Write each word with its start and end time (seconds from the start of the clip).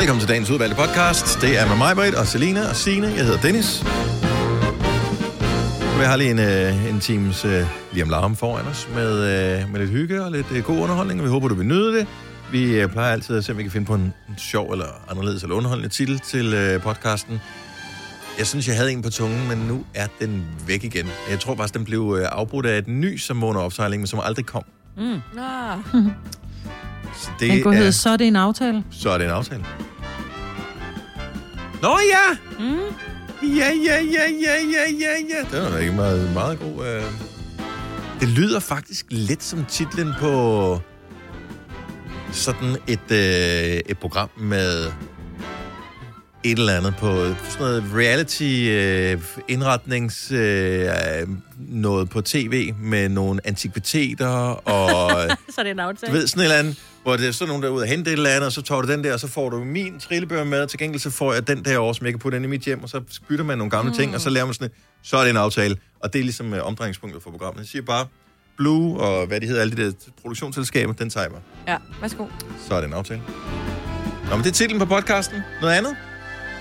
Velkommen 0.00 0.20
til 0.20 0.28
dagens 0.28 0.50
udvalgte 0.50 0.76
podcast. 0.76 1.40
Det 1.40 1.58
er 1.58 1.68
med 1.68 1.76
mig, 1.76 1.96
Britt, 1.96 2.14
og 2.14 2.26
Selina 2.26 2.68
og 2.68 2.76
Signe. 2.76 3.06
Jeg 3.06 3.24
hedder 3.24 3.40
Dennis. 3.40 3.82
Vi 5.98 6.04
har 6.04 6.16
lige 6.16 6.30
en, 6.30 6.38
øh, 6.38 6.88
en 6.88 7.00
times 7.00 7.44
øh, 7.44 7.66
lige 7.92 8.02
om 8.02 8.10
larm 8.10 8.36
foran 8.36 8.66
os 8.66 8.88
med, 8.94 9.12
øh, 9.12 9.72
med 9.72 9.80
lidt 9.80 9.90
hygge 9.90 10.24
og 10.24 10.32
lidt 10.32 10.46
øh, 10.52 10.64
god 10.64 10.78
underholdning, 10.78 11.20
og 11.20 11.24
vi 11.24 11.30
håber, 11.30 11.48
du 11.48 11.54
vil 11.54 11.66
nyde 11.66 11.98
det. 11.98 12.06
Vi 12.52 12.80
øh, 12.80 12.88
plejer 12.88 13.12
altid 13.12 13.36
at 13.36 13.44
se, 13.44 13.52
om 13.52 13.58
vi 13.58 13.62
kan 13.62 13.72
finde 13.72 13.86
på 13.86 13.94
en, 13.94 14.14
en 14.28 14.38
sjov 14.38 14.72
eller 14.72 14.86
anderledes 15.10 15.42
eller 15.42 15.56
underholdende 15.56 15.88
titel 15.88 16.18
til 16.18 16.54
øh, 16.54 16.80
podcasten. 16.80 17.40
Jeg 18.38 18.46
synes, 18.46 18.68
jeg 18.68 18.76
havde 18.76 18.92
en 18.92 19.02
på 19.02 19.10
tungen, 19.10 19.48
men 19.48 19.58
nu 19.58 19.84
er 19.94 20.06
den 20.20 20.44
væk 20.66 20.84
igen. 20.84 21.08
Jeg 21.30 21.40
tror 21.40 21.56
faktisk, 21.56 21.74
den 21.74 21.84
blev 21.84 22.16
øh, 22.20 22.28
afbrudt 22.32 22.66
af 22.66 22.78
et 22.78 22.88
ny, 22.88 23.16
som 23.16 23.44
opsejling, 23.44 24.00
men 24.00 24.06
som 24.06 24.20
aldrig 24.22 24.46
kom. 24.46 24.64
Mm. 24.96 25.20
Så 27.16 27.30
Den 27.40 27.50
det 27.50 27.62
kunne 27.62 27.74
hedde, 27.76 27.88
er, 27.88 27.92
så 27.92 28.10
er 28.10 28.16
det 28.16 28.26
en 28.26 28.36
aftale. 28.36 28.84
så 28.90 29.10
er 29.10 29.18
det 29.18 29.24
en 29.24 29.30
aftale. 29.30 29.64
Nå 31.82 31.98
ja! 32.12 32.36
Mm. 32.58 32.76
Ja, 33.56 33.70
ja, 33.86 34.00
ja, 34.02 34.24
ja, 34.42 34.54
ja, 34.72 34.84
ja, 35.00 35.14
ja. 35.30 35.56
Det 35.56 35.62
var 35.64 35.70
da 35.70 35.76
ikke 35.76 35.92
meget, 35.92 36.32
meget 36.34 36.58
god. 36.60 36.86
Øh... 36.86 37.02
Det 38.20 38.28
lyder 38.28 38.60
faktisk 38.60 39.06
lidt 39.10 39.42
som 39.42 39.64
titlen 39.64 40.12
på 40.20 40.80
sådan 42.32 42.76
et, 42.86 43.10
øh, 43.10 43.80
et 43.86 43.98
program 44.00 44.30
med 44.36 44.86
et 46.44 46.58
eller 46.58 46.76
andet 46.76 46.94
på 46.98 47.06
sådan 47.16 47.34
noget 47.58 47.84
reality 47.94 48.66
øh, 48.68 49.20
indretnings 49.48 50.32
øh, 50.32 50.88
noget 51.58 52.10
på 52.10 52.20
tv 52.20 52.74
med 52.80 53.08
nogle 53.08 53.40
antikviteter 53.44 54.28
og 54.68 55.10
Så 55.54 55.60
er 55.60 55.62
det 55.62 55.70
en 55.70 55.78
aftale. 55.80 56.12
du 56.12 56.18
ved, 56.18 56.26
sådan 56.26 56.40
et 56.40 56.44
eller 56.44 56.58
andet, 56.58 56.76
hvor 57.02 57.16
det 57.16 57.28
er 57.28 57.32
sådan 57.32 57.48
nogen, 57.48 57.62
der 57.62 57.68
er 57.68 57.72
ude 57.72 57.82
og 57.82 57.88
hente 57.88 58.10
et 58.10 58.16
eller 58.16 58.30
andet, 58.30 58.46
og 58.46 58.52
så 58.52 58.62
tager 58.62 58.80
du 58.80 58.92
den 58.92 59.04
der, 59.04 59.12
og 59.12 59.20
så 59.20 59.28
får 59.28 59.50
du 59.50 59.64
min 59.64 60.00
trillebør 60.00 60.44
med, 60.44 60.60
og 60.62 60.68
til 60.68 60.78
gengæld 60.78 61.00
så 61.00 61.10
får 61.10 61.32
jeg 61.32 61.46
den 61.48 61.64
der 61.64 61.78
over, 61.78 61.92
som 61.92 62.04
jeg 62.06 62.12
kan 62.12 62.20
putte 62.20 62.36
ind 62.36 62.44
i 62.44 62.48
mit 62.48 62.62
hjem, 62.62 62.82
og 62.82 62.88
så 62.88 63.00
bytter 63.28 63.44
man 63.44 63.58
nogle 63.58 63.70
gamle 63.70 63.90
mm. 63.90 63.96
ting, 63.96 64.14
og 64.14 64.20
så 64.20 64.30
laver 64.30 64.46
man 64.46 64.54
sådan 64.54 64.66
et, 64.66 64.72
så 65.02 65.16
er 65.16 65.20
det 65.20 65.30
en 65.30 65.36
aftale. 65.36 65.76
Og 66.00 66.12
det 66.12 66.18
er 66.18 66.22
ligesom 66.22 66.52
uh, 66.52 66.58
omdrejningspunktet 66.66 67.22
for 67.22 67.30
programmet. 67.30 67.60
Jeg 67.60 67.68
siger 67.68 67.82
bare, 67.82 68.06
Blue 68.56 69.00
og 69.00 69.26
hvad 69.26 69.40
de 69.40 69.46
hedder, 69.46 69.60
alle 69.60 69.76
de 69.76 69.86
der 69.86 69.92
produktionsselskaber, 70.22 70.92
den 70.92 71.10
tager 71.10 71.24
jeg 71.24 71.32
mig. 71.32 71.40
Ja, 71.68 71.76
værsgo. 72.00 72.26
Så 72.68 72.74
er 72.74 72.80
det 72.80 72.86
en 72.86 72.92
aftale. 72.92 73.22
Nå, 74.30 74.36
men 74.36 74.44
det 74.44 74.50
er 74.50 74.54
titlen 74.54 74.78
på 74.78 74.86
podcasten. 74.86 75.42
Noget 75.60 75.74
andet? 75.74 75.96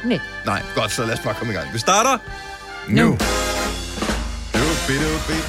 Nej. 0.06 0.20
Nej, 0.46 0.64
godt, 0.76 0.92
så 0.92 1.06
lad 1.06 1.14
os 1.14 1.20
bare 1.24 1.34
komme 1.34 1.54
i 1.54 1.56
gang. 1.56 1.74
Vi 1.74 1.80
starter 1.80 2.18
nu. 2.90 3.06
Nu. 3.06 3.18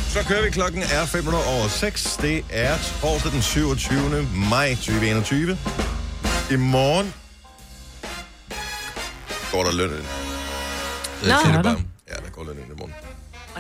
Så 0.09 0.25
kører 0.29 0.43
vi. 0.43 0.51
Klokken 0.51 0.83
er 0.83 1.07
5 1.07 1.29
over 1.29 1.69
6. 1.69 2.17
Det 2.23 2.45
er 2.51 2.79
torsdag 3.01 3.33
den 3.33 3.43
27. 3.43 4.29
maj 4.51 4.75
2021. 4.75 5.59
I 6.51 6.57
morgen 6.57 7.15
går 9.53 9.65
der 9.65 9.73
løn 9.73 9.91
ind. 9.91 9.99
Nå, 9.99 10.05
siger 11.23 11.35
er 11.35 11.53
det 11.53 11.65
bare. 11.65 11.77
Ja, 12.09 12.15
der 12.15 12.31
går 12.33 12.45
løn 12.45 12.57
ind 12.57 12.67
i 12.67 12.77
morgen. 12.79 12.95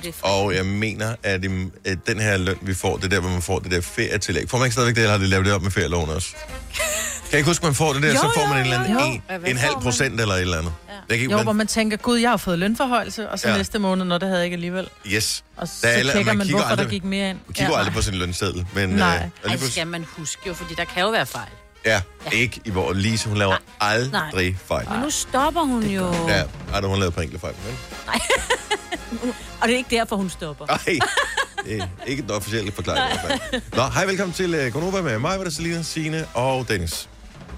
Og 0.00 0.04
det 0.04 0.14
er 0.22 0.28
Og 0.28 0.54
jeg 0.54 0.66
mener, 0.66 1.14
at, 1.22 1.44
i, 1.44 1.48
at 1.84 1.98
den 2.06 2.20
her 2.20 2.36
løn, 2.36 2.56
vi 2.62 2.74
får, 2.74 2.96
det 2.96 3.04
er 3.04 3.08
der, 3.08 3.20
hvor 3.20 3.30
man 3.30 3.42
får 3.42 3.58
det 3.58 3.70
der 3.70 3.80
ferietillæg. 3.80 4.50
Får 4.50 4.58
man 4.58 4.64
ikke 4.66 4.72
stadigvæk 4.72 4.94
det, 4.96 5.02
eller 5.02 5.12
har 5.12 5.18
de 5.18 5.26
lavet 5.26 5.46
det 5.46 5.54
op 5.54 5.62
med 5.62 5.70
ferieloven 5.70 6.10
også? 6.10 6.28
Kan 6.34 7.32
jeg 7.32 7.38
ikke 7.38 7.50
huske, 7.50 7.64
man 7.66 7.74
får 7.74 7.92
det 7.92 8.02
der, 8.02 8.08
Jo, 8.08 8.14
så 8.14 8.30
får 8.34 8.40
jo, 8.42 8.46
man 8.48 8.56
en 8.56 8.62
eller 8.62 8.78
anden 8.78 8.92
jo, 8.92 9.34
en, 9.36 9.46
en 9.46 9.56
halv 9.56 9.74
procent 9.74 10.20
eller 10.20 10.34
et 10.34 10.40
eller 10.40 10.58
andet. 10.58 10.72
Ja. 10.88 10.92
Jeg 10.94 11.00
kan 11.08 11.14
ikke, 11.18 11.30
Jo, 11.30 11.36
man- 11.36 11.46
hvor 11.46 11.52
man 11.52 11.66
tænker, 11.66 11.96
gud, 11.96 12.18
jeg 12.18 12.30
har 12.30 12.36
fået 12.36 12.58
lønforhøjelse, 12.58 13.28
og 13.30 13.38
så 13.38 13.48
Ja. 13.48 13.56
næste 13.56 13.78
måned, 13.78 14.04
når 14.04 14.18
det 14.18 14.28
havde 14.28 14.38
jeg 14.38 14.44
ikke 14.44 14.54
alligevel. 14.54 14.88
Yes. 15.06 15.44
Og 15.56 15.68
så 15.68 15.74
Der 15.82 15.88
er 15.88 15.92
alle- 15.92 16.12
tjekker 16.12 16.30
man 16.32 16.38
man, 16.38 16.46
kigger 16.46 16.58
hvorfor 16.58 16.70
aldrig- 16.70 16.84
der 16.86 16.90
gik 16.90 17.04
mere 17.04 17.30
ind. 17.30 17.38
Man 17.46 17.54
kigger 17.54 17.72
ja, 17.72 17.78
aldrig 17.78 17.94
på 17.94 18.02
sin 18.02 18.14
lønseddel. 18.14 18.66
Men, 18.74 18.88
Nej. 18.88 19.08
Øh, 19.08 19.14
og 19.14 19.20
Ej, 19.20 19.20
det 19.22 19.30
pludselig- 19.42 19.72
skal 19.72 19.86
man 19.86 20.04
huske 20.16 20.42
jo, 20.46 20.54
fordi 20.54 20.74
der 20.74 20.84
kan 20.84 21.02
jo 21.02 21.10
være 21.10 21.26
fejl. 21.26 21.48
Ja, 21.84 22.02
ikke 22.32 22.60
i 22.64 22.70
hvor 22.70 22.92
Lise, 22.92 23.28
hun 23.28 23.38
laver 23.38 23.56
aldrig 23.80 24.58
fejl. 24.66 24.88
Men 24.90 25.00
nu 25.00 25.10
stopper 25.10 25.60
hun 25.60 25.82
jo. 25.86 26.12
Ja, 26.28 26.42
ej, 26.72 26.80
hun 26.80 26.98
lavet 26.98 27.14
på 27.14 27.20
enkelte 27.20 27.40
fejl. 27.40 27.54
Men, 27.66 27.76
Og 29.60 29.68
det 29.68 29.74
er 29.74 29.78
ikke 29.78 29.96
derfor, 29.96 30.16
hun 30.16 30.30
stopper. 30.30 30.66
ej, 30.66 30.78
det 31.64 31.78
er 31.82 32.04
ikke 32.06 32.22
den 32.22 32.30
officielle 32.30 32.72
forklaring 32.72 33.14
i 33.14 33.18
hvert 33.26 33.40
fald. 33.50 33.62
Nå, 33.76 33.82
hej, 33.88 34.04
velkommen 34.06 34.34
til 34.34 34.66
uh, 34.66 34.72
Gonova 34.72 35.02
med 35.02 35.18
mig, 35.18 35.38
var 35.38 35.50
Selina, 35.50 35.82
Signe 35.82 36.26
og 36.34 36.68
Dennis. 36.68 37.08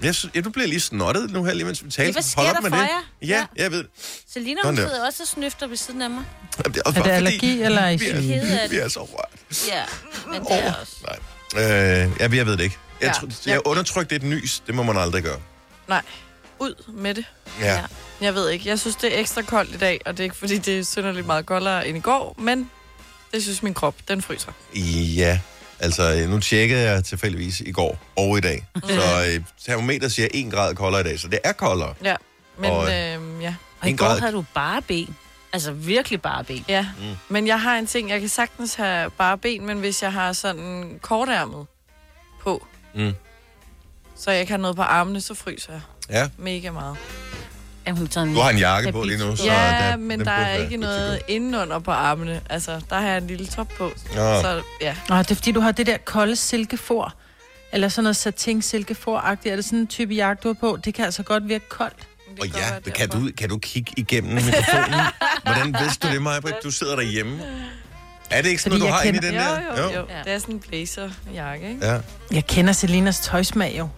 Jeg, 0.01 0.15
sy- 0.15 0.25
ja, 0.35 0.41
du 0.41 0.49
bliver 0.49 0.67
lige 0.67 0.79
snottet 0.79 1.31
nu 1.31 1.43
her, 1.43 1.53
lige 1.53 1.65
mens 1.65 1.85
vi 1.85 1.89
taler. 1.91 2.11
hvad 2.13 2.23
sker 2.23 2.41
Hold 2.41 2.49
op 2.49 2.55
der 2.55 2.61
med 2.61 2.69
for 2.71 2.77
det. 2.77 2.83
jer? 2.83 3.27
Ja, 3.27 3.45
Ja. 3.57 3.63
jeg 3.63 3.71
ved. 3.71 3.85
Selina, 4.33 4.59
hun 4.65 4.77
der. 4.77 4.87
sidder 4.87 5.05
også 5.05 5.23
og 5.23 5.27
snøfter 5.27 5.67
ved 5.67 5.77
siden 5.77 6.01
af 6.01 6.09
mig. 6.09 6.23
Jamen, 6.65 6.79
Er 6.85 6.91
det 7.03 7.11
allergi, 7.11 7.61
eller 7.61 7.81
er 7.81 7.89
I 7.89 7.95
vi 7.97 8.05
er? 8.09 8.21
Kede 8.21 8.59
af 8.61 8.69
vi 8.71 8.75
det. 8.75 8.83
er 8.83 8.89
så 8.89 8.99
rørt. 8.99 9.65
Ja, 9.67 9.81
men 10.31 10.41
det 10.41 10.65
er 10.65 10.73
også. 10.81 10.95
Nej. 11.07 11.17
Øh, 11.63 12.11
ja, 12.19 12.29
jeg 12.37 12.45
ved 12.45 12.57
det 12.57 12.63
ikke. 12.63 12.77
Jeg, 13.01 13.13
Ja. 13.21 13.27
ja. 13.45 13.51
jeg 13.51 13.61
undertrykte 13.65 14.15
et 14.15 14.23
nys. 14.23 14.63
Det 14.67 14.75
må 14.75 14.83
man 14.83 14.97
aldrig 14.97 15.23
gøre. 15.23 15.39
Nej, 15.87 16.01
ud 16.59 16.83
med 16.87 17.13
det. 17.13 17.25
Ja. 17.59 17.73
Ja. 17.73 17.83
Jeg 18.21 18.35
ved 18.35 18.49
ikke. 18.49 18.69
Jeg 18.69 18.79
synes, 18.79 18.95
det 18.95 19.15
er 19.15 19.19
ekstra 19.19 19.41
koldt 19.41 19.75
i 19.75 19.77
dag, 19.77 19.99
og 20.05 20.11
det 20.11 20.19
er 20.19 20.23
ikke, 20.23 20.35
fordi 20.35 20.57
det 20.57 20.79
er 20.79 20.83
synderligt 20.83 21.25
meget 21.27 21.45
koldere 21.45 21.87
end 21.87 21.97
i 21.97 22.01
går, 22.01 22.35
men 22.37 22.69
det 23.33 23.43
synes 23.43 23.63
min 23.63 23.73
krop, 23.73 23.95
den 24.07 24.21
fryser. 24.21 24.51
Ja, 25.17 25.39
altså 25.79 26.25
nu 26.29 26.39
tjekkede 26.39 26.81
jeg 26.91 27.03
tilfældigvis 27.03 27.59
i 27.59 27.71
går 27.71 27.99
og 28.15 28.37
i 28.37 28.41
dag. 28.41 28.65
Så 28.87 29.25
øh, 29.35 29.43
termometer 29.65 30.07
siger 30.07 30.27
1 30.33 30.51
grad 30.51 30.75
koldere 30.75 31.01
i 31.01 31.03
dag, 31.03 31.19
så 31.19 31.27
det 31.27 31.39
er 31.43 31.51
koldere. 31.51 31.93
Ja, 32.03 32.15
men 32.57 32.71
Og, 32.71 32.83
øh, 32.85 33.41
ja. 33.41 33.55
Og 33.81 33.89
i 33.89 33.95
går 33.95 34.05
grad. 34.05 34.19
havde 34.19 34.33
du 34.33 34.45
bare 34.53 34.81
ben. 34.81 35.15
Altså 35.53 35.71
virkelig 35.71 36.21
bare 36.21 36.43
ben. 36.43 36.65
Ja, 36.67 36.87
mm. 36.99 37.03
men 37.29 37.47
jeg 37.47 37.61
har 37.61 37.75
en 37.77 37.87
ting, 37.87 38.09
jeg 38.09 38.19
kan 38.19 38.29
sagtens 38.29 38.75
have 38.75 39.09
bare 39.09 39.37
ben, 39.37 39.65
men 39.65 39.79
hvis 39.79 40.03
jeg 40.03 40.13
har 40.13 40.33
sådan 40.33 40.99
kortærmet 41.01 41.65
på, 42.41 42.67
Mm. 42.95 43.13
så 44.15 44.31
jeg 44.31 44.39
ikke 44.39 44.51
har 44.51 44.57
noget 44.57 44.75
på 44.75 44.81
armene, 44.81 45.21
så 45.21 45.33
fryser 45.33 45.73
jeg 45.73 45.81
Ja, 46.09 46.29
mega 46.37 46.71
meget. 46.71 46.97
Ja, 47.87 47.91
hun 47.91 48.09
en 48.17 48.33
du 48.33 48.39
har 48.39 48.49
en 48.49 48.57
jakke 48.57 48.91
på 48.91 49.03
lige 49.03 49.19
nu, 49.19 49.35
så 49.35 49.43
ja, 49.43 49.51
der, 49.51 49.95
men 49.97 50.19
den 50.19 50.27
der 50.27 50.35
burde 50.35 50.47
er 50.47 50.53
være 50.53 50.63
ikke 50.63 50.77
noget 50.77 51.19
indenunder 51.27 51.79
på 51.79 51.91
armene. 51.91 52.41
Altså, 52.49 52.81
der 52.89 52.95
har 52.95 53.07
jeg 53.07 53.17
en 53.17 53.27
lille 53.27 53.45
top 53.45 53.67
på. 53.77 53.91
Nå. 54.15 54.41
Så 54.41 54.61
ja, 54.81 54.95
Nå, 55.09 55.17
det 55.17 55.31
er 55.31 55.35
fordi, 55.35 55.51
du 55.51 55.59
har 55.59 55.71
det 55.71 55.87
der 55.87 55.97
kolde 55.97 56.35
silkefor. 56.35 57.13
Eller 57.73 57.87
sådan 57.87 58.03
noget 58.03 58.15
satin 58.15 58.59
silkefor-agtigt. 58.61 59.51
Er 59.51 59.55
det 59.55 59.65
sådan 59.65 59.79
en 59.79 59.87
type 59.87 60.13
jakke, 60.13 60.41
du 60.43 60.47
har 60.47 60.53
på? 60.53 60.79
Det 60.85 60.93
kan 60.93 61.05
altså 61.05 61.23
godt 61.23 61.47
virke 61.47 61.69
koldt. 61.69 61.95
det 61.97 62.39
Og 62.39 62.45
kan 62.47 62.81
ja, 62.85 62.91
kan 62.91 63.09
du, 63.09 63.29
kan 63.37 63.49
du 63.49 63.57
kigge 63.57 63.93
igennem 63.97 64.33
mikrofonen? 64.33 64.99
Hvordan 65.43 65.75
vidste 65.81 66.07
du 66.07 66.13
det, 66.13 66.21
Maja? 66.21 66.39
Du 66.63 66.71
sidder 66.71 66.95
derhjemme. 66.95 67.39
Er 68.29 68.41
det 68.41 68.49
ikke 68.49 68.61
sådan 68.61 68.71
Fordi 68.71 68.79
noget, 68.79 68.91
du 68.91 68.95
har 68.97 69.03
inde 69.03 69.17
i 69.17 69.21
den 69.21 69.33
Jo, 69.33 69.39
der? 69.39 69.83
jo, 69.83 69.99
jo. 69.99 70.05
Ja. 70.09 70.23
Det 70.25 70.33
er 70.33 70.39
sådan 70.39 70.55
en 70.55 70.59
blazer-jakke, 70.59 71.69
ikke? 71.69 71.85
Ja. 71.87 71.99
Jeg 72.31 72.45
kender 72.47 72.73
Selinas 72.73 73.19
tøjsmag 73.19 73.75
jo. 73.77 73.89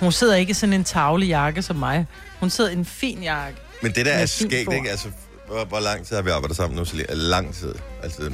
Hun 0.00 0.12
sidder 0.12 0.34
ikke 0.36 0.50
i 0.50 0.54
sådan 0.54 0.72
en 0.72 0.84
tavle 0.84 1.26
jakke 1.26 1.62
som 1.62 1.76
mig. 1.76 2.06
Hun 2.40 2.50
sidder 2.50 2.70
i 2.70 2.72
en 2.72 2.84
fin 2.84 3.22
jakke. 3.22 3.58
Men 3.82 3.92
det 3.92 4.06
der 4.06 4.12
er 4.12 4.26
skægt, 4.26 4.72
ikke? 4.72 4.90
Altså, 4.90 5.08
hvor, 5.46 5.64
hvor 5.64 5.80
lang 5.80 6.06
tid 6.06 6.16
har 6.16 6.22
vi 6.22 6.30
arbejdet 6.30 6.56
sammen 6.56 6.76
nu? 6.78 6.84
Selina? 6.84 7.06
Lang 7.14 7.54
tid. 7.54 7.74
Altså, 8.02 8.32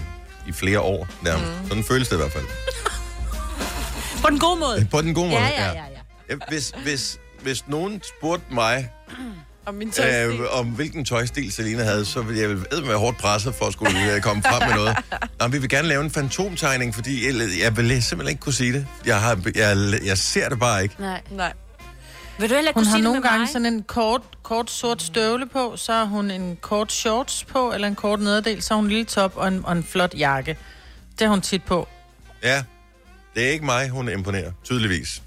i 0.49 0.53
flere 0.53 0.81
år 0.81 1.07
nærmest. 1.23 1.53
Mm. 1.63 1.69
Sådan 1.69 1.85
føles 1.85 2.09
det 2.09 2.15
i 2.15 2.19
hvert 2.19 2.33
fald. 2.33 2.45
På 4.25 4.31
den 4.31 4.39
gode 4.39 4.61
måde. 4.61 4.87
På 4.91 5.03
den 5.03 5.15
gode 5.15 5.31
måde, 5.31 5.41
Ja, 5.41 5.49
ja, 5.49 5.67
ja. 5.67 5.73
ja. 5.73 5.83
Ja, 6.31 6.35
Hvis, 6.49 6.73
hvis, 6.85 7.19
hvis 7.43 7.65
nogen 7.69 8.03
spurgte 8.19 8.45
mig, 8.55 8.91
Og 9.67 9.75
min 9.75 9.91
tøjstil. 9.91 10.41
øh, 10.41 10.59
om 10.59 10.67
hvilken 10.67 11.05
tøjstil 11.05 11.53
Selina 11.53 11.83
havde, 11.83 12.05
så 12.05 12.23
ville 12.23 12.41
jeg 12.43 12.49
vel 12.51 12.89
være 12.89 12.97
hårdt 12.97 13.19
presset 13.19 13.55
for 13.55 13.65
at 13.65 13.73
skulle 13.73 14.15
øh, 14.15 14.21
komme 14.21 14.43
frem 14.43 14.69
med 14.69 14.77
noget. 14.77 14.97
Nå, 15.41 15.49
vi 15.49 15.59
vil 15.59 15.69
gerne 15.69 15.89
lave 15.89 16.05
en 16.05 16.11
fantomtegning, 16.11 16.95
fordi 16.95 17.27
jeg, 17.27 17.35
jeg 17.63 17.77
vil 17.77 18.03
simpelthen 18.03 18.29
ikke 18.29 18.41
kunne 18.41 18.53
sige 18.53 18.73
det. 18.73 18.87
Jeg, 19.07 19.21
har, 19.21 19.41
jeg, 19.55 19.77
jeg 20.05 20.19
ser 20.19 20.49
det 20.49 20.59
bare 20.59 20.83
ikke. 20.83 20.95
Nej. 20.99 21.21
Nej. 21.31 21.53
Vil 22.39 22.51
du 22.51 22.55
heller 22.55 22.73
Hun 22.75 22.85
har 22.85 22.99
nogle 22.99 23.21
med 23.21 23.29
gange 23.29 23.39
mig? 23.39 23.49
sådan 23.49 23.67
en 23.67 23.83
kort, 23.83 24.23
kort 24.43 24.71
sort 24.71 25.03
støvle 25.03 25.47
på, 25.47 25.73
så 25.77 25.93
har 25.93 26.05
hun 26.05 26.31
en 26.31 26.57
kort 26.61 26.93
shorts 26.93 27.45
på, 27.45 27.73
eller 27.73 27.89
en 27.89 27.95
kort 27.95 28.21
nederdel, 28.21 28.63
så 28.63 28.75
har 28.75 28.77
hun 28.77 28.85
en 28.85 28.91
lille 28.91 29.05
top 29.05 29.33
og 29.37 29.49
en, 29.49 29.61
og 29.65 29.73
en 29.73 29.85
flot 29.85 30.15
jakke. 30.15 30.59
Det 31.19 31.21
har 31.27 31.29
hun 31.29 31.41
tit 31.41 31.63
på. 31.65 31.89
Ja, 32.43 32.63
det 33.35 33.47
er 33.47 33.51
ikke 33.51 33.65
mig, 33.65 33.89
hun 33.89 34.09
imponerer, 34.09 34.53
tydeligvis. 34.65 35.23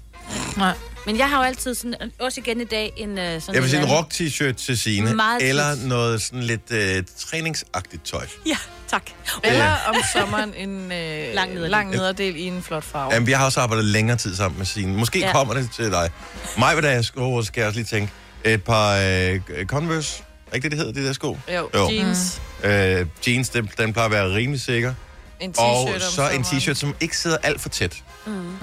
Nej. 0.56 0.74
Men 1.06 1.18
jeg 1.18 1.30
har 1.30 1.36
jo 1.38 1.42
altid 1.42 1.74
sådan, 1.74 1.94
også 2.18 2.40
igen 2.40 2.60
i 2.60 2.64
dag, 2.64 2.92
en 2.96 3.10
uh, 3.10 3.16
sådan 3.16 3.54
Jeg 3.54 3.62
vil 3.62 3.70
sige 3.70 3.82
en 3.82 3.88
rock-t-shirt 3.88 4.52
til 4.52 4.78
Signe, 4.78 5.14
Meget 5.14 5.40
tit. 5.40 5.48
eller 5.48 5.74
noget 5.86 6.22
sådan 6.22 6.42
lidt 6.42 6.70
øh, 6.70 7.02
træningsagtigt 7.18 8.04
tøj. 8.04 8.26
Ja, 8.46 8.56
tak. 8.88 9.02
Eller 9.44 9.74
om 9.88 9.94
sommeren 10.12 10.54
en 10.56 10.92
øh, 10.92 11.34
Lang 11.34 11.50
nederdel. 11.54 11.70
lang 11.70 11.90
nederdel 11.90 12.36
i 12.36 12.42
en 12.42 12.62
flot 12.62 12.84
farve. 12.84 13.12
Jamen, 13.14 13.26
vi 13.26 13.32
har 13.32 13.44
også 13.44 13.60
arbejdet 13.60 13.84
længere 13.84 14.16
tid 14.16 14.36
sammen 14.36 14.58
med 14.58 14.66
Signe. 14.66 14.98
Måske 14.98 15.18
ja. 15.18 15.26
Ja. 15.26 15.32
kommer 15.32 15.54
det 15.54 15.68
til 15.76 15.90
dig. 15.90 16.10
Mig, 16.58 16.72
hvad 16.72 16.82
der 16.82 16.88
er 16.90 17.02
sko, 17.02 17.42
skal 17.42 17.60
jeg 17.60 17.68
også 17.68 17.78
lige 17.80 17.86
tænke. 17.86 18.12
Et 18.44 18.62
par 18.64 18.96
øh, 18.96 19.40
Converse, 19.66 20.22
er 20.50 20.54
ikke 20.54 20.64
det, 20.64 20.70
det 20.70 20.78
hedder, 20.78 20.92
de 21.00 21.06
der 21.06 21.12
sko? 21.12 21.38
Jo, 21.54 21.68
Jo. 21.74 21.90
jeans, 21.90 22.40
Øh, 22.64 23.06
jeans, 23.26 23.48
den, 23.48 23.70
den 23.78 23.92
plejer 23.92 24.06
at 24.06 24.12
være 24.12 24.34
rimelig 24.34 24.60
sikker. 24.60 24.94
En 25.40 25.50
t-shirt 25.50 25.60
Og 25.62 25.82
om 25.94 26.00
så 26.00 26.28
en 26.30 26.42
t-shirt, 26.42 26.74
som 26.74 26.94
ikke 27.00 27.16
sidder 27.18 27.36
alt 27.42 27.60
for 27.60 27.68
tæt. 27.68 27.96
Mm. 28.26 28.56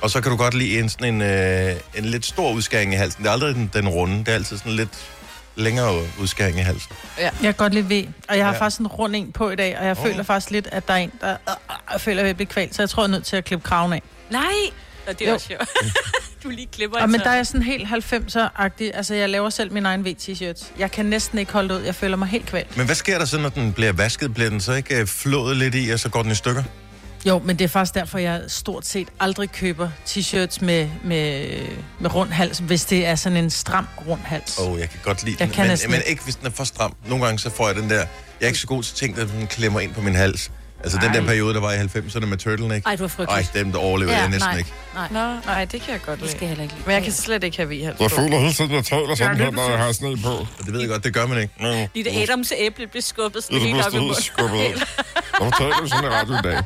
Og 0.00 0.10
så 0.10 0.20
kan 0.20 0.30
du 0.30 0.36
godt 0.36 0.54
lide 0.54 0.78
en, 0.78 0.88
sådan 0.88 1.14
en, 1.14 1.22
øh, 1.22 1.74
en 1.94 2.04
lidt 2.04 2.26
stor 2.26 2.52
udskæring 2.52 2.92
i 2.92 2.96
halsen. 2.96 3.22
Det 3.22 3.28
er 3.28 3.32
aldrig 3.32 3.54
den, 3.54 3.70
den 3.72 3.88
runde, 3.88 4.18
det 4.18 4.28
er 4.28 4.34
altid 4.34 4.58
sådan 4.58 4.72
lidt 4.72 5.10
længere 5.56 6.02
udskæring 6.20 6.58
i 6.58 6.60
halsen. 6.60 6.92
Jeg 7.18 7.32
kan 7.42 7.54
godt 7.54 7.74
lide 7.74 7.88
ved, 7.88 8.04
og 8.28 8.36
jeg 8.36 8.44
har 8.46 8.52
Ja. 8.52 8.56
ja. 8.56 8.62
faktisk 8.64 8.80
en 8.80 8.86
rund 8.86 9.16
en 9.16 9.32
på 9.32 9.50
i 9.50 9.56
dag, 9.56 9.78
og 9.78 9.84
jeg 9.86 9.98
oh. 9.98 10.06
føler 10.06 10.22
faktisk 10.22 10.50
lidt, 10.50 10.68
at 10.72 10.88
der 10.88 10.94
er 10.94 10.98
en, 10.98 11.12
der 11.20 11.30
øh, 11.48 11.54
øh, 11.94 12.00
føler, 12.00 12.20
at 12.22 12.26
jeg 12.26 12.36
bliver 12.36 12.48
kvalt, 12.50 12.74
så 12.74 12.82
jeg 12.82 12.90
tror, 12.90 13.02
jeg 13.02 13.06
er 13.08 13.10
nødt 13.10 13.24
til 13.24 13.36
at 13.36 13.44
klippe 13.44 13.64
kraven 13.68 13.92
af. 13.92 14.02
Nej. 14.30 14.42
Og 15.08 15.18
det 15.18 15.24
er 15.24 15.28
Jo. 15.28 15.34
også 15.34 15.46
sjovt. 15.46 15.68
du 16.42 16.48
lige 16.48 16.68
klipper 16.72 16.98
Og 16.98 17.04
en 17.04 17.10
men 17.12 17.20
der 17.20 17.30
er 17.30 17.42
sådan 17.42 17.62
helt 17.62 17.88
90'er-agtig. 17.88 18.96
Altså, 18.96 19.14
jeg 19.14 19.28
laver 19.28 19.50
selv 19.50 19.72
min 19.72 19.86
egen 19.86 20.06
V-t-shirts. 20.06 20.66
Jeg 20.78 20.90
kan 20.90 21.06
næsten 21.06 21.38
ikke 21.38 21.52
holde 21.52 21.68
det 21.68 21.80
ud. 21.80 21.84
Jeg 21.84 21.94
føler 21.94 22.16
mig 22.16 22.28
helt 22.28 22.46
kvalt. 22.46 22.76
Men 22.76 22.86
hvad 22.86 22.94
sker 22.94 23.18
der 23.18 23.24
så, 23.24 23.38
når 23.38 23.48
den 23.48 23.72
bliver 23.72 23.92
vasket? 23.92 24.34
Bliver 24.34 24.50
den 24.50 24.60
så 24.60 24.72
ikke 24.72 25.00
øh, 25.00 25.06
flået 25.06 25.56
lidt 25.56 25.74
i, 25.74 25.90
og 25.90 26.00
så 26.00 26.08
går 26.08 26.22
den 26.22 26.32
i 26.32 26.34
stykker? 26.34 26.62
Jo, 27.26 27.38
men 27.38 27.58
det 27.58 27.64
er 27.64 27.68
faktisk 27.68 27.94
derfor, 27.94 28.18
jeg 28.18 28.42
stort 28.48 28.86
set 28.86 29.08
aldrig 29.20 29.50
køber 29.52 29.90
t-shirts 30.06 30.64
med, 30.64 30.88
med, 31.04 31.48
med 32.00 32.14
rund 32.14 32.30
hals, 32.30 32.58
hvis 32.58 32.84
det 32.84 33.06
er 33.06 33.14
sådan 33.14 33.38
en 33.38 33.50
stram 33.50 33.86
rund 34.08 34.20
hals. 34.20 34.58
Åh, 34.58 34.72
oh, 34.72 34.80
jeg 34.80 34.90
kan 34.90 35.00
godt 35.02 35.24
lide 35.24 35.36
Jeg 35.40 35.46
den, 35.46 35.54
kan 35.54 35.62
men, 35.62 35.70
næsten 35.70 35.90
men 35.90 35.98
ikke. 35.98 36.10
ikke 36.10 36.24
hvis 36.24 36.36
den 36.36 36.46
er 36.46 36.50
for 36.50 36.64
stram. 36.64 36.94
Nogle 37.08 37.24
gange 37.24 37.38
så 37.38 37.50
får 37.50 37.66
jeg 37.66 37.76
den 37.76 37.90
der... 37.90 37.96
Jeg 37.96 38.06
er 38.40 38.46
ikke 38.46 38.58
så 38.58 38.66
god 38.66 38.82
til 38.82 38.94
ting, 38.96 39.16
der 39.16 39.26
den 39.26 39.46
klemmer 39.46 39.80
ind 39.80 39.94
på 39.94 40.00
min 40.00 40.14
hals. 40.14 40.50
Altså 40.82 40.98
den 41.02 41.14
der 41.14 41.26
periode, 41.26 41.54
der 41.54 41.60
var 41.60 41.72
i 41.72 41.76
90'erne 41.76 42.26
med 42.26 42.38
turtleneck. 42.38 42.86
Ej, 42.86 42.96
du 42.96 43.04
er 43.04 43.08
Ej, 43.08 43.14
frygtelig. 43.26 43.48
dem 43.64 43.72
der 43.72 43.78
overlever 43.78 44.12
Ja, 44.12 44.18
jeg 44.18 44.28
næsten 44.28 44.50
nej. 44.50 44.58
ikke. 44.58 44.72
Nej, 44.94 45.08
Nå, 45.10 45.34
nej, 45.46 45.64
det 45.64 45.82
kan 45.82 45.92
jeg 45.92 46.00
godt 46.02 46.16
det 46.18 46.20
lide. 46.26 46.30
skal 46.30 46.40
jeg 46.40 46.48
heller 46.48 46.62
ikke 46.62 46.74
lide. 46.74 46.86
Men 46.86 46.94
jeg 46.94 47.02
kan 47.02 47.12
slet 47.12 47.44
ikke 47.44 47.56
have 47.56 47.68
v 47.68 47.72
Jeg 48.00 48.10
føler 48.10 48.38
hele 48.38 48.52
tiden, 48.52 48.70
jeg 48.72 48.84
taler 48.84 49.14
sådan 49.14 49.36
her, 49.36 49.50
når 49.50 49.70
jeg 49.70 49.78
har 49.78 49.92
sne 49.92 50.16
på. 50.16 50.28
Og 50.30 50.48
det 50.64 50.72
ved 50.72 50.80
jeg 50.80 50.88
godt, 50.88 51.04
det 51.04 51.14
gør 51.14 51.26
man 51.26 51.38
ikke. 51.42 51.88
Lige 51.94 52.04
da 52.10 52.22
Adams 52.22 52.52
æble 52.58 52.86
blev 52.86 53.02
skubbet 53.02 53.44
sådan 53.44 53.54
Det 53.60 53.66
helt 53.66 53.76
det 53.78 53.86
op 53.86 53.94
i 53.94 53.98
munden. 53.98 54.22
skubbet. 54.22 54.88
Hvorfor 55.38 55.56
taler 55.58 55.76
du 55.76 55.86
sådan 55.88 56.04
i 56.04 56.08
radio 56.08 56.34
i 56.34 56.42
dag? 56.42 56.62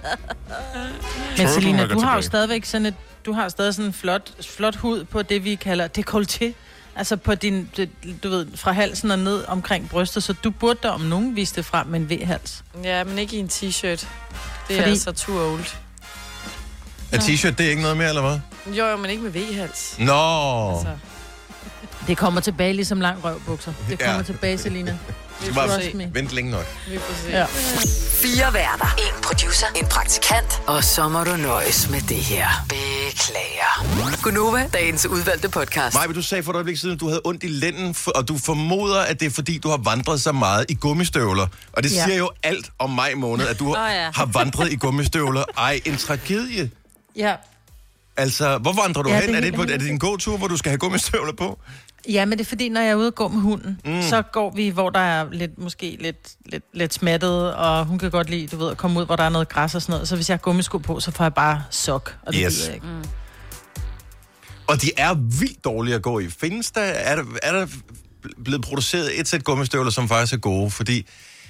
Men 1.38 1.48
Selina, 1.48 1.82
er 1.82 1.86
du 1.86 2.00
har 2.00 2.14
jo 2.16 2.22
stadigvæk 2.22 2.64
sådan 2.64 2.86
et, 2.86 2.94
du 3.26 3.32
har 3.32 3.48
stadig 3.48 3.74
sådan 3.74 3.86
en 3.86 3.92
flot, 3.92 4.30
flot 4.56 4.76
hud 4.76 5.04
på 5.04 5.22
det, 5.22 5.44
vi 5.44 5.54
kalder 5.54 5.88
dekolleté. 5.98 6.52
Altså 6.96 7.16
på 7.16 7.34
din, 7.34 7.70
du 8.22 8.28
ved, 8.28 8.46
fra 8.56 8.72
halsen 8.72 9.10
og 9.10 9.18
ned 9.18 9.44
omkring 9.48 9.88
brystet, 9.88 10.22
så 10.22 10.32
du 10.32 10.50
burde 10.50 10.78
da 10.82 10.88
om 10.88 11.00
nogen 11.00 11.36
vise 11.36 11.54
det 11.54 11.64
frem 11.64 11.86
med 11.86 12.00
en 12.00 12.10
V-hals. 12.10 12.64
Ja, 12.84 13.04
men 13.04 13.18
ikke 13.18 13.36
i 13.36 13.38
en 13.38 13.48
t-shirt. 13.52 13.82
Det 13.82 13.98
er 13.98 14.04
Fordi- 14.66 14.80
altså 14.90 15.12
too 15.12 15.52
old. 15.52 15.64
Er 17.12 17.18
t-shirt, 17.18 17.50
det 17.50 17.66
er 17.66 17.70
ikke 17.70 17.82
noget 17.82 17.96
mere, 17.96 18.08
eller 18.08 18.22
hvad? 18.22 18.40
Jo, 18.74 18.86
jo, 18.86 18.96
men 18.96 19.10
ikke 19.10 19.22
med 19.22 19.30
v-hals. 19.30 19.94
Nå, 19.98 20.70
Altså, 20.74 20.88
Det 22.06 22.16
kommer 22.18 22.40
tilbage 22.40 22.72
ligesom 22.72 23.00
lang 23.00 23.24
røvbukser. 23.24 23.72
Det 23.88 23.98
kommer 23.98 24.16
Ja. 24.16 24.22
tilbage, 24.22 24.58
Selina. 24.58 24.98
vi 25.46 25.52
skal 25.52 25.54
bare 25.54 26.10
vente 26.14 26.34
længe 26.34 26.50
nok. 26.50 26.66
vi 26.88 26.98
får 26.98 27.14
se. 27.24 27.30
Ja. 27.30 27.44
Fire 28.22 28.54
værter. 28.54 28.94
En 28.98 29.22
producer. 29.22 29.66
En 29.76 29.86
praktikant. 29.86 30.62
Og 30.66 30.84
så 30.84 31.08
må 31.08 31.24
du 31.24 31.36
nøjes 31.36 31.90
med 31.90 32.00
det 32.00 32.16
her. 32.16 32.48
Beklager. 32.68 34.22
Gunova, 34.22 34.66
dagens 34.72 35.06
udvalgte 35.06 35.48
podcast. 35.48 35.94
Maja, 35.94 36.06
du 36.12 36.22
sagde 36.22 36.42
for 36.42 36.52
et 36.52 36.56
øjeblik 36.56 36.76
siden, 36.76 36.94
at 36.94 37.00
du 37.00 37.08
havde 37.08 37.20
ondt 37.24 37.44
i 37.44 37.48
lænden, 37.48 37.96
og 38.14 38.28
du 38.28 38.38
formoder, 38.38 39.00
at 39.00 39.20
det 39.20 39.26
er 39.26 39.30
fordi, 39.30 39.58
du 39.58 39.68
har 39.68 39.76
vandret 39.76 40.20
så 40.20 40.32
meget 40.32 40.66
i 40.68 40.74
gummistøvler. 40.74 41.46
Og 41.72 41.82
det 41.82 41.92
Ja. 41.92 42.04
siger 42.04 42.16
jo 42.18 42.30
alt 42.42 42.70
om 42.78 42.90
maj 42.90 43.14
måned, 43.14 43.46
at 43.46 43.58
du 43.58 43.68
Åh, 43.70 43.76
ja. 43.90 44.10
har 44.14 44.26
vandret 44.26 44.72
i 44.72 44.76
gummistøvler. 44.76 45.44
Ej, 45.58 45.80
en 45.84 45.96
tragedie. 45.96 46.70
Ja. 47.16 47.34
Altså, 48.16 48.58
hvor 48.58 48.72
vandrer 48.82 49.02
du 49.02 49.10
Ja, 49.10 49.20
hen? 49.20 49.28
det 49.28 49.34
er 49.34 49.36
Er 49.38 49.40
det, 49.44 49.54
på, 49.54 49.62
er 49.62 49.66
det 49.66 49.80
din 49.80 49.98
gåtur, 49.98 50.36
hvor 50.36 50.48
du 50.48 50.56
skal 50.56 50.70
have 50.70 50.78
gummistøvler 50.78 51.32
på? 51.32 51.58
Ja, 52.08 52.24
men 52.24 52.38
det 52.38 52.44
er 52.44 52.48
fordi, 52.48 52.68
når 52.68 52.80
jeg 52.80 52.90
er 52.90 52.94
ude 52.94 53.06
og 53.06 53.14
gå 53.14 53.28
med 53.28 53.40
hunden, 53.40 53.80
mm. 53.84 54.02
så 54.02 54.22
går 54.32 54.50
vi, 54.50 54.68
hvor 54.68 54.90
der 54.90 55.00
er 55.00 55.26
lidt, 55.32 55.58
måske 55.58 55.96
lidt, 56.00 56.28
lidt, 56.46 56.64
lidt 56.74 56.94
smattet, 56.94 57.54
og 57.54 57.84
hun 57.86 57.98
kan 57.98 58.10
godt 58.10 58.30
lide, 58.30 58.46
du 58.46 58.56
ved, 58.56 58.70
at 58.70 58.76
komme 58.76 59.00
ud, 59.00 59.06
hvor 59.06 59.16
der 59.16 59.24
er 59.24 59.28
noget 59.28 59.48
græs 59.48 59.74
og 59.74 59.82
sådan 59.82 59.92
noget. 59.92 60.08
Så 60.08 60.14
hvis 60.16 60.28
jeg 60.28 60.34
har 60.34 60.38
gummisko 60.40 60.78
på, 60.78 61.00
så 61.00 61.10
får 61.10 61.24
jeg 61.24 61.34
bare 61.34 61.62
sok, 61.70 62.16
og 62.22 62.32
det 62.32 62.42
Yes. 62.46 62.54
gider 62.54 62.66
jeg 62.66 62.74
ikke. 62.74 62.86
Og 64.66 64.82
de 64.82 64.90
er 64.96 65.14
vildt 65.14 65.64
dårlige 65.64 65.94
at 65.94 66.02
gå 66.02 66.18
i. 66.18 66.28
Findes 66.30 66.70
der, 66.70 66.80
er 66.80 67.16
der, 67.16 67.24
er 67.42 67.52
der 67.52 67.66
blevet 68.44 68.62
produceret 68.62 69.20
et 69.20 69.28
sæt 69.28 69.44
gummistøvler, 69.44 69.90
som 69.90 70.08
faktisk 70.08 70.32
er 70.32 70.36
gode? 70.38 70.70
Fordi 70.70 71.06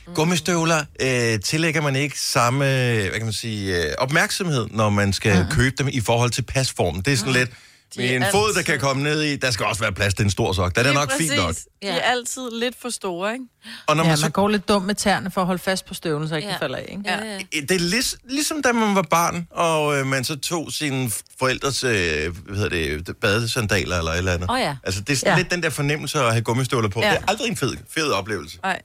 mm. 0.06 0.14
gummistøvler 0.14 0.84
øh, 1.00 1.40
tillægger 1.40 1.82
man 1.82 1.96
ikke 1.96 2.20
samme 2.20 2.58
hvad 2.64 3.10
kan 3.10 3.24
man 3.24 3.32
sige, 3.32 3.84
øh, 3.86 3.92
opmærksomhed, 3.98 4.66
når 4.70 4.90
man 4.90 5.12
skal 5.12 5.42
mm. 5.42 5.50
købe 5.50 5.74
dem 5.78 5.88
i 5.92 6.00
forhold 6.00 6.30
til 6.30 6.42
pasformen. 6.42 7.02
Det 7.02 7.12
er 7.12 7.16
sådan 7.16 7.32
lidt, 7.32 7.50
De 7.50 7.54
er 7.54 7.71
med 7.96 8.10
en 8.16 8.24
fod, 8.32 8.40
der 8.52 8.58
altid- 8.58 8.62
kan 8.72 8.80
komme 8.80 9.02
ned 9.02 9.22
i, 9.22 9.36
der 9.36 9.50
skal 9.50 9.66
også 9.66 9.80
være 9.82 9.92
plads 9.92 10.14
til 10.14 10.24
en 10.24 10.30
stor 10.30 10.52
sok. 10.52 10.74
Der 10.74 10.80
er 10.80 10.86
det 10.86 10.94
nok 10.94 11.12
fint 11.18 11.36
nok. 11.36 11.46
præcis. 11.46 11.66
De 11.82 11.88
er 11.88 12.00
altid 12.00 12.42
lidt 12.60 12.74
for 12.82 12.90
store, 12.90 13.32
ikke? 13.32 13.44
Og 13.86 13.96
når 13.96 14.02
Ja, 14.02 14.08
man 14.08 14.10
man 14.10 14.16
så 14.18 14.30
går 14.30 14.48
lidt 14.48 14.68
dum 14.68 14.82
med 14.82 14.94
tæerne 14.94 15.30
for 15.30 15.40
at 15.40 15.46
holde 15.46 15.62
fast 15.62 15.86
på 15.86 15.94
støvlen, 15.94 16.28
så 16.28 16.36
ikke 16.36 16.48
Ja. 16.48 16.54
ja. 16.54 16.60
falder 16.60 16.76
af, 16.76 16.86
ikke? 16.88 17.02
Ja, 17.06 17.24
ja. 17.24 17.38
det 17.60 17.70
er 17.70 17.78
lig, 17.78 18.02
ligesom 18.30 18.62
da 18.62 18.72
man 18.72 18.94
var 18.94 19.02
barn, 19.10 19.46
og 19.50 19.96
øh, 19.98 20.06
man 20.06 20.24
så 20.24 20.36
tog 20.38 20.72
sine 20.72 21.10
forældres 21.38 21.84
øh, 21.84 21.90
hvad 21.92 22.56
hedder 22.56 22.68
det, 22.98 23.16
badesandaler 23.16 23.98
eller 23.98 24.10
et 24.12 24.18
eller 24.18 24.32
andet. 24.32 24.50
Åh 24.50 24.60
ja. 24.60 24.76
Altså, 24.84 25.00
det 25.00 25.12
er 25.12 25.16
sådan 25.16 25.28
ja. 25.28 25.32
Ja. 25.32 25.38
lidt 25.38 25.50
den 25.50 25.62
der 25.62 25.70
fornemmelse 25.70 26.18
at 26.20 26.32
have 26.32 26.42
gummistøvler 26.42 26.88
på. 26.88 27.00
Ja. 27.00 27.06
Ja. 27.08 27.12
Det 27.14 27.22
er 27.22 27.28
aldrig 27.28 27.48
en 27.48 27.56
fed, 27.56 27.76
fed 27.94 28.10
oplevelse. 28.10 28.58
Nej. 28.62 28.80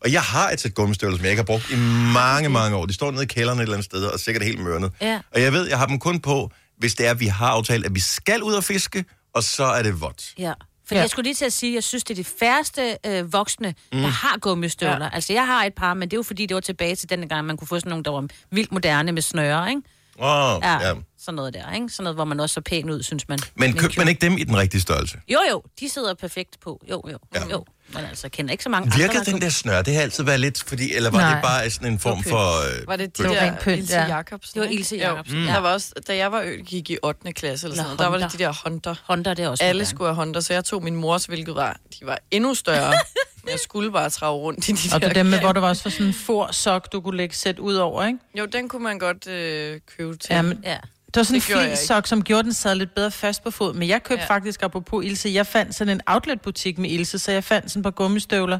Og 0.00 0.12
jeg 0.12 0.22
har 0.22 0.50
et 0.50 0.60
sæt 0.60 0.74
gummistøvler, 0.74 1.16
som 1.16 1.24
jeg 1.24 1.30
ikke 1.32 1.40
har 1.40 1.44
brugt 1.44 1.70
i 1.70 1.76
mange, 2.14 2.48
mange 2.48 2.76
år. 2.76 2.86
De 2.86 2.94
står 2.94 3.10
nede 3.10 3.22
i 3.22 3.26
kælderen 3.26 3.58
et 3.58 3.62
eller 3.62 3.74
andet 3.74 3.84
sted, 3.84 4.04
og 4.04 4.14
er 4.14 4.18
sikkert 4.18 4.44
helt 4.44 4.60
mørnet. 4.60 4.90
Ja. 5.00 5.20
Og 5.34 5.40
jeg 5.42 5.52
ved, 5.52 5.68
jeg 5.68 5.78
har 5.78 5.86
dem 5.86 5.98
kun 5.98 6.20
på, 6.20 6.50
hvis 6.78 6.94
det 6.94 7.06
er, 7.06 7.10
at 7.10 7.20
vi 7.20 7.26
har 7.26 7.46
aftalt, 7.48 7.86
at 7.86 7.94
vi 7.94 8.00
skal 8.00 8.42
ud 8.42 8.52
og 8.54 8.64
fiske, 8.64 9.04
og 9.34 9.42
så 9.42 9.64
er 9.64 9.82
det 9.82 10.00
vådt. 10.00 10.34
Ja. 10.38 10.52
For 10.88 10.94
Ja. 10.94 11.00
jeg 11.00 11.10
skulle 11.10 11.24
lige 11.24 11.34
til 11.34 11.44
at 11.44 11.52
sige, 11.52 11.70
at 11.70 11.74
jeg 11.74 11.84
synes, 11.84 12.04
det 12.04 12.18
er 12.18 12.22
de 12.22 12.28
færreste 12.38 12.96
øh, 13.06 13.32
voksne, 13.32 13.74
mm. 13.92 13.98
der 14.00 14.08
har 14.08 14.38
gummistøvler. 14.38 15.04
Ja. 15.04 15.10
Altså, 15.12 15.32
jeg 15.32 15.46
har 15.46 15.64
et 15.64 15.74
par, 15.74 15.94
men 15.94 16.08
det 16.10 16.16
er 16.16 16.18
jo 16.18 16.22
fordi, 16.22 16.46
det 16.46 16.54
var 16.54 16.60
tilbage 16.60 16.96
til 16.96 17.10
den 17.10 17.28
gang, 17.28 17.46
man 17.46 17.56
kunne 17.56 17.68
få 17.68 17.78
sådan 17.78 17.90
nogle, 17.90 18.04
der 18.04 18.10
var 18.10 18.26
vildt 18.50 18.72
moderne 18.72 19.12
med 19.12 19.22
snøre, 19.22 19.68
ikke? 19.70 19.82
Åh, 20.18 20.54
oh, 20.56 20.60
Ja, 20.62 20.88
ja. 20.88 20.94
sådan 21.18 21.34
noget 21.36 21.54
der, 21.54 21.72
ikke? 21.72 21.88
Sådan 21.88 22.04
noget, 22.04 22.16
hvor 22.16 22.24
man 22.24 22.40
også 22.40 22.54
så 22.54 22.60
pæn 22.60 22.90
ud, 22.90 23.02
synes 23.02 23.28
man. 23.28 23.38
Men 23.54 23.72
købte 23.72 23.98
man 23.98 24.08
ikke 24.08 24.20
dem 24.20 24.38
i 24.38 24.44
den 24.44 24.56
rigtige 24.56 24.80
størrelse? 24.80 25.18
Jo, 25.28 25.38
jo, 25.50 25.62
de 25.80 25.88
sidder 25.88 26.14
perfekt 26.14 26.60
på. 26.60 26.80
Jo, 26.90 27.02
jo, 27.12 27.18
ja. 27.34 27.48
jo. 27.50 27.64
Men 27.94 28.04
altså, 28.04 28.24
jeg 28.26 28.32
kender 28.32 28.52
ikke 28.52 28.64
så 28.64 28.70
mange 28.70 28.92
Virkede 28.96 29.18
andre. 29.18 29.32
den 29.32 29.40
der 29.40 29.48
snør? 29.48 29.82
Det 29.82 29.94
har 29.94 30.02
altid 30.02 30.24
været 30.24 30.40
lidt, 30.40 30.62
fordi, 30.66 30.94
eller 30.94 31.10
var 31.10 31.18
Nej. 31.18 31.34
Det 31.34 31.42
bare 31.42 31.70
sådan 31.70 31.92
en 31.92 31.98
form 31.98 32.22
for... 32.22 32.80
Øh, 32.80 32.86
Var 32.88 32.96
det 32.96 33.18
de 33.18 33.22
Det 33.22 33.30
der 33.32 33.70
Ilse 33.72 33.94
ja. 33.96 34.16
Jacobsen? 34.16 34.60
Det 34.60 34.68
var? 34.68 34.74
Ilse. 34.74 34.96
Jacobsen, 34.96 35.38
Mm. 35.40 35.46
Der 35.46 35.58
var 35.58 35.72
også, 35.72 35.92
da 36.08 36.16
jeg 36.16 36.32
var 36.32 36.40
ø, 36.40 36.56
gik 36.66 36.90
i 36.90 36.98
8. 37.02 37.32
klasse 37.32 37.66
eller 37.66 37.76
sådan 37.82 37.98
der 37.98 38.06
var 38.06 38.18
det 38.18 38.32
de 38.32 38.38
der 38.38 38.52
Honda. 38.64 38.94
Honda, 39.04 39.30
det 39.34 39.44
er 39.44 39.48
også 39.48 39.64
Alle 39.64 39.84
skulle 39.84 40.08
have 40.08 40.14
Honda, 40.16 40.40
så 40.40 40.52
jeg 40.52 40.64
tog 40.64 40.82
min 40.82 40.96
mors, 40.96 41.24
hvilket 41.24 41.54
var, 41.54 41.76
de 42.00 42.06
var 42.06 42.18
endnu 42.30 42.54
større. 42.54 42.92
Men 43.44 43.50
jeg 43.50 43.58
skulle 43.64 43.92
bare 43.92 44.10
trage 44.10 44.32
rundt 44.32 44.68
i 44.68 44.72
de 44.72 44.94
Og 44.94 45.00
der 45.00 45.08
det 45.08 45.16
dem 45.16 45.26
med, 45.26 45.40
hvor 45.40 45.52
der 45.52 45.60
var 45.60 45.68
også 45.68 45.82
for 45.82 45.90
sådan 45.90 46.06
en 46.06 46.14
for-sok, 46.14 46.92
du 46.92 47.00
kunne 47.00 47.16
lægge 47.16 47.36
sæt 47.36 47.58
ud 47.58 47.74
over, 47.74 48.06
ikke? 48.06 48.18
Jo, 48.38 48.46
den 48.46 48.68
kunne 48.68 48.82
man 48.82 48.98
godt 48.98 49.26
øh, 49.28 49.80
købe 49.96 50.16
til. 50.16 50.34
Jamen, 50.34 50.60
Ja. 50.64 50.76
Det 51.14 51.16
var 51.20 51.22
sådan 51.24 51.40
Det 51.40 51.46
gjorde 51.46 51.60
en 51.62 51.68
jeg 51.70 51.76
fin 51.78 51.82
ikke. 51.82 51.86
sok, 51.86 52.06
som 52.06 52.22
gjorde 52.24 52.42
den 52.42 52.52
sad 52.52 52.74
lidt 52.74 52.94
bedre 52.94 53.10
fast 53.10 53.44
på 53.44 53.50
fod. 53.50 53.74
Men 53.74 53.88
jeg 53.88 54.02
købte 54.02 54.22
Ja. 54.22 54.34
faktisk, 54.34 54.62
apropos 54.62 55.04
Ilse, 55.04 55.30
jeg 55.34 55.46
fandt 55.46 55.74
sådan 55.74 55.92
en 55.96 56.00
outletbutik 56.06 56.78
med 56.78 56.90
Ilse, 56.90 57.18
så 57.18 57.32
jeg 57.32 57.44
fandt 57.44 57.70
sådan 57.70 57.80
et 57.80 57.84
par 57.84 57.90
gummistøvler. 57.90 58.58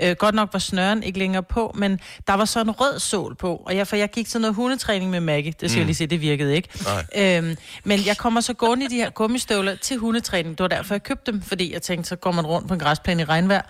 Øh, 0.00 0.16
godt 0.16 0.34
nok 0.34 0.48
var 0.52 0.58
snøren 0.58 1.02
ikke 1.02 1.18
længere 1.18 1.42
på, 1.42 1.72
men 1.78 2.00
der 2.26 2.34
var 2.34 2.44
så 2.44 2.60
en 2.60 2.70
rød 2.70 2.98
sål 2.98 3.34
på. 3.34 3.62
Og 3.66 3.76
jeg, 3.76 3.86
for 3.86 3.96
jeg 3.96 4.10
gik 4.10 4.28
til 4.28 4.40
noget 4.40 4.54
hundetræning 4.54 5.10
med 5.10 5.20
Maggie. 5.20 5.52
Det 5.60 5.70
skal 5.70 5.76
mm. 5.76 5.78
jeg 5.80 5.86
lige 5.86 5.94
se, 5.96 6.06
det 6.06 6.20
virkede 6.20 6.56
ikke. 6.56 6.68
Øhm, 7.16 7.56
men 7.84 8.06
jeg 8.06 8.16
kommer 8.16 8.40
så 8.40 8.52
gående 8.54 8.84
i 8.84 8.88
de 8.88 8.96
her 8.96 9.10
gummistøvler 9.10 9.74
til 9.74 9.96
hundetræning. 9.96 10.58
Det 10.58 10.62
var 10.62 10.68
derfor, 10.68 10.94
jeg 10.94 11.02
købte 11.02 11.32
dem, 11.32 11.42
fordi 11.42 11.72
jeg 11.72 11.82
tænkte, 11.82 12.08
så 12.08 12.16
går 12.16 12.32
man 12.32 12.46
rundt 12.46 12.68
på 12.68 12.74
en 12.74 12.80
græsplæne 12.80 13.22
i 13.22 13.24
regnvejr. 13.24 13.62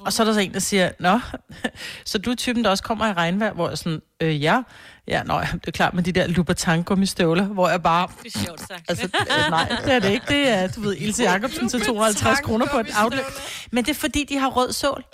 Og 0.00 0.12
så 0.12 0.22
er 0.22 0.26
der 0.26 0.34
så 0.34 0.40
en, 0.40 0.52
der 0.54 0.58
siger, 0.60 0.90
Nå, 1.00 1.20
så 2.04 2.18
du 2.18 2.30
er 2.30 2.34
typen, 2.34 2.64
der 2.64 2.70
også 2.70 2.84
kommer 2.84 3.06
i 3.06 3.12
regnvejr, 3.12 3.52
hvor 3.52 3.68
jeg 3.68 3.78
sådan, 3.78 4.02
øh, 4.20 4.42
ja. 4.42 4.62
Ja, 5.08 5.22
nå, 5.22 5.34
ja, 5.38 5.48
det 5.52 5.66
er 5.66 5.70
klart 5.70 5.94
med 5.94 6.02
de 6.02 6.12
der 6.12 6.26
Louboutin 6.26 6.82
gummistøvler, 6.82 7.44
hvor 7.44 7.68
jeg 7.68 7.82
bare, 7.82 8.08
Det 8.24 8.34
er 8.36 8.38
sjovt 8.38 8.60
sagt. 8.60 8.84
Altså, 8.88 9.04
øh, 9.04 9.50
nej, 9.50 9.76
det 9.84 9.92
er 9.92 9.98
det 9.98 10.10
ikke. 10.10 10.26
Det 10.28 10.48
er, 10.48 10.68
du 10.68 10.80
ved, 10.80 10.96
Ilse 10.96 11.22
Jacobsen 11.22 11.68
til 11.68 11.80
250 11.80 12.40
kroner 12.40 12.66
på 12.66 12.78
et 12.80 12.86
outlet. 13.02 13.24
Men 13.70 13.84
det 13.84 13.90
er 13.90 13.94
fordi, 14.00 14.24
de 14.24 14.38
har 14.38 14.48
rød 14.48 14.72
sål. 14.72 15.04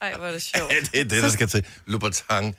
Ej, 0.00 0.14
hvor 0.16 0.26
er 0.26 0.32
det 0.32 0.42
sjovt. 0.42 0.72
Ja, 0.72 0.76
det 0.80 1.00
er 1.00 1.04
det, 1.04 1.22
der 1.22 1.28
skal 1.28 1.48
til. 1.48 1.66
Louboutin. 1.86 2.54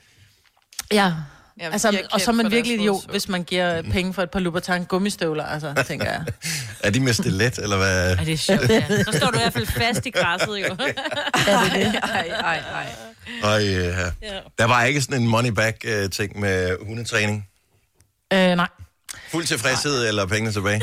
Ja. 0.92 1.12
Jamen, 1.60 1.72
Altså, 1.72 1.88
er 1.88 1.92
og 2.12 2.20
så 2.20 2.30
er 2.30 2.34
man 2.34 2.50
virkelig 2.50 2.90
røde 2.90 3.00
hvis 3.10 3.28
man 3.28 3.44
giver 3.44 3.82
penge 3.82 4.14
for 4.14 4.22
et 4.22 4.30
par 4.30 4.40
Louboutin 4.40 4.84
gummistøvler, 4.84 5.44
altså, 5.44 5.74
tænker 5.88 6.06
jeg. 6.06 6.24
Er 6.80 6.90
de 6.90 7.00
med 7.00 7.12
stilet, 7.12 7.58
eller 7.58 7.76
hvad? 7.76 8.16
Ej, 8.16 8.24
det 8.24 8.32
er 8.32 8.36
sjovt, 8.36 8.68
ja. 8.70 8.84
Så 8.88 9.12
står 9.18 9.30
du 9.30 9.38
i 9.38 9.40
hvert 9.40 9.52
fald 9.52 9.66
fast 9.66 10.06
i 10.06 10.10
græsset, 10.10 10.48
jo. 10.68 10.76
Ej, 11.46 12.28
ej, 12.44 12.58
ej. 12.58 12.86
Ej, 13.42 13.58
ja. 13.64 14.10
Der 14.58 14.64
var 14.64 14.84
ikke 14.84 15.02
sådan 15.02 15.22
en 15.22 15.28
money-back-ting 15.28 16.40
med 16.40 16.76
hundetræning. 16.86 17.48
Øh, 18.32 18.38
nej. 18.56 18.68
Fuld 19.30 19.44
tilfredshed 19.46 20.08
eller 20.08 20.26
pengene 20.26 20.52
tilbage? 20.52 20.82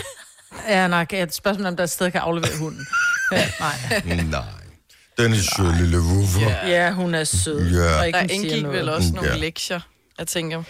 Ja, 0.69 0.87
nej, 0.87 1.05
et 1.13 1.33
spørgsmål 1.35 1.65
om 1.67 1.75
der 1.75 1.83
er 1.83 1.87
sted, 1.87 2.11
kan 2.11 2.21
aflevere 2.21 2.57
hunden. 2.59 2.87
Ja, 3.31 3.47
nej. 3.59 4.15
Nej. 4.23 4.41
Den 5.17 5.33
er 5.33 5.37
sød 5.37 5.73
lille 5.81 5.99
woofer. 5.99 6.67
Ja, 6.67 6.91
hun 6.91 7.15
er 7.15 7.23
sød. 7.23 7.71
Ja. 7.71 7.99
og 7.99 8.07
ikke 8.07 8.19
Der 8.19 8.25
indgik 8.29 8.65
vel 8.65 8.89
også 8.89 9.09
nogle 9.13 9.29
Ja. 9.31 9.37
lektier, 9.37 9.79
jeg 10.19 10.27
tænker. 10.27 10.63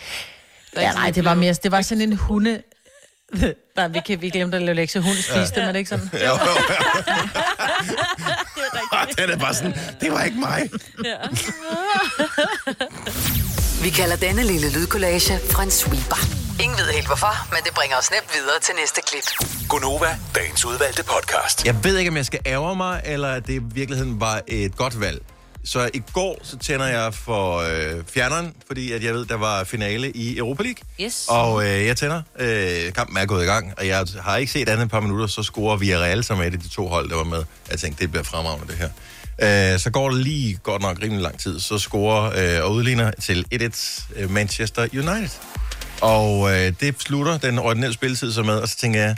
Er 0.73 0.81
Ja, 0.81 0.93
nej, 0.93 1.11
det 1.11 1.25
var 1.25 1.33
mere, 1.33 1.53
det 1.53 1.71
var 1.71 1.81
sådan 1.81 2.01
en 2.01 2.13
hunde... 2.13 2.61
Nej, 3.75 3.87
vi, 3.87 4.01
kan, 4.05 4.21
vi 4.21 4.29
glemte 4.29 4.57
at 4.57 4.63
lave 4.63 4.75
lektier. 4.75 5.01
Hun 5.01 5.13
spiste 5.13 5.39
ja. 5.39 5.45
det, 5.45 5.57
men 5.57 5.67
det 5.67 5.75
ikke 5.79 5.89
sådan. 5.89 6.09
Jo, 6.27 6.27
jo. 6.27 6.37
Den 9.17 9.29
er 9.29 9.37
bare 9.37 9.53
sådan, 9.53 9.73
det 10.01 10.11
var 10.11 10.23
ikke 10.23 10.39
mig. 10.39 10.69
Vi 13.83 13.89
kalder 13.89 14.15
denne 14.15 14.43
lille 14.43 14.71
lydkollage 14.71 15.39
en 15.63 15.71
sweeper. 15.71 16.17
Ingen 16.63 16.77
ved 16.77 16.85
helt 16.85 17.07
hvorfor, 17.07 17.47
men 17.49 17.59
det 17.63 17.73
bringer 17.73 17.97
os 17.97 18.11
nemt 18.11 18.33
videre 18.33 18.59
til 18.61 18.75
næste 18.75 19.01
klip. 19.07 19.23
Gunova, 19.69 20.17
dagens 20.35 20.65
udvalgte 20.65 21.03
podcast. 21.03 21.65
Jeg 21.65 21.83
ved 21.83 21.97
ikke, 21.97 22.09
om 22.09 22.17
jeg 22.17 22.25
skal 22.25 22.39
ærge 22.45 22.75
mig, 22.75 23.01
eller 23.05 23.31
at 23.31 23.47
det 23.47 23.53
i 23.53 23.59
virkeligheden 23.63 24.21
var 24.21 24.41
et 24.47 24.75
godt 24.75 24.99
valg. 24.99 25.21
Så 25.65 25.89
i 25.93 26.01
går, 26.13 26.39
så 26.43 26.57
tænder 26.57 26.87
jeg 26.87 27.13
for 27.13 27.57
øh, 27.57 28.03
fjerneren, 28.13 28.53
fordi 28.67 28.91
at 28.91 29.03
jeg 29.03 29.13
ved, 29.13 29.25
der 29.25 29.35
var 29.37 29.63
finale 29.63 30.11
i 30.11 30.37
Europa 30.37 30.63
League. 30.63 30.83
Yes. 31.01 31.25
Og 31.29 31.63
øh, 31.63 31.85
jeg 31.85 31.97
tænder. 31.97 32.21
Øh, 32.39 32.93
kampen 32.93 33.17
er 33.17 33.25
gået 33.25 33.43
i 33.43 33.45
gang, 33.45 33.73
og 33.77 33.87
jeg 33.87 34.05
har 34.21 34.37
ikke 34.37 34.51
set 34.51 34.69
andet 34.69 34.85
et 34.85 34.91
par 34.91 34.99
minutter, 34.99 35.27
så 35.27 35.43
scorer 35.43 35.77
Villarreal, 35.77 36.23
som 36.23 36.39
er 36.39 36.43
et 36.43 36.53
af 36.53 36.59
de 36.59 36.69
to 36.69 36.87
hold, 36.87 37.09
der 37.09 37.15
var 37.15 37.23
med. 37.23 37.43
Jeg 37.71 37.79
tænkte, 37.79 38.01
det 38.01 38.11
bliver 38.11 38.23
fremragende, 38.23 38.67
det 38.67 38.75
her. 38.75 38.89
Øh, 39.73 39.79
så 39.79 39.89
går 39.89 40.09
det 40.09 40.19
lige 40.19 40.59
godt 40.63 40.81
nok 40.81 40.97
rimelig 41.01 41.21
lang 41.23 41.39
tid, 41.39 41.59
så 41.59 41.77
scorer 41.77 42.57
øh, 42.57 42.65
og 42.65 42.73
udligner 42.73 43.11
til 43.11 43.45
1-1 43.53 44.03
øh, 44.15 44.31
Manchester 44.31 44.87
United. 44.93 45.29
Og 46.01 46.51
øh, 46.51 46.73
det 46.79 46.95
slutter 47.01 47.37
den 47.37 47.59
ordinære 47.59 47.93
spilletid 47.93 48.31
så 48.31 48.43
med, 48.43 48.55
og 48.55 48.67
så 48.67 48.77
tænker 48.77 49.01
jeg, 49.01 49.15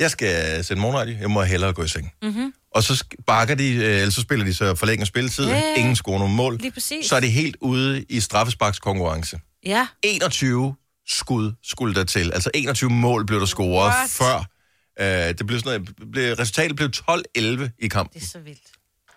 jeg 0.00 0.10
skal 0.10 0.64
sætte 0.64 0.80
morgenradio, 0.80 1.16
jeg 1.20 1.30
må 1.30 1.42
hellere 1.42 1.72
gå 1.72 1.82
i 1.82 1.88
seng. 1.88 2.12
Mm-hmm. 2.22 2.52
Og 2.76 2.82
så 2.82 3.04
bakker 3.26 3.54
de, 3.54 3.74
øh, 3.74 3.82
eller 3.82 4.10
så 4.10 4.20
spiller 4.20 4.44
de 4.44 4.54
så 4.54 4.74
forlænger 4.74 5.04
spilletid, 5.04 5.46
Ja, 5.46 5.52
yeah. 5.52 5.78
ingen 5.80 5.96
scorer 5.96 6.18
nogen 6.18 6.34
mål. 6.36 6.56
Lige 6.58 6.70
præcis. 6.70 7.06
Så 7.06 7.16
er 7.16 7.20
de 7.20 7.28
helt 7.28 7.56
ude 7.60 8.04
i 8.08 8.20
straffesparkskonkurrence. 8.20 9.40
Ja. 9.66 9.86
21 10.02 10.74
skud 11.08 11.52
skulle 11.62 11.94
der 11.94 12.04
til. 12.04 12.32
Altså 12.32 12.50
21 12.54 12.90
mål 12.90 13.26
blev 13.26 13.40
der 13.40 13.46
scoret 13.46 13.94
What? 13.94 14.10
før. 14.10 14.44
Øh, 15.00 15.34
det 15.38 15.46
blev 15.46 15.60
sådan 15.60 15.86
noget, 16.14 16.38
resultatet 16.38 16.76
blev 16.76 16.88
12-11 17.10 17.68
i 17.78 17.88
kampen. 17.88 18.20
Det 18.20 18.26
er 18.26 18.30
så 18.30 18.38
vildt. 18.38 18.60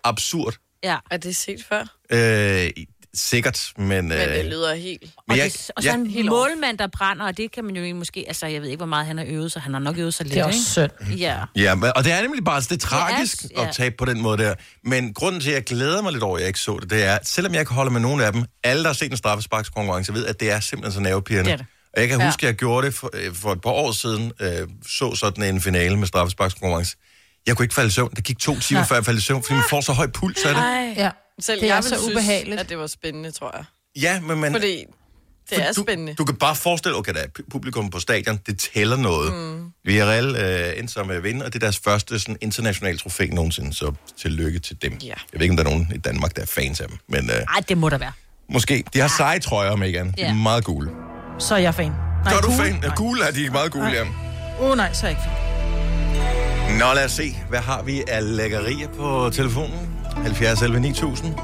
Absurd. 0.04 0.54
Ja. 0.84 0.96
Er 1.10 1.16
det 1.16 1.36
set 1.36 1.64
før? 1.68 1.80
Øh, 2.12 2.70
sikkert, 3.14 3.72
men... 3.76 3.86
Men 3.88 4.10
det 4.10 4.38
Øh, 4.38 4.44
lyder 4.44 4.74
helt... 4.74 5.00
men 5.02 5.10
Og, 5.30 5.36
jeg, 5.38 5.44
det, 5.52 5.70
og 5.76 5.82
så 5.82 5.88
jeg, 5.88 5.94
en 5.98 6.06
helt 6.06 6.28
målmand, 6.28 6.78
der 6.78 6.86
brænder, 6.98 7.24
og 7.26 7.36
det 7.36 7.52
kan 7.52 7.64
man 7.64 7.76
jo 7.76 7.82
egentlig 7.82 7.96
måske... 7.96 8.24
Altså, 8.26 8.46
jeg 8.46 8.60
ved 8.62 8.68
ikke, 8.68 8.76
hvor 8.76 8.86
meget 8.86 9.06
han 9.06 9.18
har 9.18 9.24
øvet 9.28 9.52
sig. 9.52 9.62
Han 9.62 9.72
har 9.72 9.80
nok 9.80 9.98
øvet 9.98 10.14
sig 10.14 10.26
lidt, 10.26 10.34
Det 10.34 10.40
er 10.40 10.44
også 10.44 10.80
ikke? 10.82 10.94
synd. 11.06 11.18
Ja. 11.18 11.36
Ja, 11.56 11.74
men- 11.74 11.92
og 11.96 12.04
det 12.04 12.12
er 12.12 12.22
nemlig 12.22 12.44
bare, 12.44 12.60
det 12.60 12.72
er 12.72 12.76
tragisk 12.76 13.42
Det 13.42 13.50
er- 13.56 13.62
ja. 13.62 13.68
at 13.68 13.74
tabe 13.74 13.94
på 13.98 14.04
den 14.04 14.20
måde 14.20 14.38
der. 14.42 14.54
Men 14.84 15.14
grunden 15.14 15.40
til, 15.40 15.50
at 15.50 15.54
jeg 15.54 15.64
glæder 15.64 16.02
mig 16.02 16.12
lidt 16.12 16.22
over, 16.22 16.36
at 16.36 16.40
jeg 16.40 16.48
ikke 16.48 16.60
så 16.60 16.78
det, 16.82 16.90
det 16.90 17.04
er, 17.04 17.14
at 17.14 17.28
selvom 17.28 17.52
jeg 17.52 17.60
ikke 17.60 17.72
holder 17.72 17.92
med 17.92 18.00
nogen 18.00 18.20
af 18.20 18.32
dem, 18.32 18.44
alle, 18.64 18.82
der 18.82 18.88
har 18.88 18.94
set 18.94 19.10
en 19.10 19.16
straffesparkskonkurrence, 19.16 20.12
ved, 20.14 20.26
at 20.26 20.40
det 20.40 20.50
er 20.50 20.60
simpelthen 20.60 20.92
så 20.92 21.00
nervepirrende. 21.00 21.44
Det 21.50 21.52
er 21.52 21.56
det. 21.56 21.66
Og 21.94 22.00
jeg 22.00 22.08
kan 22.08 22.18
Ja. 22.20 22.26
huske, 22.26 22.42
at 22.46 22.46
jeg 22.46 22.54
gjorde 22.56 22.86
det 22.86 22.94
for, 22.94 23.10
øh, 23.14 23.34
for 23.34 23.52
et 23.52 23.60
par 23.60 23.70
år 23.70 23.92
siden, 23.92 24.32
øh, 24.40 24.48
så 24.86 25.14
sådan 25.14 25.44
en 25.54 25.60
finale 25.60 25.96
med 25.96 26.06
straffesparkskonkurrence. 26.06 26.96
Jeg 27.46 27.56
kunne 27.56 27.64
ikke 27.64 27.74
falde 27.74 27.88
i 27.88 27.90
søvn. 27.90 28.10
Det 28.16 28.24
gik 28.24 28.38
to 28.38 28.58
timer, 28.60 28.80
Nej. 28.80 28.88
før 28.88 28.96
jeg 28.96 29.04
faldt 29.04 29.18
i 29.18 29.22
søvn, 29.22 29.42
fordi 29.42 29.54
man 29.54 29.64
får 29.70 29.80
så 29.80 29.92
høj 29.92 30.06
puls 30.06 30.44
af 30.44 30.54
det. 30.54 30.62
Ej. 30.62 30.94
Ja. 30.96 31.10
Selv 31.40 31.60
Det 31.60 31.70
er 31.70 31.74
jeg 31.74 31.84
så 31.84 31.90
ville 31.90 32.02
synes, 32.02 32.14
ubehageligt. 32.16 32.60
at 32.60 32.68
det 32.68 32.78
var 32.78 32.86
spændende, 32.86 33.30
tror 33.30 33.56
jeg. 33.56 33.64
Ja, 34.02 34.20
men 34.20 34.40
man... 34.40 34.52
Fordi 34.52 34.84
det 35.50 35.62
er 35.68 35.72
du, 35.72 35.82
spændende. 35.82 36.14
Du 36.14 36.24
kan 36.24 36.36
bare 36.36 36.56
forestille, 36.56 36.96
okay, 36.98 37.12
der 37.14 37.20
er 37.20 37.26
pu- 37.38 37.48
publikum 37.50 37.90
på 37.90 38.00
stadion, 38.00 38.38
det 38.46 38.58
tæller 38.74 38.96
noget. 38.96 39.32
Mm. 39.34 39.72
Villarreal 39.84 40.36
øh, 40.36 40.78
endte 40.78 40.92
som 40.92 41.10
at 41.10 41.22
vinde, 41.24 41.44
og 41.44 41.52
det 41.52 41.58
er 41.62 41.66
deres 41.66 41.78
første 41.78 42.18
sådan, 42.20 42.36
internationale 42.40 42.98
trofæ 42.98 43.26
nogensinde, 43.26 43.74
så 43.74 43.92
tillykke 44.22 44.58
til 44.58 44.82
dem. 44.82 44.92
Ja. 45.02 45.06
Jeg 45.08 45.14
ved 45.32 45.40
ikke, 45.42 45.52
om 45.52 45.56
der 45.56 45.64
er 45.64 45.68
nogen 45.68 45.92
i 45.94 45.98
Danmark, 45.98 46.36
der 46.36 46.42
er 46.42 46.46
fans 46.46 46.80
af 46.80 46.88
dem, 46.88 46.98
men 47.08 47.30
øh, 47.30 47.36
Ej, 47.36 47.60
det 47.68 47.78
må 47.78 47.88
der 47.88 47.98
være. 47.98 48.12
måske. 48.52 48.84
De 48.94 48.98
har 49.00 49.08
seje 49.16 49.38
trøjer, 49.38 49.76
Megan. 49.76 50.06
De 50.06 50.22
er 50.22 50.26
Ja. 50.26 50.34
meget 50.34 50.64
gule. 50.64 50.90
Så 51.38 51.54
er 51.54 51.58
jeg 51.58 51.74
fan. 51.74 51.90
Nej, 51.90 52.30
Så 52.32 52.36
er 52.36 52.40
du 52.40 52.50
fan? 52.52 52.80
Ja, 52.82 52.94
gule 52.94 53.24
er 53.24 53.30
de 53.30 53.50
meget 53.50 53.72
gule, 53.72 53.88
ja. 53.88 54.02
Åh 54.60 54.70
oh, 54.70 54.76
nej, 54.76 54.92
så 54.92 55.06
er 55.06 55.10
jeg 55.10 55.18
ikke 55.18 55.22
fan. 55.30 56.78
Nå, 56.78 56.94
lad 56.94 57.04
os 57.04 57.12
se. 57.12 57.36
Hvad 57.48 57.58
har 57.60 57.82
vi 57.82 58.02
af 58.08 58.36
lækkerier 58.36 58.88
på 58.88 59.30
telefonen? 59.32 59.89
70 60.22 60.62
11 60.62 60.80
9000. 60.80 61.34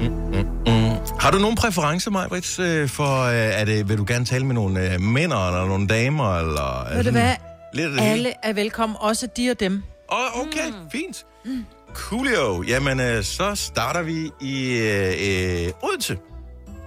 Mm, 0.00 0.06
mm, 0.06 0.46
mm. 0.66 0.96
Har 1.20 1.30
du 1.30 1.38
nogen 1.38 1.56
præference, 1.56 2.10
Majbrits, 2.10 2.58
øh, 2.58 2.88
for, 2.88 3.24
øh, 3.24 3.34
er 3.34 3.64
det, 3.64 3.88
vil 3.88 3.98
du 3.98 4.04
gerne 4.08 4.24
tale 4.24 4.46
med 4.46 4.54
nogle 4.54 4.92
øh, 4.94 5.00
mænd, 5.00 5.32
eller 5.32 5.66
nogle 5.66 5.86
damer, 5.86 6.38
eller... 6.38 6.84
er 6.84 6.96
Ved 6.96 7.04
du 7.04 7.10
hvad? 7.10 7.34
Lidt? 7.74 8.00
Alle 8.00 8.32
er 8.42 8.52
velkommen, 8.52 8.96
også 9.00 9.26
de 9.36 9.50
og 9.50 9.60
dem. 9.60 9.82
Åh, 10.12 10.18
oh, 10.18 10.40
okay, 10.40 10.68
mm. 10.68 10.90
fint. 10.92 11.26
Coolio. 11.94 12.62
Jamen, 12.62 13.00
øh, 13.00 13.22
så 13.22 13.54
starter 13.54 14.02
vi 14.02 14.30
i 14.40 14.78
øh, 14.78 15.66
øh, 15.66 15.72
Odense 15.82 16.18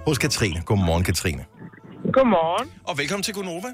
hos 0.07 0.17
Katrine. 0.17 0.61
Godmorgen, 0.65 1.03
Katrine. 1.03 1.45
Godmorgen. 2.13 2.71
Og 2.87 2.97
velkommen 2.97 3.23
til 3.23 3.33
Gunova. 3.33 3.67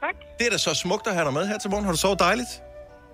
Tak. 0.00 0.14
Det 0.38 0.46
er 0.46 0.50
da 0.50 0.58
så 0.58 0.74
smukt 0.74 1.06
at 1.06 1.14
have 1.14 1.24
dig 1.24 1.32
med 1.32 1.46
her 1.46 1.58
til 1.58 1.70
morgen. 1.70 1.84
Har 1.84 1.92
du 1.92 1.98
sovet 1.98 2.18
dejligt? 2.18 2.48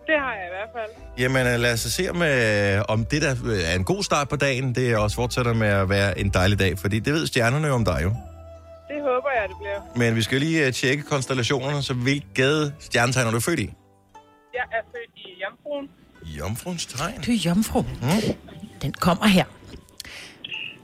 Det 0.09 0.17
har 0.19 0.33
jeg 0.35 0.47
i 0.51 0.53
hvert 0.57 0.71
fald. 0.77 0.91
Jamen, 1.19 1.47
øh, 1.47 1.61
lad 1.61 1.73
os 1.73 1.81
se, 1.81 2.11
om, 2.11 2.23
øh, 2.23 2.83
om 2.89 3.05
det 3.05 3.23
der 3.23 3.35
øh, 3.45 3.71
er 3.71 3.75
en 3.75 3.85
god 3.85 4.03
start 4.03 4.29
på 4.29 4.37
dagen. 4.37 4.75
Det 4.75 4.91
er 4.93 4.99
også 4.99 5.17
fortsætter 5.17 5.53
med 5.53 5.69
at 5.69 5.89
være 5.89 6.19
en 6.19 6.29
dejlig 6.29 6.59
dag, 6.59 6.79
fordi 6.79 6.99
det 6.99 7.13
ved 7.13 7.27
stjernerne 7.27 7.67
jo 7.67 7.75
om 7.75 7.85
dig 7.85 8.01
jo. 8.03 8.09
Det 8.89 8.99
håber 9.03 9.31
jeg, 9.41 9.49
det 9.49 9.57
bliver. 9.61 9.81
Men 9.97 10.17
vi 10.17 10.23
skal 10.23 10.41
lige 10.41 10.67
øh, 10.67 10.73
tjekke 10.73 11.03
konstellationerne, 11.03 11.83
så 11.83 11.95
hvilket 11.95 12.75
stjernetegn 12.81 13.27
er 13.27 13.31
du 13.31 13.41
født 13.41 13.61
i? 13.61 13.71
Jeg 14.55 14.65
er 14.73 14.83
født 14.93 15.11
i 15.17 15.43
Jomfruen. 15.43 15.89
Jomfruens 16.39 16.87
tegn. 16.87 17.21
Du 17.27 17.31
er 17.31 17.37
jomfru. 17.37 17.83
Mm. 17.83 18.09
Den 18.83 18.93
kommer 18.93 19.27
her. 19.27 19.45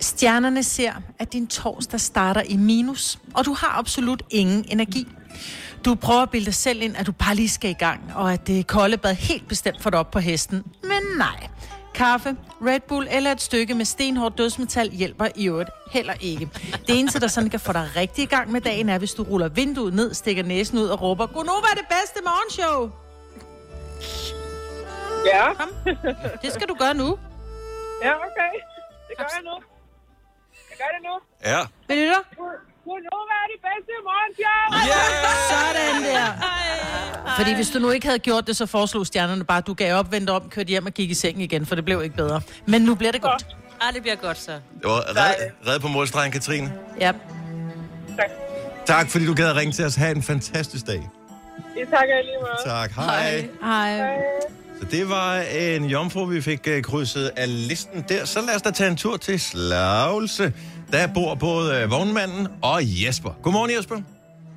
Stjernerne 0.01 0.63
ser, 0.63 0.93
at 1.19 1.33
din 1.33 1.47
torsdag 1.47 2.01
starter 2.01 2.43
i 2.49 2.57
minus, 2.57 3.19
og 3.35 3.45
du 3.45 3.53
har 3.53 3.79
absolut 3.79 4.23
ingen 4.31 4.65
energi. 4.69 5.09
Du 5.85 5.95
prøver 5.95 6.23
at 6.23 6.31
bilde 6.31 6.47
dig 6.47 6.55
selv 6.55 6.83
ind, 6.83 6.97
at 6.97 7.07
du 7.07 7.13
bare 7.13 7.35
lige 7.35 7.49
skal 7.49 7.71
i 7.71 7.75
gang, 7.79 8.01
og 8.15 8.33
at 8.33 8.47
det 8.47 8.67
kolde 8.67 8.97
bad 8.97 9.15
helt 9.15 9.49
bestemt 9.49 9.83
får 9.83 9.91
dig 9.91 9.99
op 9.99 10.11
på 10.11 10.19
hesten. 10.19 10.65
Men 10.83 11.03
nej. 11.19 11.49
Kaffe, 11.95 12.37
Red 12.67 12.81
Bull 12.81 13.09
eller 13.11 13.33
et 13.33 13.41
stykke 13.41 13.75
med 13.75 13.85
stenhårdt 13.85 14.39
dødsmetal 14.39 14.91
hjælper 14.91 15.29
i 15.37 15.47
øvrigt 15.49 15.71
heller 15.91 16.15
ikke. 16.21 16.49
Det 16.87 16.99
eneste, 16.99 17.21
der 17.21 17.27
sådan 17.27 17.51
kan 17.51 17.61
få 17.61 17.73
dig 17.73 17.89
rigtig 17.97 18.23
i 18.23 18.27
gang 18.27 18.51
med 18.53 18.61
dagen, 18.61 18.89
er, 18.89 18.99
hvis 18.99 19.15
du 19.15 19.23
ruller 19.23 19.49
vinduet 19.49 19.95
ned, 19.95 20.15
stikker 20.15 20.43
næsen 20.43 20.79
ud 20.79 20.87
og 20.87 21.03
råber, 21.03 21.27
Godnova 21.27 21.67
er 21.73 21.75
det 21.77 21.87
bedste 21.89 22.21
morgenshow! 22.25 22.91
Ja, 25.27 25.55
Kom. 25.55 25.71
Det 26.43 26.53
skal 26.53 26.69
du 26.69 26.75
gøre 26.75 26.95
nu. 26.95 27.19
ja, 28.03 28.13
okay. 28.15 28.53
Det 29.09 29.17
gør 29.19 29.25
jeg 29.35 29.43
nu. 29.45 29.55
Jeg 30.71 30.79
gør 30.79 30.91
det 30.97 31.03
nu. 31.03 31.15
Ja. 31.51 31.61
Vil 31.89 32.09
du 32.11 32.45
det? 32.85 32.91
Godnova 32.91 33.35
er 33.45 33.49
det 33.53 33.61
bedste 33.69 33.93
morgenshow! 34.09 34.65
Sådan 35.53 36.03
der. 36.03 36.31
Fordi 37.37 37.55
hvis 37.55 37.71
du 37.71 37.79
nu 37.79 37.91
ikke 37.91 38.07
havde 38.07 38.19
gjort 38.19 38.47
det, 38.47 38.57
så 38.57 38.67
foreslog 38.67 39.07
stjernerne 39.07 39.45
bare, 39.45 39.59
at 39.59 39.67
du 39.67 39.75
gav 39.75 39.95
op, 39.95 40.13
vendte 40.13 40.31
om, 40.31 40.51
kørte 40.51 40.69
hjem 40.69 40.87
og 40.87 40.93
gik 40.93 41.11
i 41.11 41.15
sengen 41.15 41.41
igen, 41.41 41.67
for 41.67 41.75
det 41.75 41.85
blev 41.85 42.03
ikke 42.03 42.17
bedre. 42.17 42.41
Men 42.67 42.83
nu 42.83 42.95
bliver 42.95 43.13
det 43.13 43.23
godt. 43.23 43.47
Ej, 43.83 43.91
det 43.91 44.03
bliver 44.03 44.17
godt 44.17 44.39
så. 44.39 44.53
Det 44.53 44.61
var 44.85 45.01
red, 45.09 45.51
red 45.67 45.81
på 45.81 45.89
målstregen, 45.89 46.33
Katrine. 46.33 46.73
Ja. 47.01 47.13
Tak. 48.19 48.31
Tak, 48.87 49.11
fordi 49.11 49.27
du 49.27 49.35
gad 49.35 49.49
at 49.49 49.57
ringe 49.57 49.73
til 49.73 49.85
os. 49.85 49.95
Ha' 49.95 50.11
en 50.11 50.23
fantastisk 50.23 50.87
dag. 50.87 51.11
I 51.77 51.81
takker 51.91 52.23
lige 52.23 52.37
meget. 52.41 52.59
Tak. 52.65 52.91
Hej. 52.91 53.49
Hej. 53.63 54.17
Så 54.81 54.87
det 54.91 55.09
var 55.09 55.41
en 55.41 55.85
jomfru, 55.85 56.25
vi 56.25 56.41
fik 56.41 56.69
uh, 56.77 56.83
krydset 56.83 57.31
af 57.37 57.69
listen 57.69 58.05
der. 58.09 58.25
Så 58.25 58.41
lad 58.41 58.55
os 58.57 58.63
da 58.63 58.71
tage 58.71 58.91
en 58.91 58.97
tur 58.97 59.17
til 59.17 59.41
Slagelse. 59.41 60.53
Der 60.93 61.07
bor 61.15 61.35
både 61.35 61.85
uh, 61.85 61.91
vognmanden 61.91 62.49
og 62.63 62.81
Jesper. 62.83 63.31
Godmorgen, 63.43 63.71
Jesper. 63.71 64.01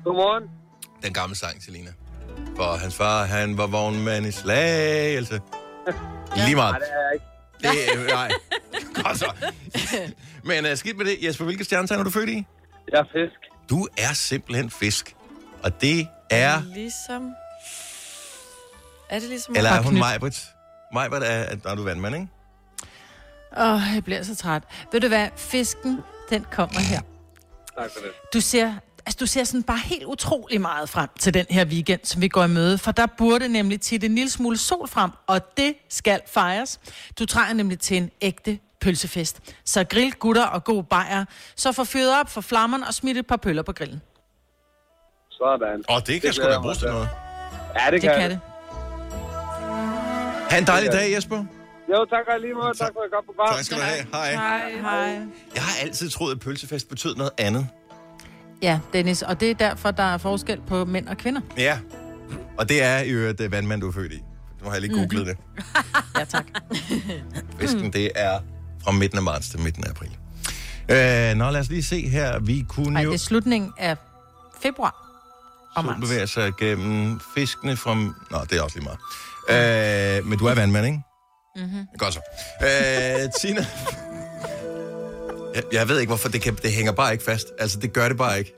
Godmorgen. 0.04 0.44
Den 1.02 1.12
gamle 1.12 1.36
sang, 1.36 1.62
Selina. 1.62 1.90
For 2.56 2.76
hans 2.76 2.94
far, 2.96 3.24
han 3.24 3.58
var 3.58 3.66
vognmand 3.66 4.26
i 4.26 4.30
Slagelse. 4.30 5.40
Lige 6.46 6.54
meget. 6.54 6.76
Nej, 6.76 6.78
det 6.80 6.88
er 6.90 7.02
jeg 7.02 7.14
ikke. 7.14 7.94
Det, 7.94 8.00
øh, 8.00 8.06
nej. 8.06 8.30
Godt 8.94 9.18
så. 9.18 9.32
Men 10.44 10.64
uh, 10.66 10.76
skidt 10.76 10.96
med 10.96 11.06
det. 11.06 11.16
Jesper, 11.22 11.44
hvilke 11.44 11.64
stjernetegn 11.64 12.00
er 12.00 12.04
du 12.04 12.10
født 12.10 12.28
i? 12.28 12.46
Jeg 12.92 12.98
er 12.98 13.04
fisk. 13.04 13.70
Du 13.70 13.88
er 13.98 14.12
simpelthen 14.12 14.70
fisk. 14.70 15.16
Og 15.62 15.80
det 15.80 16.08
er... 16.30 16.62
Ligesom... 16.74 17.32
Er 19.10 19.18
det 19.18 19.28
ligesom... 19.28 19.54
Eller 19.56 19.70
er 19.70 19.82
hun. 19.82 19.98
Majbrit? 19.98 20.42
Majbrit 20.92 21.22
er, 21.22 21.26
er, 21.26 21.56
er 21.64 21.74
du 21.74 21.84
vandmand, 21.84 22.14
ikke? 22.14 22.28
Åh, 23.56 23.74
oh, 23.74 23.80
jeg 23.94 24.04
bliver 24.04 24.22
så 24.22 24.36
træt. 24.36 24.62
Ved 24.92 25.00
du 25.00 25.08
hvad? 25.08 25.28
Fisken, 25.36 26.00
den 26.30 26.46
kommer 26.52 26.80
her. 26.80 27.00
Tak 27.78 27.90
for 27.92 28.00
det. 28.00 28.10
Du 28.34 28.40
ser, 28.40 28.74
altså, 29.06 29.16
du 29.20 29.26
ser 29.26 29.44
sådan 29.44 29.62
bare 29.62 29.78
helt 29.78 30.04
utrolig 30.04 30.60
meget 30.60 30.88
frem 30.88 31.08
til 31.18 31.34
den 31.34 31.46
her 31.50 31.64
weekend, 31.64 32.00
som 32.04 32.22
vi 32.22 32.28
går 32.28 32.44
i 32.44 32.48
møde, 32.48 32.78
for 32.78 32.92
der 32.92 33.06
burde 33.18 33.48
nemlig 33.48 33.80
til 33.80 34.04
en 34.04 34.14
lille 34.14 34.30
smule 34.30 34.56
sol 34.58 34.88
frem, 34.88 35.10
og 35.26 35.56
det 35.56 35.74
skal 35.88 36.20
fejres. 36.26 36.80
Du 37.18 37.26
trænger 37.26 37.54
nemlig 37.54 37.78
til 37.78 37.96
en 37.96 38.10
ægte 38.20 38.58
pølsefest. 38.80 39.40
Så 39.64 39.84
grill, 39.84 40.12
gutter 40.12 40.44
og 40.46 40.64
god 40.64 40.82
bajer. 40.84 41.24
Så 41.56 41.72
få 41.72 41.84
fyret 41.84 42.20
op 42.20 42.30
for 42.30 42.40
flammerne 42.40 42.86
og 42.86 42.94
smidt 42.94 43.18
et 43.18 43.26
par 43.26 43.36
pøller 43.36 43.62
på 43.62 43.72
grillen. 43.72 44.02
Sådan. 45.30 45.84
Og 45.88 46.06
det 46.06 46.20
kan 46.20 46.28
Det 46.28 46.34
sgu 46.34 46.44
da 46.46 46.60
bruges 46.60 46.78
til 46.78 46.88
noget. 46.88 47.08
Ja, 47.80 47.90
det 47.90 48.02
Det 48.02 48.10
kan 48.16 48.30
det. 48.30 48.40
Ha' 50.50 50.58
en 50.58 50.66
dejlig 50.66 50.92
dag, 50.92 51.12
Jesper. 51.12 51.44
Jo, 51.92 52.04
tak 52.10 52.24
og 52.34 52.40
lige 52.40 52.54
måde. 52.54 52.72
Tak 52.78 52.90
for 52.94 53.00
et 53.00 53.10
godt 53.12 53.26
program. 53.26 53.54
Tak 53.54 53.64
skal 53.64 53.76
du 53.78 53.82
have. 53.82 54.06
Hej. 54.12 54.32
Hej, 54.32 54.70
hej. 54.80 55.08
Jeg 55.54 55.62
har 55.62 55.82
altid 55.82 56.10
troet, 56.10 56.32
at 56.32 56.40
pølsefest 56.40 56.88
betød 56.88 57.14
noget 57.16 57.30
andet. 57.38 57.68
Ja, 58.62 58.80
Dennis, 58.92 59.22
og 59.22 59.40
det 59.40 59.50
er 59.50 59.54
derfor, 59.54 59.90
der 59.90 60.02
er 60.02 60.18
forskel 60.18 60.60
på 60.66 60.84
mænd 60.84 61.08
og 61.08 61.16
kvinder. 61.16 61.40
Ja. 61.56 61.78
Og 62.58 62.68
det 62.68 62.82
er 62.82 62.98
i 62.98 63.10
øvrigt 63.10 63.38
det 63.38 63.50
vandmand, 63.50 63.80
du 63.80 63.88
er 63.88 63.92
født 63.92 64.12
i. 64.12 64.16
Nu 64.62 64.66
har 64.66 64.72
jeg 64.72 64.80
lige 64.80 64.94
googlet 64.94 65.26
det. 65.26 65.36
Ja, 66.18 66.24
tak. 66.24 66.46
Fisken, 67.60 67.92
det 67.92 68.10
er 68.14 68.40
fra 68.84 68.92
midten 68.92 69.18
af 69.18 69.24
marts 69.24 69.48
til 69.48 69.60
midten 69.60 69.84
af 69.84 69.90
april. 69.90 70.10
Øh, 70.90 71.36
nå, 71.36 71.50
lad 71.50 71.60
os 71.60 71.68
lige 71.68 71.82
se 71.82 72.08
her. 72.08 72.38
Vi 72.38 72.64
kunne 72.68 72.90
Nej, 72.92 73.02
jo... 73.02 73.08
det 73.10 73.14
er 73.14 73.18
slutningen 73.18 73.72
af 73.78 73.96
februar. 74.62 75.04
Og 75.76 75.82
Solen 75.84 76.00
marts. 76.00 76.10
bevæger 76.10 76.26
sig 76.26 76.52
gennem 76.58 77.20
fiskene 77.34 77.76
fra... 77.76 77.94
Nå, 77.94 78.38
det 78.50 78.58
er 78.58 78.62
også 78.62 78.78
lige 78.78 78.88
meget. 79.48 80.18
Øh, 80.18 80.26
men 80.26 80.38
du 80.38 80.46
er 80.46 80.54
vandmand, 80.54 80.86
ikke? 80.86 81.00
Mm-hmm. 81.58 81.86
Godt 81.98 82.14
så. 82.14 82.20
Øh, 82.62 83.30
Tina. 83.40 83.66
Jeg, 85.54 85.62
jeg 85.72 85.88
ved 85.88 85.98
ikke, 86.00 86.10
hvorfor 86.10 86.28
det, 86.28 86.42
kan, 86.42 86.54
det 86.62 86.72
hænger 86.72 86.92
bare 86.92 87.12
ikke 87.12 87.24
fast. 87.24 87.46
Altså, 87.58 87.78
det 87.78 87.92
gør 87.92 88.08
det 88.08 88.16
bare 88.16 88.38
ikke. 88.38 88.54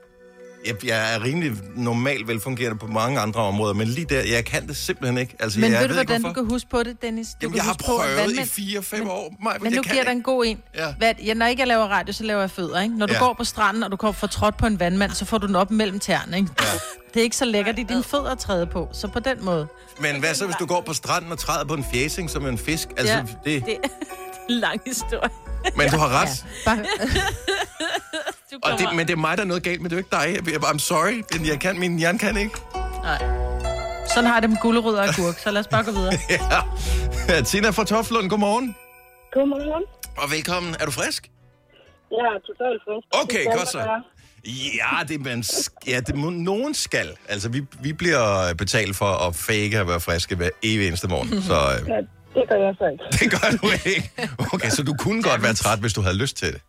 Jeg, 0.65 0.85
jeg 0.85 1.15
er 1.15 1.23
rimelig 1.23 1.51
normalt 1.75 2.27
velfungerende 2.27 2.77
på 2.77 2.87
mange 2.87 3.19
andre 3.19 3.39
områder, 3.41 3.73
men 3.73 3.87
lige 3.87 4.05
der, 4.05 4.21
jeg 4.21 4.45
kan 4.45 4.67
det 4.67 4.77
simpelthen 4.77 5.17
ikke. 5.17 5.35
Altså, 5.39 5.59
Men 5.59 5.71
jeg 5.71 5.79
ved 5.81 5.87
du, 5.87 5.93
ikke, 5.93 6.03
hvordan 6.07 6.21
hvorfor. 6.21 6.33
du 6.33 6.41
kan 6.43 6.49
huske 6.49 6.69
på 6.69 6.83
det, 6.83 7.01
Dennis? 7.01 7.27
Du 7.27 7.35
Jamen, 7.41 7.55
jeg 7.55 7.63
har 7.63 7.71
huske 7.71 7.83
på, 7.83 7.91
prøvet 7.97 8.13
i 8.13 8.17
vandmænd- 8.17 9.05
4-5 9.05 9.09
år. 9.09 9.33
Maj, 9.43 9.57
Men 9.61 9.71
nu 9.73 9.75
jeg 9.85 9.91
giver 9.91 10.03
dig 10.03 10.11
en 10.11 10.21
god 10.21 10.45
en. 10.45 10.59
Ja. 10.75 10.93
Hvad, 10.97 11.13
ja, 11.25 11.33
når 11.33 11.45
ikke 11.45 11.59
jeg 11.59 11.67
laver 11.67 11.83
radio, 11.85 12.13
så 12.13 12.23
laver 12.23 12.39
jeg 12.41 12.51
fødder, 12.51 12.81
ikke? 12.81 12.97
Når 12.97 13.05
du 13.05 13.13
Ja. 13.13 13.19
går 13.19 13.33
på 13.33 13.43
stranden, 13.43 13.83
og 13.83 13.91
du 13.91 13.95
kommer 13.95 14.13
for 14.13 14.27
trådt 14.27 14.57
på 14.57 14.65
en 14.65 14.79
vandmand, 14.79 15.11
så 15.11 15.25
får 15.25 15.37
du 15.37 15.47
den 15.47 15.55
op 15.55 15.71
mellem 15.71 15.99
tæerne, 15.99 16.37
ikke? 16.37 16.49
Ja. 16.61 16.65
Det 17.13 17.19
er 17.19 17.23
ikke 17.23 17.37
så 17.37 17.45
lækkert 17.45 17.79
i 17.79 17.83
dine 17.83 18.03
fødder 18.03 18.31
at 18.31 18.39
træde 18.39 18.67
på, 18.67 18.89
så 18.93 19.07
på 19.07 19.19
den 19.19 19.45
måde. 19.45 19.67
Men 19.99 20.19
hvad 20.19 20.33
så, 20.35 20.45
hvis 20.45 20.55
du 20.59 20.65
går 20.65 20.81
på 20.81 20.93
stranden 20.93 21.31
og 21.31 21.39
træder 21.39 21.65
på 21.65 21.73
en 21.73 21.85
fjæsing 21.93 22.29
som 22.29 22.45
en 22.47 22.57
fisk? 22.57 22.87
Altså, 22.97 23.13
Ja. 23.13 23.21
det, 23.45 23.65
Det 23.65 23.73
er 23.83 23.87
en 24.49 24.55
lang 24.55 24.81
historie. 24.87 25.29
men 25.77 25.89
du 25.89 25.97
har 25.97 26.21
ret. 26.21 26.45
Bare, 26.65 26.77
Du 28.51 28.57
Og 28.63 28.79
det, 28.79 28.87
men 28.95 29.07
det 29.07 29.13
er 29.13 29.17
mig, 29.17 29.37
der 29.37 29.43
er 29.43 29.47
noget 29.47 29.63
galt 29.63 29.81
med. 29.81 29.89
Det 29.89 29.95
er 29.95 29.99
ikke 29.99 30.41
dig. 30.45 30.51
Jeg- 30.53 30.63
I'm 30.63 30.77
sorry, 30.77 31.23
men 31.37 31.47
jeg 31.47 31.59
kan, 31.59 31.79
min 31.79 31.99
hjerne 31.99 32.19
kan 32.19 32.37
ikke. 32.37 32.55
nej. 33.03 33.17
Sådan 34.13 34.25
har 34.25 34.33
jeg 34.35 34.41
det 34.41 34.49
med 34.49 34.57
gulerødder 34.61 35.01
og 35.01 35.07
agurk, 35.07 35.37
så 35.39 35.51
lad 35.51 35.59
os 35.61 35.67
bare 35.67 35.83
gå 35.83 35.91
videre. 35.91 36.13
Ja. 37.29 37.41
Tina 37.41 37.69
fra 37.69 37.83
Toflund, 37.85 38.29
godmorgen. 38.29 38.75
Godmorgen. 39.33 39.83
Og 40.17 40.31
velkommen. 40.31 40.75
Er 40.79 40.85
du 40.85 40.91
frisk? 40.91 41.27
Jeg 42.11 42.17
er 42.17 42.39
totalt 42.47 42.81
frisk. 42.85 43.07
Okay, 43.23 43.45
godt 43.57 43.67
så. 43.69 43.79
Ja, 44.45 45.03
det, 45.07 45.21
man, 45.25 45.39
sk- 45.39 45.77
ja, 45.87 45.99
det 45.99 46.15
må, 46.15 46.29
nogen 46.29 46.73
skal. 46.73 47.09
Altså, 47.29 47.49
vi, 47.49 47.61
vi 47.81 47.93
bliver 47.93 48.53
betalt 48.53 48.95
for 48.95 49.05
at 49.27 49.35
fake 49.35 49.79
at 49.79 49.87
være 49.87 49.99
friske 49.99 50.35
hver 50.35 50.49
evig 50.63 50.87
eneste 50.87 51.07
morgen. 51.07 51.41
Så 51.49 51.53
øh, 51.53 51.89
Ja, 51.89 51.95
det 52.39 52.49
gør 52.49 52.55
jeg 52.55 52.75
så 52.77 52.85
ikke. 52.91 53.03
det 53.11 53.31
gør 53.31 53.57
du 53.61 53.89
ikke. 53.89 54.11
Okay, 54.53 54.69
så 54.69 54.83
du 54.83 54.93
kunne 54.99 55.23
godt 55.29 55.43
være 55.43 55.53
træt, 55.53 55.79
hvis 55.79 55.93
du 55.93 56.01
havde 56.01 56.17
lyst 56.17 56.37
til 56.37 56.47
det. 56.53 56.61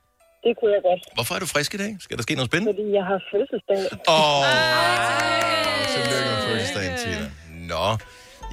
Det 0.45 0.53
kunne 0.59 0.73
jeg 0.77 0.83
godt, 0.89 1.01
Hvorfor 1.17 1.35
er 1.35 1.39
du 1.45 1.47
frisk 1.55 1.75
i 1.75 1.77
dag? 1.85 1.97
Skal 2.01 2.17
der 2.17 2.23
ske 2.23 2.35
noget 2.35 2.51
spændende? 2.51 2.73
fordi 2.73 2.87
jeg 2.99 3.05
har 3.11 3.19
fødselsdag. 3.33 3.81
Åh, 4.09 4.41
oh, 4.41 5.83
tillykke 5.95 6.29
med 6.33 6.39
fødselsdagen, 6.49 6.95
Tina. 7.03 7.27
Nå, 7.73 7.85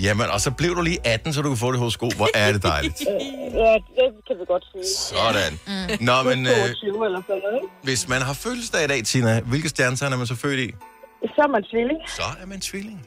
jamen, 0.06 0.28
og 0.34 0.40
så 0.46 0.52
blev 0.52 0.72
du 0.76 0.82
lige 0.82 1.00
18, 1.06 1.34
så 1.34 1.42
du 1.42 1.50
kan 1.50 1.58
få 1.58 1.72
det 1.72 1.80
horoskop. 1.80 2.14
Hvor 2.20 2.30
er 2.36 2.52
det 2.52 2.64
dejligt. 2.64 3.00
Ja, 3.64 3.74
det 3.98 4.08
kan 4.28 4.36
vi 4.40 4.46
godt 4.54 4.66
sige. 4.72 4.86
Sådan. 5.12 5.54
Nå, 6.10 6.16
men 6.30 6.40
øh, 6.48 6.52
22 6.52 7.06
eller 7.06 7.22
sådan 7.28 7.42
noget, 7.44 7.56
ikke? 7.56 7.68
hvis 7.84 8.08
man 8.08 8.22
har 8.22 8.34
fødselsdag 8.34 8.84
i 8.84 8.88
dag, 8.88 9.04
Tina, 9.04 9.42
hvilke 9.42 9.70
stjernetegn 9.70 10.14
er 10.14 10.18
man 10.18 10.28
så 10.28 10.36
født 10.36 10.60
i? 10.60 10.72
Så 11.36 11.42
er 11.42 11.48
man 11.48 11.64
tvilling. 11.72 12.00
Så 12.08 12.24
er 12.42 12.46
man 12.46 12.60
tvilling. 12.62 13.06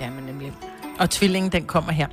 Ja, 0.00 0.10
men 0.10 0.24
nemlig. 0.24 0.52
Og 0.98 1.10
tvillingen, 1.10 1.52
den 1.52 1.66
kommer 1.66 1.92
her. 1.92 2.06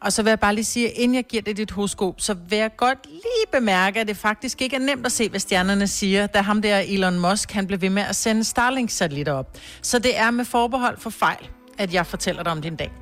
Og 0.00 0.12
så 0.12 0.22
vil 0.22 0.30
jeg 0.30 0.40
bare 0.40 0.54
lige 0.54 0.64
sige, 0.64 0.86
at 0.88 0.92
inden 0.96 1.14
jeg 1.14 1.24
giver 1.24 1.42
dig 1.42 1.56
dit 1.56 1.70
horoskop, 1.70 2.14
så 2.18 2.34
vil 2.34 2.58
jeg 2.58 2.76
godt 2.76 2.98
lige 3.06 3.60
bemærke, 3.60 4.00
at 4.00 4.08
det 4.08 4.16
faktisk 4.16 4.62
ikke 4.62 4.76
er 4.76 4.80
nemt 4.80 5.06
at 5.06 5.12
se, 5.12 5.28
hvad 5.28 5.40
stjernerne 5.40 5.88
siger, 5.88 6.26
da 6.26 6.40
ham 6.40 6.62
der 6.62 6.78
Elon 6.78 7.18
Musk, 7.18 7.52
han 7.52 7.66
blev 7.66 7.80
ved 7.80 7.90
med 7.90 8.02
at 8.02 8.16
sende 8.16 8.44
Starlink-satellitter 8.44 9.32
op. 9.32 9.58
Så 9.82 9.98
det 9.98 10.18
er 10.18 10.30
med 10.30 10.44
forbehold 10.44 10.98
for 10.98 11.10
fejl, 11.10 11.48
at 11.78 11.94
jeg 11.94 12.06
fortæller 12.06 12.42
dig 12.42 12.52
om 12.52 12.62
din 12.62 12.76
dag. 12.76 12.92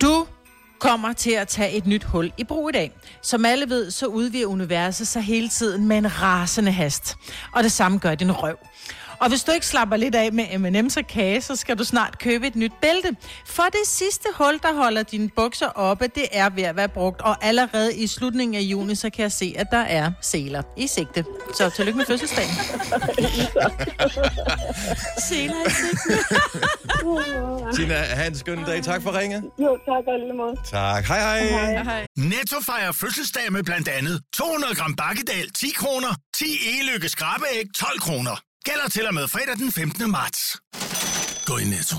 Du 0.00 0.26
kommer 0.78 1.12
til 1.12 1.30
at 1.30 1.48
tage 1.48 1.72
et 1.72 1.86
nyt 1.86 2.04
hul 2.04 2.32
i 2.38 2.44
brug 2.44 2.68
i 2.68 2.72
dag. 2.72 2.92
Som 3.22 3.44
alle 3.44 3.70
ved, 3.70 3.90
så 3.90 4.06
udvider 4.06 4.46
universet 4.46 5.08
sig 5.08 5.22
hele 5.22 5.48
tiden 5.48 5.86
med 5.86 5.98
en 5.98 6.22
rasende 6.22 6.72
hast. 6.72 7.16
Og 7.52 7.62
det 7.62 7.72
samme 7.72 7.98
gør 7.98 8.14
din 8.14 8.32
røv. 8.32 8.56
Og 9.20 9.28
hvis 9.28 9.44
du 9.44 9.52
ikke 9.52 9.66
slapper 9.66 9.96
lidt 9.96 10.14
af 10.14 10.32
med 10.32 10.44
M&M's 10.44 10.98
og 10.98 11.06
kage, 11.06 11.40
så 11.40 11.56
skal 11.56 11.78
du 11.78 11.84
snart 11.84 12.18
købe 12.18 12.46
et 12.46 12.56
nyt 12.56 12.72
bælte. 12.82 13.16
For 13.46 13.62
det 13.62 13.80
sidste 13.86 14.28
hul, 14.34 14.58
der 14.62 14.74
holder 14.74 15.02
dine 15.02 15.28
bukser 15.28 15.66
oppe, 15.66 16.06
det 16.14 16.24
er 16.32 16.50
ved 16.50 16.62
at 16.62 16.76
være 16.76 16.88
brugt. 16.88 17.20
Og 17.20 17.44
allerede 17.44 17.96
i 17.96 18.06
slutningen 18.06 18.54
af 18.54 18.60
juni, 18.60 18.94
så 18.94 19.10
kan 19.10 19.22
jeg 19.22 19.32
se, 19.32 19.54
at 19.58 19.66
der 19.70 19.78
er 19.78 20.12
seler 20.20 20.62
i 20.76 20.86
sigte. 20.86 21.24
Så 21.54 21.70
tillykke 21.70 21.96
med 21.98 22.06
fødselsdagen. 22.06 22.50
Senere 25.28 25.66
i 25.66 25.70
sigte. 25.70 26.24
Tina, 27.76 27.94
have 27.94 28.26
en 28.26 28.34
skøn 28.36 28.64
dag. 28.64 28.82
Tak 28.82 29.02
for 29.02 29.18
ringet. 29.18 29.42
Jo, 29.58 29.78
tak 29.86 30.04
og 30.06 30.18
lige 30.18 30.32
måde. 30.36 30.56
Tak. 30.70 31.04
Hej, 31.04 31.20
hej. 31.20 31.82
Hej. 31.82 32.06
Netto 32.16 32.56
fejrer 32.66 32.92
fødselsdag 32.92 33.52
med 33.52 33.62
blandt 33.62 33.88
andet 33.88 34.22
200 34.32 34.74
gram 34.74 34.94
bakkedal 34.96 35.50
10 35.50 35.70
kroner, 35.76 36.08
10 36.34 36.44
e-lykke 36.44 37.08
skrabeæg 37.08 37.64
12 37.76 38.00
kroner. 38.00 38.40
Gælder 38.68 38.88
til 38.88 39.06
og 39.06 39.14
med 39.14 39.28
fredag 39.28 39.56
den 39.56 39.72
15. 39.72 40.10
marts. 40.10 40.56
Gå 41.46 41.56
i 41.56 41.64
Netto. 41.64 41.96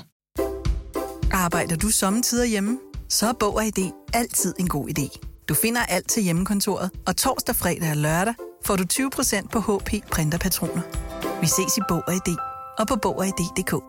Arbejder 1.32 1.76
du 1.76 1.90
sommetider 1.90 2.46
hjemme? 2.46 2.80
Så 3.10 3.28
er 3.28 3.34
Bog 3.40 3.56
og 3.56 3.66
ID 3.66 3.92
altid 4.14 4.54
en 4.60 4.68
god 4.68 4.90
idé. 4.90 5.20
Du 5.50 5.54
finder 5.54 5.86
alt 5.86 6.10
til 6.10 6.24
hjemmekontoret, 6.24 6.92
og 7.08 7.18
torsdag, 7.18 7.56
fredag 7.56 7.90
og 7.92 7.98
lørdag 7.98 8.34
får 8.66 8.76
du 8.76 8.84
20% 8.94 9.48
på 9.48 9.60
HP 9.60 10.10
printerpatroner. 10.12 10.82
Vi 11.42 11.48
ses 11.48 11.78
i 11.78 11.82
Bog 11.90 12.04
og 12.08 12.14
ID 12.14 12.36
og 12.80 12.88
på 12.88 12.96
Bog 12.96 13.18
og 13.18 13.28
ID.dk. 13.28 13.89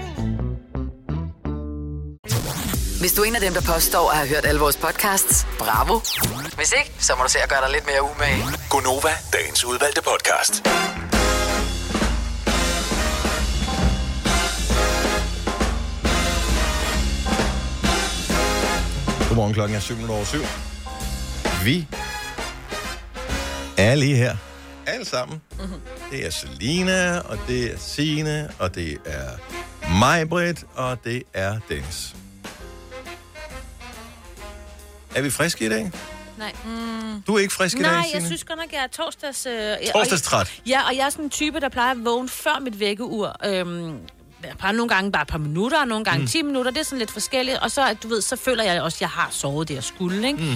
Hvis 3.01 3.13
du 3.13 3.21
er 3.21 3.25
en 3.25 3.35
af 3.35 3.41
dem, 3.41 3.53
der 3.53 3.61
påstår 3.61 4.09
at 4.09 4.17
have 4.17 4.29
hørt 4.29 4.45
alle 4.45 4.59
vores 4.59 4.77
podcasts, 4.77 5.47
bravo. 5.59 5.99
Hvis 6.55 6.73
ikke, 6.79 6.91
så 6.99 7.15
må 7.17 7.23
du 7.23 7.29
se 7.29 7.39
at 7.39 7.49
gøre 7.49 7.61
dig 7.61 7.71
lidt 7.71 7.85
mere 7.85 8.01
umage. 8.03 8.43
Gonova, 8.69 9.09
dagens 9.33 9.65
udvalgte 9.65 10.01
podcast. 10.01 10.63
Godmorgen, 19.27 19.53
klokken 19.53 19.75
er 19.75 19.79
7 19.79 19.93
over 20.09 20.25
7. 20.25 20.37
Vi 21.63 21.87
er 23.77 23.95
lige 23.95 24.15
her. 24.15 24.35
Alle 24.87 25.05
sammen. 25.05 25.41
Det 26.11 26.25
er 26.25 26.29
Selina, 26.29 27.19
og 27.19 27.37
det 27.47 27.73
er 27.73 27.77
Sine, 27.77 28.49
og 28.59 28.75
det 28.75 28.97
er 29.05 29.29
Majbrit, 29.99 30.63
og 30.75 30.97
det 31.03 31.23
er 31.33 31.59
Dennis. 31.69 32.15
Er 35.15 35.21
vi 35.21 35.29
friske 35.29 35.65
i 35.65 35.69
dag? 35.69 35.91
Nej. 36.37 36.53
Mm. 36.65 37.21
Du 37.27 37.35
er 37.35 37.39
ikke 37.39 37.53
frisk 37.53 37.77
i 37.79 37.81
dag, 37.81 37.91
Nej, 37.91 38.01
Signe? 38.03 38.17
jeg 38.19 38.25
synes 38.25 38.43
godt 38.43 38.59
nok, 38.59 38.71
jeg 38.73 38.83
er 38.83 38.87
torsdags... 38.87 39.45
Øh, 39.45 39.53
Torsdagstræt. 39.93 40.61
Ja, 40.67 40.81
og 40.87 40.95
jeg 40.97 41.05
er 41.05 41.09
sådan 41.09 41.25
en 41.25 41.29
type, 41.29 41.59
der 41.59 41.69
plejer 41.69 41.91
at 41.91 42.05
vågne 42.05 42.29
før 42.29 42.59
mit 42.61 42.79
vækkeur. 42.79 43.35
Øhm, 43.45 43.97
bare 44.59 44.73
nogle 44.73 44.89
gange 44.89 45.11
bare 45.11 45.21
et 45.21 45.27
par 45.27 45.37
minutter, 45.37 45.79
og 45.81 45.87
nogle 45.87 46.05
gange 46.05 46.17
Mm. 46.17 46.23
mm. 46.23 46.27
10 46.27 46.41
minutter. 46.41 46.71
Det 46.71 46.79
er 46.79 46.83
sådan 46.85 46.99
lidt 46.99 47.11
forskelligt. 47.11 47.57
Og 47.57 47.71
så, 47.71 47.95
du 48.03 48.07
ved, 48.07 48.21
så 48.21 48.35
føler 48.35 48.63
jeg 48.63 48.81
også, 48.81 48.95
at 48.97 49.01
jeg 49.01 49.09
har 49.09 49.27
sovet 49.31 49.67
det, 49.67 49.75
jeg 49.75 49.83
skulle, 49.83 50.27
ikke? 50.27 50.39
Mm. 50.43 50.53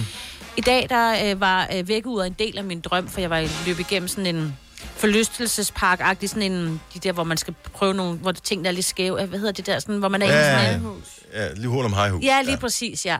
I 0.56 0.60
dag, 0.60 0.86
der 0.90 1.30
øh, 1.30 1.40
var 1.40 1.68
øh, 1.74 1.88
vækkeuret 1.88 2.26
en 2.26 2.32
del 2.38 2.58
af 2.58 2.64
min 2.64 2.80
drøm, 2.80 3.08
for 3.08 3.20
jeg 3.20 3.30
var 3.30 3.48
løbet 3.66 3.80
igennem 3.80 4.08
sådan 4.08 4.36
en 4.36 4.56
forlystelsespark-agtig, 4.96 6.28
sådan 6.28 6.52
en, 6.52 6.80
de 6.94 6.98
der, 6.98 7.12
hvor 7.12 7.24
man 7.24 7.36
skal 7.36 7.54
prøve 7.72 7.94
nogle, 7.94 8.18
hvor 8.18 8.32
tingene 8.32 8.68
er 8.68 8.72
lidt 8.72 8.86
skæve. 8.86 9.26
Hvad 9.26 9.38
hedder 9.38 9.52
det 9.52 9.66
der, 9.66 9.78
sådan, 9.78 9.96
hvor 9.98 10.08
man 10.08 10.22
er 10.22 10.26
inde 10.26 10.36
i 10.36 10.40
Ja, 10.40 10.56
sådan 10.58 10.82
ja, 10.82 10.88
en... 10.88 11.04
ja, 11.48 11.52
lige 11.54 11.68
hul 11.68 11.84
om 11.84 11.92
hejhus. 11.92 12.24
Ja, 12.24 12.42
lige 12.42 12.52
ja. 12.54 12.58
præcis, 12.58 13.06
ja. 13.06 13.16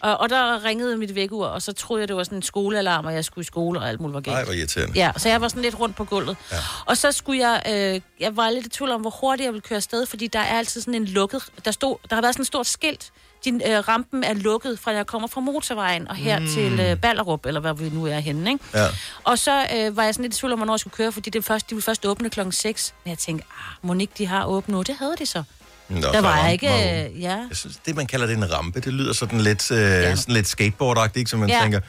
Og, 0.00 0.16
og 0.20 0.28
der 0.28 0.64
ringede 0.64 0.96
mit 0.96 1.14
vækkeur, 1.14 1.46
og 1.46 1.62
så 1.62 1.72
troede 1.72 2.00
jeg, 2.00 2.08
det 2.08 2.16
var 2.16 2.22
sådan 2.24 2.38
en 2.38 2.42
skolealarm, 2.42 3.04
og 3.06 3.14
jeg 3.14 3.24
skulle 3.24 3.42
i 3.42 3.46
skole, 3.46 3.80
og 3.80 3.88
alt 3.88 4.00
muligt 4.00 4.14
var 4.14 4.20
galt. 4.20 4.34
Nej, 4.34 4.44
hvor 4.44 4.52
irriterende. 4.52 4.92
Ja, 4.98 5.10
så 5.16 5.28
jeg 5.28 5.40
var 5.40 5.48
sådan 5.48 5.62
lidt 5.62 5.78
rundt 5.80 5.96
på 5.96 6.04
gulvet. 6.04 6.36
Ja. 6.52 6.56
Og 6.86 6.96
så 6.96 7.12
skulle 7.12 7.48
jeg, 7.48 7.62
øh, 7.68 8.00
jeg 8.20 8.36
var 8.36 8.50
lidt 8.50 8.66
i 8.66 8.68
tvivl 8.68 8.90
om, 8.90 9.00
hvor 9.00 9.10
hurtigt 9.10 9.44
jeg 9.44 9.52
ville 9.52 9.62
køre 9.62 9.76
afsted, 9.76 10.06
fordi 10.06 10.26
der 10.26 10.38
er 10.38 10.58
altid 10.58 10.80
sådan 10.80 10.94
en 10.94 11.04
lukket, 11.04 11.42
der, 11.64 11.70
stod, 11.70 11.96
der 12.10 12.14
har 12.16 12.22
været 12.22 12.34
sådan 12.34 12.42
et 12.42 12.46
stort 12.46 12.66
skilt, 12.66 13.12
din 13.44 13.62
øh, 13.66 13.88
rampen 13.88 14.24
er 14.24 14.34
lukket, 14.34 14.78
fra 14.78 14.90
jeg 14.90 15.06
kommer 15.06 15.28
fra 15.28 15.40
motorvejen 15.40 16.08
og 16.08 16.14
her 16.16 16.38
Mm. 16.38 16.46
til 16.46 16.80
øh, 16.80 16.96
Ballerup, 16.96 17.46
eller 17.46 17.60
hvad 17.60 17.74
vi 17.74 17.88
nu 17.88 18.06
er 18.06 18.18
henne, 18.18 18.50
ikke? 18.52 18.64
Ja. 18.74 18.86
Og 19.24 19.38
så 19.38 19.66
øh, 19.76 19.96
var 19.96 20.02
jeg 20.04 20.14
sådan 20.14 20.22
lidt 20.22 20.34
i 20.34 20.38
tvivl 20.38 20.52
om, 20.52 20.58
hvornår 20.58 20.72
jeg 20.74 20.80
skulle 20.80 20.94
køre, 20.94 21.12
fordi 21.12 21.30
det 21.30 21.44
først, 21.44 21.70
de 21.70 21.74
ville 21.74 21.82
først 21.82 22.06
åbne 22.06 22.30
klokken 22.30 22.52
6. 22.52 22.94
Men 23.04 23.10
jeg 23.10 23.18
tænkte, 23.18 23.46
ah, 23.90 24.00
ikke 24.00 24.12
de 24.18 24.26
har 24.26 24.44
åbnet 24.46 24.74
nu? 24.76 24.82
Det 24.82 24.96
havde 24.98 25.14
de 25.18 25.26
så. 25.26 25.42
Nå, 25.88 26.00
der 26.00 26.12
så 26.12 26.20
var 26.20 26.42
jeg 26.44 26.52
ikke, 26.52 26.68
øh, 26.68 27.22
ja. 27.22 27.28
Jeg 27.36 27.46
synes, 27.52 27.76
det 27.86 27.96
man 27.96 28.06
kalder 28.06 28.26
det 28.26 28.36
en 28.36 28.52
rampe, 28.52 28.80
det 28.80 28.92
lyder 28.92 29.12
sådan 29.12 29.40
lidt, 29.40 29.70
øh, 29.70 30.16
sådan 30.16 30.34
lidt 30.34 30.46
skateboardagtigt, 30.48 31.16
ikke? 31.16 31.30
Så 31.30 31.36
man 31.36 31.48
Ja. 31.48 31.60
tænker, 31.62 31.80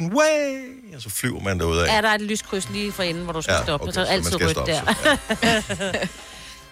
way, 0.00 0.68
og 0.96 1.02
så 1.02 1.10
flyver 1.10 1.40
man 1.40 1.58
derudad. 1.60 1.86
Er 1.90 2.00
der 2.00 2.08
et 2.08 2.20
lyskryds 2.20 2.70
lige 2.70 2.92
for 2.92 3.02
enden, 3.02 3.24
hvor 3.24 3.32
du 3.32 3.42
skal 3.42 3.52
Ja, 3.52 3.58
ja, 3.58 3.64
stoppe? 3.64 3.84
okay, 3.84 3.92
så 3.92 4.04
så 4.04 4.10
altid 4.12 4.34
rødt 4.46 4.56
der. 4.56 4.82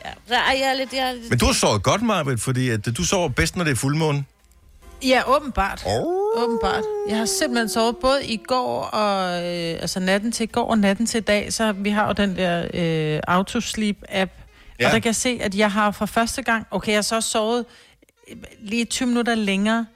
ja, 0.05 0.11
så 0.29 0.35
er 0.35 0.53
jeg 0.53 0.77
lidt... 0.77 0.93
Jeg, 0.93 1.17
Men 1.31 1.39
du 1.39 1.47
har 1.47 1.53
sovet 1.53 1.83
godt, 1.83 2.03
Marbet, 2.03 2.41
fordi 2.41 2.69
at 2.69 2.87
du 2.97 3.05
sover 3.05 3.29
bedst, 3.29 3.57
når 3.57 3.65
det 3.65 3.71
er 3.71 3.77
fuldmåne. 3.77 4.25
Ja, 5.03 5.23
åbenbart. 5.37 5.83
Oh. 5.87 6.43
Åbenbart. 6.43 6.83
Jeg 7.09 7.19
har 7.19 7.25
simpelthen 7.25 7.69
sovet 7.69 7.97
både 8.01 8.25
i 8.27 8.37
går 8.47 8.83
og 8.83 9.43
øh, 9.43 9.79
altså 9.81 10.01
natten 10.01 10.33
til 10.33 10.45
i 10.45 10.47
går 10.47 10.71
og 10.71 10.79
natten 10.79 11.07
til 11.07 11.19
i 11.19 11.21
dag, 11.21 11.53
så 11.53 11.73
vi 11.73 11.91
har 11.91 12.07
jo 12.07 12.13
den 12.13 12.37
der 12.37 12.67
øh, 12.75 13.21
autosleep-app. 13.29 14.13
Ja. 14.13 14.27
Ja. 14.81 14.87
Og 14.87 14.93
der 14.93 14.99
kan 14.99 15.07
jeg 15.07 15.17
se, 15.17 15.39
at 15.43 15.55
jeg 15.55 15.73
har 15.73 15.91
for 15.91 16.07
første 16.07 16.43
gang... 16.43 16.67
Okay, 16.71 16.89
jeg 16.91 16.97
har 16.97 17.03
så 17.03 17.17
også 17.17 17.31
sovet 17.31 17.65
øh, 18.31 18.37
lige 18.61 18.85
20 18.85 19.07
minutter 19.07 19.35
længere, 19.35 19.87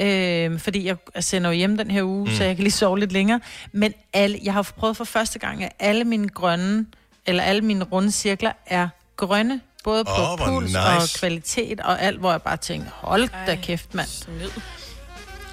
øh, 0.00 0.60
fordi 0.60 0.86
jeg 0.86 0.96
sender 1.20 1.50
jo 1.50 1.56
hjem 1.56 1.76
den 1.76 1.90
her 1.90 2.02
uge, 2.02 2.24
mm. 2.30 2.36
så 2.36 2.44
jeg 2.44 2.56
kan 2.56 2.62
lige 2.62 2.72
sove 2.72 2.98
lidt 2.98 3.12
længere. 3.12 3.40
Men 3.72 3.94
alle, 4.12 4.38
jeg 4.42 4.52
har 4.52 4.62
prøvet 4.62 4.96
for 4.96 5.04
første 5.04 5.38
gang, 5.38 5.64
at 5.64 5.72
alle 5.78 6.04
mine 6.04 6.28
grønne, 6.28 6.86
eller 7.26 7.42
alle 7.42 7.62
mine 7.62 7.84
runde 7.84 8.12
cirkler 8.12 8.52
er 8.66 8.88
grønne. 9.16 9.60
Både 9.84 10.04
på 10.04 10.10
oh, 10.10 10.38
puls 10.38 10.66
nice. 10.66 10.78
og 10.78 11.02
kvalitet 11.18 11.80
og 11.80 12.02
alt, 12.02 12.18
hvor 12.18 12.30
jeg 12.30 12.42
bare 12.42 12.56
tænker, 12.56 12.90
hold 12.90 13.28
da 13.46 13.58
kæft, 13.62 13.94
mand. 13.94 14.08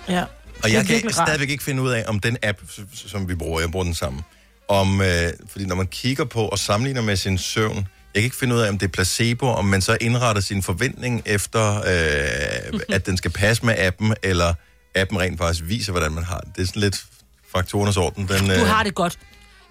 Ja. 0.10 0.24
Og 0.64 0.74
jeg 0.74 0.86
kan 0.86 1.14
stadigvæk 1.14 1.50
ikke 1.50 1.64
finde 1.64 1.82
ud 1.82 1.90
af, 1.90 2.04
om 2.08 2.20
den 2.20 2.38
app, 2.44 2.60
som 2.94 3.30
vi 3.30 3.36
bruger, 3.36 3.60
jeg 3.60 3.72
bruger 3.72 3.84
den 3.84 3.94
samme, 3.94 4.24
om, 4.68 5.02
øh, 5.02 5.08
fordi 5.48 5.66
når 5.66 5.76
man 5.76 5.88
kigger 5.88 6.26
på 6.26 6.48
og 6.48 6.60
sammenligner 6.60 7.02
med 7.02 7.16
sin 7.16 7.38
søvn, 7.38 7.88
jeg 8.14 8.22
kan 8.22 8.24
ikke 8.24 8.36
finde 8.36 8.56
ud 8.56 8.60
af, 8.60 8.70
om 8.70 8.78
det 8.78 8.86
er 8.88 8.92
placebo, 8.92 9.46
om 9.48 9.66
man 9.66 9.82
så 9.82 9.98
indretter 10.02 10.42
sin 10.42 10.64
forventning 10.64 11.22
efter, 11.26 11.78
øh, 11.78 12.80
at 12.90 13.06
den 13.06 13.18
skal 13.18 13.32
passe 13.32 13.66
med 13.66 13.76
appen, 13.78 14.14
eller 14.24 14.54
appen 14.96 15.20
rent 15.20 15.38
faktisk 15.38 15.64
viser, 15.68 15.92
hvordan 15.92 16.12
man 16.12 16.24
har 16.24 16.38
det. 16.40 16.56
Det 16.56 16.62
er 16.62 16.68
sådan 16.68 16.82
lidt 16.82 17.04
faktorernes 17.52 17.98
orden. 17.98 18.28
Den, 18.28 18.46
Du 18.46 18.52
øh, 18.52 18.68
har 18.68 18.84
det 18.84 18.96
godt. 18.96 19.20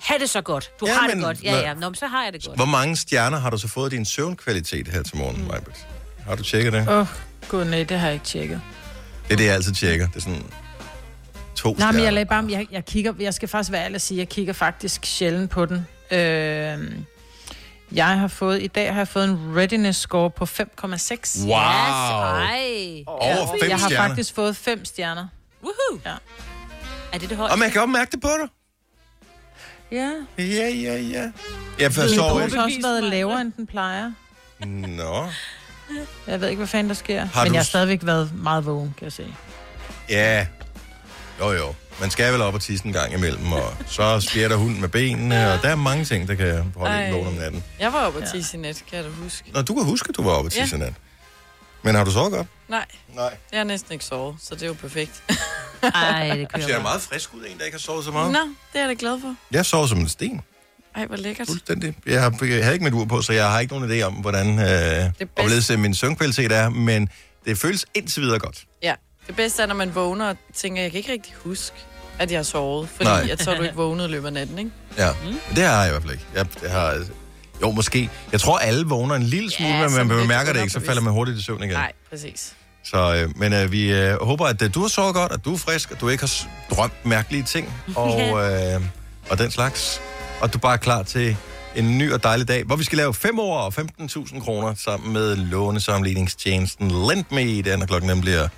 Ha' 0.03 0.15
det 0.21 0.31
så 0.31 0.41
godt. 0.41 0.71
Du 0.81 0.87
Ja, 0.87 0.95
har 0.95 1.09
men 1.09 1.17
det 1.17 1.25
godt. 1.25 1.43
Ja, 1.43 1.57
ja. 1.59 1.75
Nå, 1.75 1.89
men 1.89 1.95
så 1.95 2.07
har 2.07 2.25
jeg 2.25 2.33
det 2.33 2.45
godt. 2.45 2.57
Hvor 2.59 2.65
mange 2.65 2.97
stjerner 2.97 3.39
har 3.39 3.51
du 3.51 3.59
så 3.59 3.69
fået 3.69 3.93
i 3.93 3.97
din 3.97 4.05
søvnkvalitet 4.05 4.89
her 4.89 5.03
til 5.03 5.17
morgen, 5.17 5.43
mm. 5.43 5.51
Har 6.27 6.35
du 6.35 6.43
tjekket 6.43 6.73
det? 6.73 6.89
Åh, 6.89 6.99
oh, 6.99 7.07
gud 7.49 7.65
nej, 7.65 7.83
det 7.83 7.99
har 7.99 8.07
jeg 8.07 8.15
ikke 8.15 8.27
tjekket. 8.27 8.61
Det 9.27 9.33
er 9.33 9.37
det, 9.37 9.45
jeg 9.45 9.55
altid 9.55 9.75
tjekker. 9.75 10.07
Det 10.07 10.17
er 10.17 10.21
sådan 10.21 10.43
to 11.55 11.75
Nej, 11.79 11.93
men 11.93 12.03
jeg, 12.05 12.13
lagde 12.13 12.27
bare, 12.27 12.47
jeg, 12.51 12.67
jeg, 12.71 12.85
kigger, 12.85 13.13
jeg 13.21 13.35
skal 13.35 13.49
faktisk 13.49 13.73
være 13.73 13.85
ærlig 13.85 13.95
at 13.95 14.03
sige, 14.03 14.19
jeg 14.19 14.29
kigger 14.29 14.53
faktisk 14.53 15.07
sjældent 15.07 15.51
på 15.51 15.67
den. 15.67 15.87
Øh, 16.11 16.79
jeg 17.93 18.19
har 18.19 18.29
fået, 18.29 18.63
i 18.63 18.67
dag 18.67 18.93
har 18.93 19.01
jeg 19.01 19.09
fået 19.09 19.25
en 19.25 19.53
readiness 19.57 20.01
score 20.01 20.31
på 20.31 20.45
5,6. 20.45 21.47
Wow. 21.47 21.53
Ej. 21.53 23.05
Over 23.07 23.47
fem 23.61 23.71
Jeg 23.71 23.79
har 23.79 23.89
stjerner. 23.89 24.09
faktisk 24.09 24.35
fået 24.35 24.57
5 24.57 24.85
stjerner. 24.85 25.27
Woohoo. 25.63 26.01
Ja. 26.07 26.15
Er 27.13 27.19
det 27.19 27.29
det 27.29 27.37
højeste? 27.37 27.53
Og 27.53 27.59
man 27.59 27.71
kan 27.71 27.81
godt 27.81 27.91
mærke 27.91 28.11
det 28.11 28.21
på 28.21 28.29
dig. 28.41 28.49
Ja. 29.93 30.11
Ja, 30.39 30.69
ja, 30.69 30.97
ja. 30.97 31.31
Jeg 31.79 31.93
forstår 31.93 32.41
ikke. 32.41 32.57
har 32.57 32.65
også 32.65 32.79
været 32.83 33.05
lavere, 33.05 33.41
end 33.41 33.53
den 33.53 33.67
plejer. 33.67 34.13
Nå. 34.67 35.27
Jeg 36.27 36.41
ved 36.41 36.49
ikke, 36.49 36.59
hvad 36.59 36.67
fanden 36.67 36.89
der 36.89 36.95
sker. 36.95 37.25
Har 37.25 37.45
men 37.45 37.49
du 37.51 37.55
jeg 37.55 37.61
har 37.61 37.65
stadigvæk 37.65 38.01
været 38.03 38.31
meget 38.35 38.67
vågen, 38.67 38.95
kan 38.99 39.05
jeg 39.05 39.13
se. 39.13 39.35
Ja. 40.09 40.47
Jo, 41.41 41.53
jo. 41.53 41.75
Man 42.01 42.11
skal 42.11 42.33
vel 42.33 42.41
op 42.43 42.55
og 42.55 42.61
tisse 42.61 42.87
en 42.87 42.93
gang 42.93 43.13
imellem, 43.15 43.53
og 43.53 43.75
så 43.87 44.21
spjætter 44.21 44.57
hunden 44.57 44.81
med 44.81 44.89
benene, 44.89 45.53
og 45.53 45.63
der 45.63 45.69
er 45.69 45.77
mange 45.77 46.05
ting, 46.05 46.29
der 46.29 46.35
kan 46.35 46.73
holde 46.77 47.07
en 47.07 47.13
vågen 47.15 47.27
om 47.27 47.33
natten. 47.33 47.65
Jeg 47.81 47.93
var 47.93 48.07
oppe 48.07 48.19
og 48.19 48.33
tisse 48.33 48.57
i 48.57 48.61
nat, 48.61 48.85
kan 48.89 48.97
jeg 48.97 49.05
da 49.05 49.11
huske. 49.11 49.51
Nå, 49.55 49.63
du 49.63 49.75
kan 49.75 49.85
huske, 49.85 50.09
at 50.09 50.17
du 50.17 50.23
var 50.23 50.31
oppe 50.31 50.49
og 50.49 50.53
tisse 50.53 50.77
Ja. 50.77 50.83
i 50.83 50.85
nat. 50.87 50.95
Men 51.83 51.95
har 51.95 52.05
du 52.05 52.11
sovet 52.11 52.33
godt? 52.33 52.47
Nej, 52.69 52.85
Nej. 53.15 53.37
jeg 53.53 53.59
har 53.61 53.65
næsten 53.65 53.93
ikke 53.93 54.05
sovet, 54.05 54.37
så 54.43 54.55
det 54.55 54.63
er 54.63 54.67
jo 54.67 54.73
perfekt. 54.81 55.23
Ej, 55.95 56.35
det 56.37 56.49
Du 56.57 56.63
ser 56.63 56.83
meget 56.83 57.01
frisk 57.01 57.35
ud, 57.35 57.41
en, 57.41 57.59
der 57.59 57.65
ikke 57.65 57.75
har 57.75 57.81
sovet 57.81 58.05
så 58.05 58.11
meget. 58.11 58.33
Nå, 58.33 58.39
det 58.73 58.79
er 58.81 58.81
jeg 58.81 58.89
da 58.89 58.95
glad 58.99 59.21
for. 59.21 59.35
Jeg 59.53 59.67
sover 59.67 59.87
som 59.87 59.99
en 59.99 60.09
sten. 60.09 60.41
Ej, 60.97 61.07
hvor 61.07 61.17
lækkert. 61.17 61.47
Fuldstændig. 61.49 61.95
Jeg, 62.07 62.23
har, 62.23 62.39
jeg 62.45 62.65
havde 62.65 62.75
ikke 62.75 62.85
mit 62.85 62.95
ur 62.95 63.05
på, 63.05 63.23
så 63.23 63.33
jeg 63.33 63.51
har 63.51 63.61
ikke 63.61 63.79
nogen 63.79 63.91
idé 63.91 64.03
om, 64.03 64.13
hvordan 64.13 64.59
øh, 64.59 65.71
af 65.71 65.79
min 65.79 65.95
søvnkvalitet 65.95 66.53
er, 66.53 66.69
men 66.69 67.09
det 67.45 67.59
føles 67.59 67.87
indtil 67.95 68.23
videre 68.23 68.39
godt. 68.39 68.65
Ja, 68.83 68.95
det 69.27 69.37
bedste 69.37 69.63
er, 69.63 69.67
når 69.67 69.75
man 69.75 69.95
vågner 69.95 70.29
og 70.29 70.37
tænker, 70.55 70.83
jeg 70.83 70.91
kan 70.91 70.99
ikke 70.99 71.13
rigtig 71.13 71.35
huske, 71.45 71.77
at 72.19 72.31
jeg 72.31 72.39
har 72.39 72.43
sovet. 72.43 72.89
Fordi 72.89 73.11
Nej. 73.11 73.29
at 73.33 73.43
så 73.43 73.51
er 73.51 73.57
du 73.57 73.63
ikke 73.63 73.77
vågnet 73.77 74.09
i 74.09 74.11
løbet 74.11 74.27
af 74.27 74.33
natten, 74.33 74.59
ikke? 74.59 74.71
Ja, 74.99 75.11
mm. 75.13 75.35
det 75.55 75.65
har 75.65 75.81
jeg 75.81 75.89
i 75.89 75.91
hvert 75.91 76.03
fald 76.03 76.13
ikke. 76.13 76.25
Jeg, 76.35 76.47
jeg 76.63 76.71
har, 76.71 77.05
jo, 77.63 77.71
måske. 77.71 78.11
Jeg 78.33 78.41
tror, 78.41 78.59
alle 78.59 78.87
vågner 78.87 79.15
en 79.15 79.23
lille 79.23 79.51
smule, 79.51 79.75
Ja, 79.75 79.89
men 79.89 79.97
man 79.97 80.09
bemærker 80.09 80.53
det 80.53 80.61
ikke, 80.61 80.73
så 80.73 80.81
falder 80.81 81.03
man 81.03 81.13
hurtigt 81.13 81.39
i 81.39 81.43
søvn 81.43 81.63
igen. 81.63 81.73
Nej, 81.73 81.93
præcis. 82.11 82.55
Så, 82.85 83.15
øh, 83.15 83.39
men 83.39 83.53
øh, 83.53 83.73
vi 83.73 83.93
øh, 83.93 84.23
håber, 84.23 84.47
at 84.47 84.63
øh, 84.63 84.75
du 84.75 84.81
har 84.81 84.89
sovet 84.89 85.15
godt, 85.15 85.33
at 85.33 85.45
du 85.45 85.55
er 85.55 85.59
frisk, 85.59 85.91
at 85.91 86.01
du 86.01 86.09
ikke 86.09 86.23
har 86.23 86.49
drømt 86.75 87.07
mærkelige 87.07 87.43
ting 87.43 87.75
og, 87.97 88.21
øh, 88.21 88.81
og 89.31 89.39
den 89.39 89.51
slags. 89.51 90.01
Og 90.41 90.53
du 90.53 90.59
bare 90.59 90.73
er 90.73 90.77
klar 90.77 91.03
til 91.03 91.37
en 91.77 91.99
ny 91.99 92.13
og 92.13 92.23
dejlig 92.23 92.49
dag, 92.49 92.65
hvor 92.65 92.77
vi 92.77 92.85
skal 92.85 92.99
lave 92.99 93.15
5 93.15 93.39
år 93.39 93.59
og 93.59 93.73
15.000 93.79 94.41
kroner 94.41 94.75
sammen 94.75 95.13
med 95.13 95.37
lånesamligningstjenesten 95.37 96.89
LendMe. 96.89 97.63
Den 97.63 97.83
er 97.83 97.87
klokken 97.87 98.09
nemlig 98.09 98.23
bliver 98.23 98.49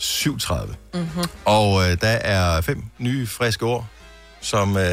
7.30. 0.00 0.74
Mm-hmm. 0.94 1.24
Og 1.44 1.90
øh, 1.90 1.96
der 2.00 2.08
er 2.08 2.60
fem 2.60 2.82
nye 2.98 3.26
friske 3.26 3.66
år, 3.66 3.88
som 4.40 4.76
øh, 4.76 4.84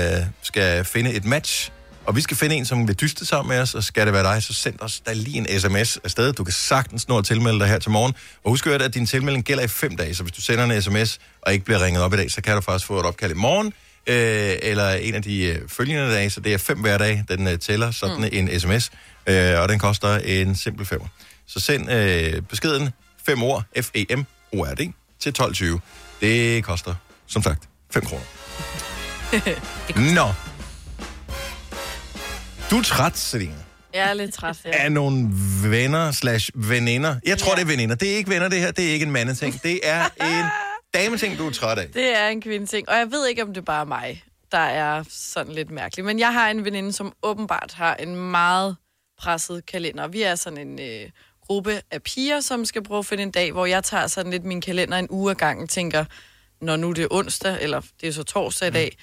skal 0.42 0.86
finde 0.86 1.14
et 1.14 1.26
match. 1.26 1.72
Og 2.06 2.16
vi 2.16 2.22
skal 2.22 2.38
finde 2.38 2.56
en, 2.56 2.66
som 2.66 2.88
vil 2.88 2.96
dyste 2.96 3.26
sammen 3.26 3.50
med 3.50 3.60
os, 3.60 3.76
og 3.76 3.84
skal 3.84 4.06
det 4.06 4.14
være 4.14 4.24
dig, 4.24 4.44
så 4.44 4.54
send 4.54 4.76
os 4.80 5.00
da 5.00 5.14
lige 5.14 5.38
en 5.38 5.60
sms 5.60 5.98
afsted. 5.98 6.34
Du 6.34 6.44
kan 6.44 6.54
sagtens 6.54 7.08
nå 7.08 7.18
at 7.18 7.26
tilmelde 7.26 7.60
dig 7.60 7.68
her 7.68 7.80
til 7.80 7.92
morgen. 7.92 8.14
Og 8.44 8.52
husk 8.52 8.68
at, 8.68 8.82
at 8.82 8.94
din 8.94 9.06
tilmelding 9.06 9.46
gælder 9.46 9.64
i 9.64 9.68
fem 9.68 9.98
dage, 9.98 10.16
så 10.16 10.24
hvis 10.24 10.34
du 10.34 10.42
sender 10.42 10.64
en 10.64 10.82
sms 10.82 11.20
og 11.42 11.54
ikke 11.54 11.66
bliver 11.66 11.84
ringet 11.84 12.04
op 12.04 12.14
i 12.14 12.18
dag, 12.18 12.32
så 12.32 12.42
kan 12.42 12.56
du 12.56 12.62
faktisk 12.62 12.86
få 12.86 13.00
et 13.00 13.06
opkald 13.06 13.32
i 13.32 13.36
morgen, 13.36 13.74
øh, 14.08 14.56
eller 14.62 14.90
en 14.90 15.16
af 15.16 15.22
de 15.22 15.44
øh, 15.44 15.70
følgende 15.70 16.12
dage, 16.12 16.30
så 16.30 16.40
det 16.40 16.54
er 16.54 16.58
fem 16.58 16.80
hverdage, 16.80 17.26
den 17.30 17.48
øh, 17.48 17.60
tæller 17.60 17.92
sådan 17.92 18.18
mm. 18.18 18.30
en 18.32 18.60
sms, 18.60 18.92
øh, 19.28 19.62
og 19.62 19.70
den 19.70 19.80
koster 19.80 20.18
en 20.18 20.56
simpel 20.56 20.86
femmer. 20.86 21.08
Så 21.48 21.60
send 21.60 21.92
øh, 21.92 22.42
beskeden 22.42 22.90
5 23.26 23.44
ord, 23.44 23.64
F-E-M-O-R-D, 24.54 24.94
til 25.20 25.34
12.20. 25.40 25.80
Det 26.22 26.64
koster, 26.64 26.96
som 27.28 27.42
sagt, 27.44 27.70
5 27.92 28.06
kroner. 28.06 28.24
Nå. 30.16 30.28
Du 32.72 32.78
er 32.78 32.84
træt, 32.84 33.18
Selina, 33.18 33.54
Jeg 33.94 34.10
er 34.10 34.14
lidt 34.14 34.34
træt 34.34 34.58
her. 34.66 34.72
af 34.74 34.92
nogle 34.92 35.30
venner 35.64 36.12
slash 36.12 36.52
veninder. 36.56 37.16
Jeg 37.26 37.38
tror, 37.38 37.52
ja. 37.52 37.56
det 37.56 37.62
er 37.62 37.68
veninder. 37.68 37.96
Det 37.96 38.12
er 38.14 38.16
ikke 38.18 38.30
venner, 38.30 38.48
det 38.50 38.60
her. 38.60 38.72
Det 38.72 38.90
er 38.90 38.94
ikke 38.94 39.06
en 39.06 39.12
mandeting. 39.12 39.64
Det 39.64 39.80
er 39.84 40.06
en 40.22 40.46
dameting, 41.02 41.38
du 41.38 41.48
er 41.48 41.52
træt 41.52 41.78
af. 41.78 41.88
Det 41.90 42.18
er 42.18 42.28
en 42.28 42.42
kvindeting, 42.42 42.90
og 42.90 42.98
jeg 42.98 43.12
ved 43.12 43.28
ikke, 43.28 43.44
om 43.44 43.54
det 43.54 43.66
bare 43.66 43.82
er 43.82 43.86
mig, 43.86 44.24
der 44.52 44.58
er 44.58 45.04
sådan 45.10 45.54
lidt 45.54 45.72
mærkelig. 45.72 46.06
Men 46.06 46.20
jeg 46.20 46.34
har 46.34 46.50
en 46.50 46.66
veninde, 46.66 46.94
som 46.94 47.14
åbenbart 47.24 47.74
har 47.74 47.96
en 47.96 48.16
meget 48.16 48.76
presset 49.20 49.66
kalender. 49.66 50.08
Vi 50.08 50.22
er 50.22 50.36
sådan 50.36 50.68
en 50.68 50.80
øh, 50.80 51.10
gruppe 51.48 51.82
af 51.92 52.04
piger, 52.04 52.40
som 52.40 52.66
skal 52.66 52.84
prøve 52.84 53.00
at 53.00 53.06
finde 53.06 53.24
en 53.24 53.32
dag, 53.32 53.52
hvor 53.52 53.66
jeg 53.66 53.84
tager 53.84 54.08
sådan 54.08 54.32
lidt 54.32 54.44
min 54.44 54.62
kalender 54.62 54.98
en 54.98 55.08
uge 55.10 55.32
ad 55.32 55.36
gangen, 55.36 55.68
tænker, 55.68 56.06
når 56.62 56.76
nu 56.76 56.92
det 56.92 57.04
er 57.04 57.08
onsdag, 57.12 57.58
eller 57.62 57.82
det 58.02 58.10
er 58.10 58.14
så 58.14 58.24
torsdag 58.24 58.68
i 58.68 58.72
dag, 58.72 58.98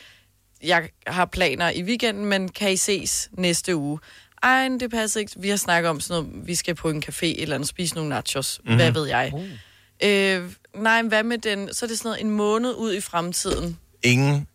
jeg 0.63 0.89
har 1.07 1.25
planer 1.25 1.71
i 1.71 1.83
weekenden, 1.83 2.25
men 2.25 2.49
kan 2.49 2.73
I 2.73 2.77
ses 2.77 3.31
næste 3.33 3.77
uge? 3.77 3.99
Ej, 4.43 4.69
det 4.81 4.91
passer 4.91 5.21
ikke. 5.21 5.33
Vi 5.37 5.49
har 5.49 5.57
snakket 5.57 5.91
om 5.91 6.01
sådan 6.01 6.25
noget, 6.25 6.47
vi 6.47 6.55
skal 6.55 6.75
på 6.75 6.91
en 6.91 7.03
café 7.09 7.27
eller 7.43 7.55
andet, 7.55 7.69
spise 7.69 7.95
nogle 7.95 8.11
nachos. 8.11 8.61
Mm-hmm. 8.65 8.77
Hvad 8.77 8.91
ved 8.93 9.07
jeg? 9.07 9.31
Uh. 9.35 9.45
Øh, 10.05 10.51
nej, 10.77 11.03
hvad 11.03 11.23
med 11.23 11.39
den? 11.39 11.75
Så 11.75 11.87
er 11.87 11.89
det 11.89 11.99
sådan 11.99 12.09
noget 12.09 12.21
en 12.21 12.31
måned 12.31 12.75
ud 12.75 12.95
i 12.95 13.01
fremtiden. 13.01 13.79
Ingen 14.03 14.47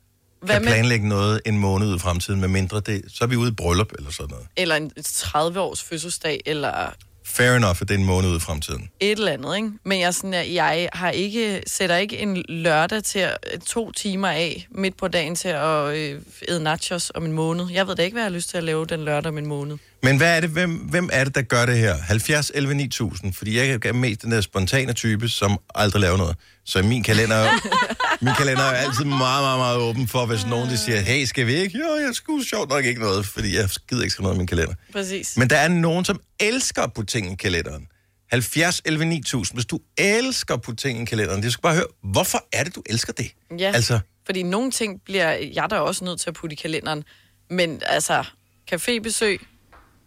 Hvad 0.41 0.55
kan 0.55 0.61
med- 0.65 0.71
planlægge 0.71 1.07
noget 1.07 1.41
en 1.45 1.57
måned 1.57 1.87
ud 1.87 1.95
i 1.95 1.99
fremtiden, 1.99 2.39
med 2.39 2.47
mindre 2.47 2.79
det, 2.79 3.01
så 3.07 3.23
er 3.23 3.27
vi 3.27 3.35
ude 3.35 3.49
i 3.51 3.53
bryllup 3.53 3.91
eller 3.97 4.11
sådan 4.11 4.29
noget. 4.29 4.47
Eller 4.57 4.75
en 4.75 4.91
30-års 4.99 5.83
fødselsdag, 5.83 6.41
eller 6.45 6.93
Fair 7.29 7.55
enough, 7.55 7.77
at 7.81 7.87
det 7.87 7.95
er 7.95 7.99
en 7.99 8.05
måned 8.05 8.29
ud 8.29 8.37
i 8.37 8.39
fremtiden. 8.39 8.89
et 8.99 9.11
eller 9.19 9.31
andet, 9.31 9.55
ikke? 9.55 9.71
Men 9.83 9.99
jeg, 9.99 10.13
sådan, 10.13 10.53
jeg 10.53 10.89
har 10.93 11.09
ikke, 11.09 11.63
sætter 11.67 11.95
ikke 11.95 12.17
en 12.17 12.43
lørdag 12.49 13.03
til 13.03 13.19
at, 13.19 13.37
to 13.65 13.91
timer 13.91 14.27
af 14.27 14.67
midt 14.71 14.97
på 14.97 15.07
dagen 15.07 15.35
til 15.35 15.47
at 15.47 15.95
øh, 15.97 16.21
æde 16.47 16.63
nachos 16.63 17.11
om 17.15 17.25
en 17.25 17.31
måned. 17.31 17.65
Jeg 17.71 17.87
ved 17.87 17.95
da 17.95 18.03
ikke, 18.03 18.15
hvad 18.15 18.23
jeg 18.23 18.31
har 18.31 18.35
lyst 18.35 18.49
til 18.49 18.57
at 18.57 18.63
lave 18.63 18.85
den 18.85 19.05
lørdag 19.05 19.29
om 19.29 19.37
en 19.37 19.47
måned. 19.47 19.77
Men 20.03 20.17
hvad 20.17 20.35
er 20.35 20.39
det, 20.39 20.49
hvem, 20.49 20.71
hvem 20.75 21.09
er 21.13 21.23
det, 21.23 21.35
der 21.35 21.41
gør 21.41 21.65
det 21.65 21.77
her? 21.77 21.95
70, 21.97 22.51
11, 22.55 22.73
9000? 22.73 23.33
Fordi 23.33 23.57
jeg 23.57 23.85
er 23.85 23.93
mest 23.93 24.21
den 24.21 24.31
der 24.31 24.41
spontane 24.41 24.93
type, 24.93 25.29
som 25.29 25.57
aldrig 25.75 26.01
laver 26.01 26.17
noget. 26.17 26.35
Så 26.65 26.81
min 26.83 27.03
kalender, 27.03 27.35
er 27.35 27.51
min 28.25 28.33
kalender 28.37 28.63
er 28.63 28.69
jo 28.69 28.75
altid 28.75 29.05
meget, 29.05 29.43
meget, 29.43 29.59
meget 29.59 29.77
åben 29.77 30.07
for, 30.07 30.25
hvis 30.25 30.45
nogen 30.45 30.69
de 30.69 30.77
siger, 30.77 30.99
hey, 30.99 31.25
skal 31.25 31.47
vi 31.47 31.53
ikke? 31.53 31.77
Jo, 31.77 31.95
jeg 31.95 32.09
skulle 32.13 32.45
sjovt 32.45 32.69
nok 32.69 32.85
ikke 32.85 33.01
noget, 33.01 33.25
fordi 33.25 33.55
jeg 33.55 33.69
gider 33.89 34.03
ikke 34.03 34.11
skrive 34.11 34.23
noget 34.23 34.35
i 34.35 34.37
min 34.37 34.47
kalender. 34.47 34.73
Præcis. 34.93 35.37
Men 35.37 35.49
der 35.49 35.57
er 35.57 35.67
nogen, 35.67 36.05
som 36.05 36.19
elsker 36.39 36.81
at 36.81 36.93
putte 36.93 37.11
ting 37.11 37.31
i 37.31 37.35
kalenderen. 37.35 37.87
70, 38.31 38.81
11, 38.85 39.05
9000. 39.05 39.55
Hvis 39.55 39.65
du 39.65 39.79
elsker 39.97 40.53
at 40.53 40.61
putte 40.61 40.81
ting 40.87 41.01
i 41.01 41.05
kalenderen, 41.05 41.43
det 41.43 41.53
skal 41.53 41.61
bare 41.61 41.75
høre, 41.75 41.85
hvorfor 42.03 42.47
er 42.53 42.63
det, 42.63 42.75
du 42.75 42.83
elsker 42.85 43.13
det? 43.13 43.31
Ja, 43.59 43.71
Altså, 43.75 43.99
fordi 44.25 44.43
nogle 44.43 44.71
ting 44.71 45.01
bliver 45.05 45.31
jeg 45.53 45.67
da 45.69 45.75
også 45.75 46.05
nødt 46.05 46.21
til 46.21 46.29
at 46.29 46.33
putte 46.33 46.53
i 46.53 46.55
kalenderen. 46.55 47.03
Men 47.49 47.81
altså, 47.85 48.23
cafébesøg, 48.71 49.48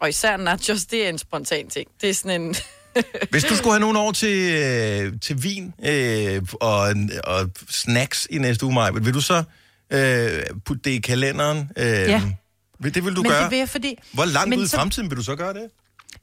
og 0.03 0.09
især 0.09 0.37
nachos, 0.37 0.85
det 0.85 1.05
er 1.05 1.09
en 1.09 1.17
spontan 1.17 1.67
ting. 1.69 1.87
Det 2.01 2.09
er 2.09 2.13
sådan 2.13 2.41
en... 2.41 2.55
Hvis 3.31 3.43
du 3.43 3.55
skulle 3.55 3.71
have 3.73 3.79
nogen 3.79 3.97
over 3.97 4.11
til, 4.11 4.53
øh, 4.53 5.13
til 5.21 5.43
vin 5.43 5.73
øh, 5.85 6.41
og, 6.61 6.95
og 7.23 7.49
snacks 7.69 8.27
i 8.29 8.37
næste 8.37 8.65
uge, 8.65 8.73
Maja, 8.75 8.91
vil 8.91 9.13
du 9.13 9.21
så 9.21 9.43
øh, 9.89 10.43
putte 10.65 10.81
det 10.83 10.91
i 10.91 10.99
kalenderen? 10.99 11.69
Øh, 11.77 11.85
Ja. 11.85 12.21
Det 12.83 13.05
vil 13.05 13.15
du 13.15 13.21
Men 13.21 13.31
gøre? 13.31 13.43
det 13.43 13.51
vil 13.51 13.57
jeg, 13.59 13.69
fordi... 13.69 13.95
Hvor 14.13 14.25
langt 14.25 14.49
men 14.49 14.59
ud 14.59 14.65
i 14.65 14.67
så- 14.67 14.77
fremtiden 14.77 15.09
vil 15.09 15.17
du 15.17 15.23
så 15.23 15.35
gøre 15.35 15.53
det? 15.53 15.63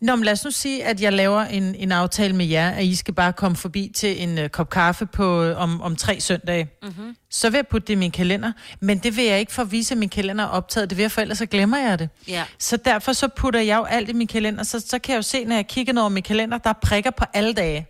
Nå, 0.00 0.16
men 0.16 0.24
lad 0.24 0.32
os 0.32 0.44
nu 0.44 0.50
sige, 0.50 0.84
at 0.84 1.00
jeg 1.00 1.12
laver 1.12 1.40
en, 1.40 1.74
en 1.74 1.92
aftale 1.92 2.36
med 2.36 2.46
jer, 2.46 2.70
at 2.70 2.84
I 2.84 2.94
skal 2.94 3.14
bare 3.14 3.32
komme 3.32 3.56
forbi 3.56 3.92
til 3.94 4.22
en 4.22 4.38
uh, 4.38 4.46
kop 4.46 4.70
kaffe 4.70 5.06
på, 5.06 5.42
øh, 5.42 5.58
om, 5.58 5.80
om 5.80 5.96
tre 5.96 6.20
søndage. 6.20 6.68
Mm-hmm. 6.82 7.16
Så 7.30 7.50
vil 7.50 7.58
jeg 7.58 7.66
putte 7.66 7.86
det 7.86 7.92
i 7.92 7.96
min 7.96 8.10
kalender. 8.10 8.52
Men 8.80 8.98
det 8.98 9.16
vil 9.16 9.24
jeg 9.24 9.40
ikke 9.40 9.52
for 9.52 9.62
at 9.62 9.72
vise, 9.72 9.94
at 9.94 9.98
min 9.98 10.08
kalender 10.08 10.44
er 10.44 10.48
optaget. 10.48 10.90
Det 10.90 10.98
vil 10.98 11.02
jeg 11.02 11.12
for, 11.12 11.20
ellers 11.20 11.38
så 11.38 11.46
glemmer 11.46 11.78
jeg 11.78 11.98
det. 11.98 12.08
Ja. 12.28 12.44
Så 12.58 12.76
derfor 12.76 13.12
så 13.12 13.28
putter 13.28 13.60
jeg 13.60 13.76
jo 13.76 13.84
alt 13.84 14.08
i 14.08 14.12
min 14.12 14.26
kalender. 14.26 14.62
Så, 14.62 14.80
så 14.80 14.98
kan 14.98 15.12
jeg 15.12 15.16
jo 15.16 15.22
se, 15.22 15.44
når 15.44 15.54
jeg 15.54 15.66
kigger 15.66 16.00
over 16.00 16.08
min 16.08 16.22
kalender, 16.22 16.58
der 16.58 16.70
er 16.70 16.78
prikker 16.82 17.10
på 17.10 17.24
alle 17.34 17.52
dage. 17.52 17.86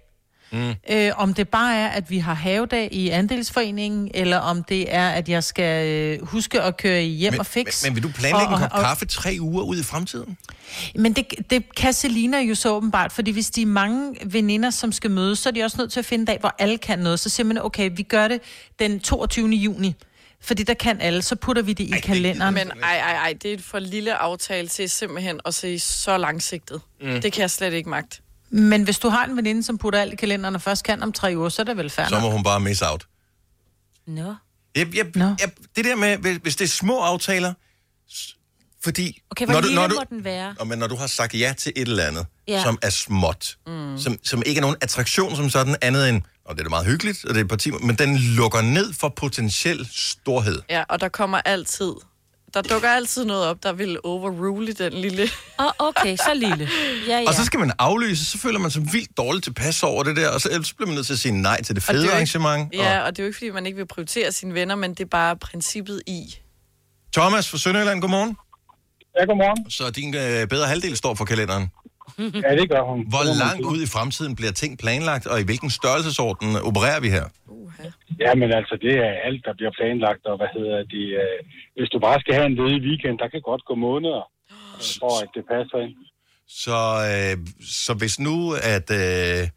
Mm. 0.52 0.74
Øh, 0.90 1.12
om 1.16 1.34
det 1.34 1.48
bare 1.48 1.76
er, 1.76 1.88
at 1.88 2.10
vi 2.10 2.18
har 2.18 2.34
havedag 2.34 2.88
i 2.92 3.08
andelsforeningen, 3.08 4.10
eller 4.14 4.36
om 4.38 4.62
det 4.64 4.94
er, 4.94 5.08
at 5.10 5.28
jeg 5.28 5.44
skal 5.44 5.86
øh, 5.88 6.26
huske 6.26 6.62
at 6.62 6.76
køre 6.76 7.02
hjem 7.02 7.32
Men, 7.32 7.40
og 7.40 7.46
fix. 7.46 7.84
men, 7.84 7.90
men 7.90 7.94
vil 7.96 8.02
du 8.02 8.08
planlægge 8.18 8.46
Og- 8.46 8.52
en 8.54 8.58
kop 8.60 8.70
og- 8.72 8.80
kaffe 8.84 9.06
tre 9.06 9.36
uger 9.40 9.62
ud 9.62 9.76
i 9.80 9.82
fremtiden? 9.82 10.38
Men 10.94 11.12
det, 11.12 11.26
det 11.50 11.74
kan 11.74 11.92
Selina 11.92 12.38
jo 12.40 12.54
så 12.54 12.72
åbenbart, 12.72 13.12
fordi 13.12 13.30
hvis 13.30 13.50
de 13.50 13.62
er 13.62 13.66
mange 13.66 14.16
veninder, 14.24 14.70
som 14.70 14.92
skal 14.92 15.10
mødes, 15.10 15.38
så 15.38 15.48
er 15.48 15.52
de 15.52 15.62
også 15.62 15.76
nødt 15.78 15.92
til 15.92 15.98
at 16.00 16.06
finde 16.06 16.22
en 16.22 16.26
dag, 16.26 16.38
hvor 16.40 16.54
alle 16.58 16.78
kan 16.78 16.98
noget. 16.98 17.20
Så 17.20 17.28
siger 17.28 17.46
man, 17.46 17.58
okay, 17.58 17.90
vi 17.96 18.02
gør 18.02 18.28
det 18.28 18.40
den 18.78 19.00
22. 19.00 19.48
juni, 19.48 19.94
fordi 20.40 20.62
der 20.62 20.74
kan 20.74 21.00
alle, 21.00 21.22
så 21.22 21.36
putter 21.36 21.62
vi 21.62 21.72
det 21.72 21.84
i 21.96 22.00
kalenderen. 22.02 22.54
Men 22.54 22.70
ej, 22.82 22.96
ej, 22.96 23.12
ej, 23.16 23.34
det 23.42 23.50
er 23.50 23.54
et 23.54 23.62
for 23.62 23.78
lille 23.78 24.14
aftale 24.14 24.68
til 24.68 24.90
simpelthen 24.90 25.40
at 25.44 25.54
se 25.54 25.78
så 25.78 26.18
langsigtet. 26.18 26.80
Mm. 27.02 27.20
Det 27.20 27.32
kan 27.32 27.40
jeg 27.40 27.50
slet 27.50 27.72
ikke 27.72 27.90
magt. 27.90 28.20
Men 28.50 28.82
hvis 28.82 28.98
du 28.98 29.08
har 29.08 29.24
en 29.24 29.36
veninde, 29.36 29.62
som 29.62 29.78
putter 29.78 30.00
alt 30.00 30.12
i 30.12 30.16
kalenderen 30.16 30.54
og 30.54 30.62
først 30.62 30.84
kan 30.84 31.02
om 31.02 31.12
tre 31.12 31.36
uger, 31.36 31.48
så 31.48 31.62
er 31.62 31.64
det 31.64 31.76
vel 31.76 31.90
færdigt. 31.90 32.14
Så 32.16 32.20
må 32.20 32.30
hun 32.30 32.42
bare 32.42 32.60
miss 32.60 32.82
out. 32.82 33.06
Nå. 34.06 34.34
Jeg, 34.74 34.94
jeg, 34.96 35.06
Nå. 35.14 35.24
jeg, 35.24 35.50
det 35.76 35.84
der 35.84 35.96
med, 35.96 36.16
hvis- 36.38 36.56
det 36.56 36.64
er 36.64 36.68
små 36.68 36.98
aftaler, 37.00 37.54
fordi... 38.82 39.22
Okay, 39.30 39.46
hvor 39.46 39.60
lille 39.60 39.76
må 39.80 40.04
den 40.10 40.24
være? 40.24 40.54
Og 40.58 40.66
men 40.66 40.78
når 40.78 40.86
du 40.86 40.96
har 40.96 41.06
sagt 41.06 41.34
ja 41.34 41.54
til 41.58 41.72
et 41.76 41.88
eller 41.88 42.04
andet. 42.04 42.26
Ja. 42.48 42.62
som 42.62 42.78
er 42.82 42.90
småt, 42.90 43.56
mm. 43.66 43.98
som, 43.98 44.16
som 44.24 44.42
ikke 44.46 44.58
er 44.58 44.62
nogen 44.62 44.76
attraktion 44.80 45.36
som 45.36 45.50
sådan, 45.50 45.76
andet 45.82 46.08
end, 46.08 46.22
og 46.44 46.54
det 46.54 46.60
er 46.60 46.64
da 46.64 46.68
meget 46.68 46.86
hyggeligt, 46.86 47.24
og 47.24 47.28
det 47.34 47.36
er 47.40 47.44
et 47.44 47.48
par 47.48 47.56
timer, 47.56 47.78
men 47.78 47.96
den 47.96 48.16
lukker 48.16 48.60
ned 48.60 48.92
for 48.92 49.08
potentiel 49.08 49.88
storhed. 49.92 50.62
Ja, 50.70 50.84
og 50.88 51.00
der 51.00 51.08
kommer 51.08 51.40
altid... 51.44 51.92
Der 52.54 52.62
dukker 52.62 52.88
altid 52.90 53.24
noget 53.24 53.44
op, 53.46 53.62
der 53.62 53.72
vil 53.72 53.98
overrule 54.04 54.72
den 54.72 54.92
lille... 54.92 55.22
Åh, 55.60 55.66
oh, 55.66 55.70
okay, 55.78 56.16
så 56.16 56.30
lille. 56.34 56.68
Ja, 57.08 57.18
ja. 57.18 57.24
Og 57.28 57.34
så 57.34 57.44
skal 57.44 57.60
man 57.60 57.72
aflyse, 57.78 58.24
så 58.24 58.38
føler 58.38 58.58
man 58.58 58.70
sig 58.70 58.82
vildt 58.92 59.16
dårligt 59.16 59.44
tilpas 59.44 59.82
over 59.82 60.02
det 60.02 60.16
der, 60.16 60.28
og 60.28 60.40
så, 60.40 60.72
bliver 60.76 60.86
man 60.86 60.94
nødt 60.94 61.06
til 61.06 61.12
at 61.12 61.18
sige 61.18 61.32
nej 61.42 61.62
til 61.62 61.74
det 61.76 61.82
Og 61.88 61.94
det 61.94 61.96
fede 61.96 61.96
jo 61.98 62.02
ikke- 62.02 62.12
arrangement. 62.14 62.74
Ja, 62.74 63.00
og 63.00 63.10
det 63.16 63.18
er 63.18 63.24
jo 63.24 63.26
ikke, 63.28 63.36
fordi 63.38 63.50
man 63.50 63.66
ikke 63.66 63.76
vil 63.76 63.86
prioritere 63.86 64.32
sine 64.32 64.54
venner, 64.54 64.74
men 64.74 64.90
det 64.90 65.00
er 65.00 65.08
bare 65.08 65.36
princippet 65.36 66.02
i. 66.06 66.22
Og 67.06 67.12
Thomas 67.12 67.48
fra 67.48 67.58
Sønderjylland, 67.58 68.00
godmorgen. 68.00 68.36
Ja, 69.20 69.24
godmorgen. 69.24 69.70
Så 69.70 69.90
din 69.90 70.14
øh, 70.14 70.48
bedre 70.48 70.66
halvdel 70.68 70.96
står 70.96 71.14
for 71.14 71.24
kalenderen. 71.24 71.68
Ja, 72.44 72.50
det 72.60 72.66
gør 72.72 72.82
hun. 72.90 72.98
Hvor 73.14 73.24
langt 73.44 73.64
ud 73.72 73.80
i 73.86 73.88
fremtiden 73.96 74.36
bliver 74.36 74.52
ting 74.52 74.78
planlagt, 74.78 75.26
og 75.26 75.40
i 75.40 75.44
hvilken 75.44 75.70
størrelsesorden 75.70 76.48
opererer 76.68 77.00
vi 77.00 77.10
her? 77.16 77.26
Ja, 78.24 78.34
men 78.34 78.48
altså, 78.58 78.74
det 78.84 78.94
er 79.06 79.12
alt, 79.28 79.44
der 79.46 79.52
bliver 79.58 79.72
planlagt, 79.78 80.24
og 80.30 80.36
hvad 80.40 80.50
hedder 80.56 80.78
det... 80.94 81.06
Øh, 81.22 81.38
hvis 81.76 81.88
du 81.94 81.98
bare 81.98 82.20
skal 82.20 82.34
have 82.34 82.46
en 82.46 82.56
ledig 82.60 82.80
weekend, 82.88 83.18
der 83.22 83.28
kan 83.28 83.42
godt 83.50 83.62
gå 83.64 83.74
måneder, 83.74 84.22
øh, 84.50 84.82
for 85.00 85.12
at 85.22 85.28
det 85.36 85.44
passer 85.52 85.78
ind. 85.86 85.94
Så, 86.64 86.78
øh, 87.10 87.34
så 87.84 87.94
hvis 87.94 88.20
nu, 88.20 88.36
at 88.76 88.88
øh, 89.02 89.48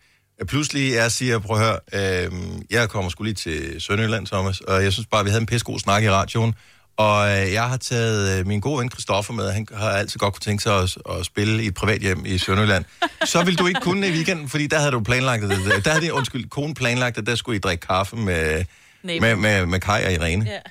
pludselig 0.48 0.86
jeg 1.02 1.12
siger, 1.12 1.40
prøv 1.40 1.58
at 1.58 1.64
høre, 1.66 1.80
øh, 2.00 2.32
jeg 2.72 2.90
kommer 2.90 3.10
skulle 3.10 3.28
lige 3.30 3.42
til 3.46 3.82
Sønderjylland, 3.82 4.26
Thomas, 4.26 4.62
og 4.62 4.84
jeg 4.84 4.94
synes 4.94 5.08
bare, 5.12 5.24
vi 5.24 5.30
havde 5.30 5.42
en 5.42 5.52
pissegod 5.52 5.80
snak 5.80 6.04
i 6.04 6.10
radioen, 6.10 6.54
og 6.98 7.18
øh, 7.34 7.54
jeg 7.54 7.64
har 7.64 7.78
taget 7.78 8.40
øh, 8.40 8.48
min 8.48 8.60
gode 8.60 8.80
ven 8.80 8.92
Christoffer 8.92 9.34
med, 9.34 9.52
han 9.52 9.68
har 9.74 9.90
altid 9.90 10.20
godt 10.20 10.34
kunne 10.34 10.48
tænke 10.50 10.64
sig 10.64 10.76
at, 10.84 10.98
at 11.10 11.26
spille 11.26 11.64
i 11.64 11.68
et 11.68 11.76
privathjem 11.76 12.26
i 12.26 12.38
Sønderjylland. 12.38 12.86
Så 13.26 13.46
vil 13.46 13.60
du 13.60 13.68
ikke 13.68 13.82
kunne 13.82 14.08
i 14.08 14.12
weekenden, 14.12 14.50
fordi 14.50 14.68
der 14.68 14.80
havde 14.80 14.92
du 14.92 15.00
planlagt 15.00 15.42
det. 15.44 15.86
Der 15.86 15.92
havde 15.92 16.06
din, 16.06 16.12
undskyld, 16.12 16.50
kone 16.50 16.74
planlagt, 16.74 17.18
at 17.18 17.26
der 17.26 17.36
skulle 17.36 17.58
I 17.58 17.60
drikke 17.60 17.88
kaffe 17.88 18.16
med, 18.16 18.66
med, 19.04 19.36
med, 19.36 19.66
med 19.66 19.80
Kai 19.80 20.02
og 20.08 20.12
Irene. 20.18 20.46
Ja. 20.46 20.60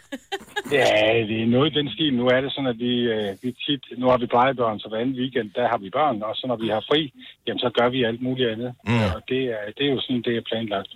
Ja, 0.73 1.25
det 1.31 1.39
er 1.43 1.47
noget 1.47 1.71
i 1.71 1.79
den 1.79 1.89
stil. 1.95 2.15
Nu 2.15 2.27
er 2.35 2.41
det 2.41 2.53
sådan, 2.53 2.73
at 2.75 2.79
vi, 2.79 2.95
øh, 3.15 3.31
vi 3.43 3.49
tit... 3.65 3.85
Nu 4.01 4.07
har 4.11 4.19
vi 4.19 4.27
plejebørn, 4.27 4.79
så 4.79 4.89
hver 4.89 4.99
anden 4.99 5.21
weekend, 5.21 5.51
der 5.55 5.69
har 5.73 5.79
vi 5.79 5.91
børn, 5.91 6.23
og 6.23 6.33
så 6.37 6.45
når 6.47 6.57
vi 6.65 6.69
har 6.69 6.85
fri, 6.91 7.13
jamen 7.47 7.59
så 7.59 7.71
gør 7.79 7.89
vi 7.89 8.05
alt 8.05 8.23
muligt 8.23 8.51
andet. 8.51 8.73
Mm. 8.87 9.05
Og 9.15 9.21
det 9.29 9.43
er, 9.57 9.65
det 9.77 9.83
er 9.87 9.93
jo 9.95 10.01
sådan, 10.01 10.23
det 10.27 10.35
er 10.37 10.49
planlagt. 10.51 10.93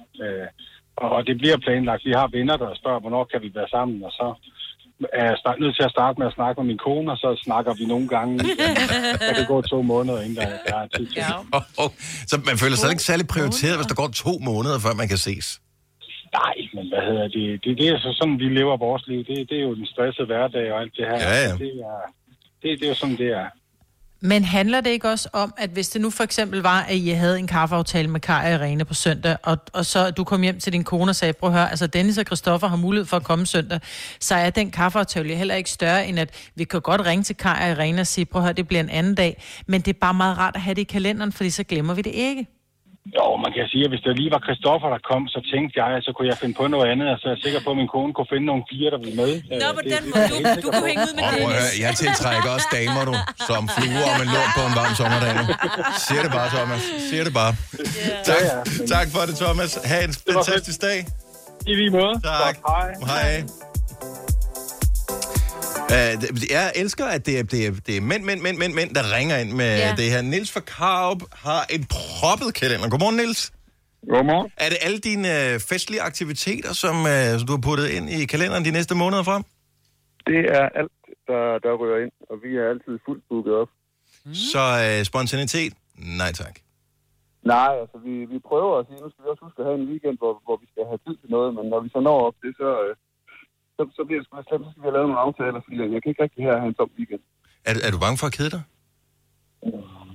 Og 0.97 1.09
og 1.17 1.27
det 1.27 1.37
bliver 1.39 1.59
planlagt. 1.67 2.05
Vi 2.05 2.15
har 2.21 2.29
venner, 2.37 2.57
der 2.57 2.75
spørger, 2.81 3.01
hvornår 3.01 3.25
kan 3.25 3.43
vi 3.43 3.51
være 3.55 3.69
sammen, 3.77 4.05
og 4.05 4.13
så 4.13 4.27
er 5.21 5.25
jeg 5.31 5.37
start, 5.43 5.57
nødt 5.61 5.77
til 5.77 5.85
at 5.89 5.91
starte 5.97 6.17
med 6.21 6.27
at 6.27 6.35
snakke 6.39 6.57
med 6.61 6.67
min 6.67 6.79
kone, 6.87 7.13
og 7.13 7.19
så 7.25 7.29
snakker 7.45 7.73
vi 7.81 7.85
nogle 7.85 8.09
gange. 8.09 8.39
Der 9.29 9.33
kan 9.39 9.47
gå 9.55 9.63
to 9.63 9.83
måneder, 9.83 10.21
inden 10.21 10.37
der, 10.37 10.49
der 10.69 10.77
er 10.77 10.89
tid 10.97 11.07
til. 11.07 11.17
Ja. 11.17 11.39
Oh, 11.57 11.63
oh. 11.83 11.91
Så 12.31 12.35
man 12.49 12.57
føler 12.63 12.77
sig 12.77 12.91
ikke 12.91 13.03
særlig 13.11 13.27
prioriteret, 13.35 13.77
hvis 13.79 13.87
der 13.93 13.95
går 14.03 14.09
to 14.25 14.33
måneder, 14.51 14.79
før 14.85 14.95
man 15.03 15.09
kan 15.09 15.19
ses. 15.29 15.61
Nej, 16.41 16.57
men 16.75 16.85
hvad 16.93 17.03
hedder 17.09 17.29
det? 17.37 17.65
Det, 17.65 17.71
det 17.79 17.87
er 17.89 17.99
så 17.99 18.11
sådan, 18.19 18.39
vi 18.39 18.49
lever 18.59 18.77
vores 18.77 19.05
liv. 19.11 19.21
Det, 19.29 19.37
det 19.51 19.57
er 19.61 19.65
jo 19.69 19.75
den 19.75 19.87
stressede 19.87 20.27
hverdag 20.27 20.73
og 20.73 20.81
alt 20.81 20.93
det 20.97 21.05
her. 21.11 21.19
Ja, 21.29 21.37
ja. 21.47 21.53
Det, 21.65 21.73
er, 21.91 21.99
det, 22.63 22.69
det 22.79 22.85
er 22.87 22.89
jo 22.95 22.99
sådan, 23.03 23.19
det 23.23 23.31
er. 23.41 23.47
Men 24.21 24.45
handler 24.45 24.81
det 24.81 24.91
ikke 24.91 25.11
også 25.11 25.29
om, 25.33 25.55
at 25.57 25.71
hvis 25.71 25.89
det 25.89 26.01
nu 26.01 26.11
for 26.11 26.25
eksempel 26.25 26.63
var, 26.63 26.81
at 26.81 26.95
I 26.95 27.09
havde 27.09 27.39
en 27.39 27.47
kaffeaftale 27.47 28.09
med 28.09 28.21
Kaj 28.21 28.55
og 28.55 28.61
Irene 28.61 28.85
på 28.85 28.95
søndag, 28.95 29.37
og, 29.43 29.59
og 29.73 29.87
så 29.87 30.11
du 30.11 30.25
kom 30.25 30.43
hjem 30.43 30.61
til 30.61 30.73
din 30.73 30.85
kone 30.85 31.11
og 31.11 31.17
sagde, 31.17 31.33
prøv 31.33 31.51
at 31.51 31.55
høre, 31.55 31.71
altså 31.71 31.87
Dennis 31.87 32.19
og 32.19 32.25
Christoffer 32.25 32.69
har 32.69 32.77
mulighed 32.77 33.07
for 33.07 33.17
at 33.17 33.25
komme 33.25 33.47
søndag, 33.47 33.81
så 34.21 34.35
er 34.35 34.51
den 34.51 34.71
kaffeaftale 34.71 35.35
heller 35.35 35.55
ikke 35.55 35.71
større, 35.71 36.07
end 36.07 36.19
at 36.19 36.31
vi 36.55 36.65
kan 36.65 36.81
godt 36.81 37.07
ringe 37.07 37.25
til 37.25 37.37
Kaj 37.37 37.59
og 37.63 37.71
Irene 37.71 38.01
og 38.01 38.07
sige, 38.07 38.25
prøv 38.25 38.43
at 38.43 38.45
høre, 38.45 38.53
det 38.53 38.69
bliver 38.69 38.81
en 38.81 38.91
anden 38.91 39.15
dag, 39.15 39.43
men 39.67 39.81
det 39.81 39.95
er 39.95 39.99
bare 40.01 40.15
meget 40.15 40.39
rart 40.39 40.57
at 40.57 40.63
have 40.63 40.75
det 40.75 40.81
i 40.81 40.85
kalenderen, 40.85 41.33
fordi 41.33 41.51
så 41.51 41.65
glemmer 41.65 41.95
vi 41.95 42.03
det 42.03 42.13
ikke. 42.13 42.47
Jo, 43.19 43.27
man 43.45 43.51
kan 43.57 43.65
sige, 43.73 43.85
at 43.87 43.91
hvis 43.93 44.03
det 44.07 44.13
lige 44.21 44.31
var 44.37 44.43
Christoffer, 44.47 44.89
der 44.95 45.01
kom, 45.11 45.23
så 45.35 45.41
tænkte 45.53 45.73
jeg, 45.81 45.89
at 45.97 46.03
så 46.07 46.11
kunne 46.15 46.29
jeg 46.33 46.39
finde 46.43 46.55
på 46.61 46.65
noget 46.75 46.87
andet, 46.93 47.07
og 47.13 47.17
så 47.21 47.25
er 47.29 47.33
jeg 47.37 47.43
sikker 47.47 47.61
på, 47.67 47.71
at 47.75 47.79
min 47.83 47.91
kone 47.95 48.11
kunne 48.17 48.31
finde 48.35 48.47
nogle 48.51 48.63
piger, 48.71 48.91
der 48.95 49.01
ville 49.05 49.17
med. 49.23 49.31
Nå, 49.63 49.69
på 49.79 49.83
den 49.95 50.03
måde. 50.13 50.27
Du, 50.33 50.37
du 50.65 50.69
kunne 50.75 50.89
hænge 50.93 51.05
ud 51.09 51.13
med 51.19 51.23
Dennis. 51.33 51.47
høre, 51.55 51.71
jeg 51.85 51.93
tiltrækker 52.05 52.49
også 52.57 52.69
damer, 52.79 53.03
du, 53.11 53.15
som 53.49 53.63
fluer 53.77 54.07
om 54.15 54.19
en 54.25 54.29
lort 54.37 54.51
på 54.59 54.63
en 54.71 54.75
varm 54.81 54.93
sommerdag. 55.01 55.31
nu. 55.41 55.45
Siger 56.07 56.23
det 56.27 56.33
bare, 56.39 56.49
Thomas. 56.57 56.83
Siger 57.09 57.25
det 57.29 57.35
bare. 57.41 57.53
Tak, 58.29 58.41
Ja, 58.43 58.49
ja. 58.51 58.87
tak 58.95 59.07
for 59.15 59.23
det, 59.29 59.35
Thomas. 59.45 59.71
Ha' 59.91 60.05
en 60.09 60.15
fantastisk 60.33 60.79
dag. 60.89 60.99
I 61.71 61.73
lige 61.81 61.91
måde. 61.99 62.15
Tak. 62.31 62.55
Godt, 62.57 62.59
hej. 62.69 62.89
Hej. 63.13 63.33
Uh, 65.95 66.51
jeg 66.51 66.73
elsker, 66.77 67.05
at 67.17 67.27
det 67.27 67.39
er, 67.39 67.43
det, 67.43 67.67
er, 67.67 67.73
det 67.87 67.97
er 67.97 68.01
mænd, 68.01 68.23
mænd, 68.25 68.41
mænd, 68.41 68.57
mænd, 68.59 68.73
mænd, 68.75 68.91
der 68.95 69.05
ringer 69.17 69.37
ind 69.43 69.53
med 69.53 69.71
Ja. 69.79 69.95
det 70.01 70.11
her. 70.15 70.23
Nils 70.23 70.53
fra 70.53 70.61
Karup 70.61 71.23
har 71.45 71.63
en 71.75 71.83
proppet 71.97 72.51
kalender. 72.61 72.87
Godmorgen, 72.93 73.17
Nils. 73.17 73.41
Godmorgen. 74.13 74.51
Er 74.65 74.69
det 74.73 74.79
alle 74.87 74.99
dine 74.99 75.29
øh, 75.43 75.61
festlige 75.71 76.03
aktiviteter, 76.11 76.73
som, 76.83 76.97
øh, 77.13 77.39
som 77.39 77.47
du 77.49 77.53
har 77.57 77.63
puttet 77.69 77.87
ind 77.97 78.07
i 78.11 78.19
kalenderen 78.33 78.65
de 78.69 78.71
næste 78.79 78.95
måneder 79.03 79.23
frem? 79.31 79.43
Det 80.31 80.41
er 80.59 80.65
alt, 80.81 80.93
der, 81.31 81.43
der 81.65 81.71
rører 81.83 81.99
ind, 82.05 82.13
og 82.31 82.37
vi 82.45 82.51
er 82.61 82.65
altid 82.73 82.95
fuldt 83.07 83.25
booket 83.29 83.55
op. 83.63 83.71
Mm. 84.25 84.35
Så 84.53 84.63
øh, 84.87 85.05
spontanitet? 85.11 85.73
Nej 86.23 86.33
tak. 86.43 86.55
Nej, 87.55 87.73
altså 87.83 87.99
vi, 88.07 88.15
vi 88.33 88.39
prøver 88.51 88.73
at 88.79 88.85
sige, 88.89 88.99
nu 89.05 89.09
skal 89.11 89.23
vi 89.25 89.29
også 89.33 89.45
huske 89.47 89.59
at 89.63 89.67
have 89.69 89.79
en 89.83 89.89
weekend, 89.93 90.17
hvor, 90.23 90.33
hvor 90.47 90.57
vi 90.63 90.67
skal 90.73 90.85
have 90.91 91.01
tid 91.07 91.15
til 91.23 91.29
noget, 91.37 91.51
men 91.57 91.65
når 91.73 91.81
vi 91.85 91.89
så 91.97 92.01
når 92.09 92.19
op 92.29 92.37
det, 92.45 92.53
så, 92.63 92.69
øh, 92.85 92.93
så, 93.77 93.83
så 93.97 94.01
bliver 94.07 94.19
det 94.21 94.27
sgu 94.27 94.35
slemt, 94.49 94.65
så 94.67 94.71
skal 94.71 94.83
vi 94.83 94.87
have 94.89 94.97
lavet 94.99 95.09
nogle 95.11 95.23
aftaler, 95.27 95.61
fordi 95.65 95.77
jeg 95.95 96.01
kan 96.03 96.11
ikke 96.13 96.23
rigtig 96.27 96.41
her 96.47 96.55
have 96.63 96.69
en 96.73 96.77
tom 96.79 96.91
weekend. 96.99 97.23
Er, 97.69 97.73
er 97.87 97.91
du 97.95 97.99
bange 98.05 98.19
for 98.21 98.27
at 98.31 98.35
kede 98.39 98.51
dig? 98.57 98.63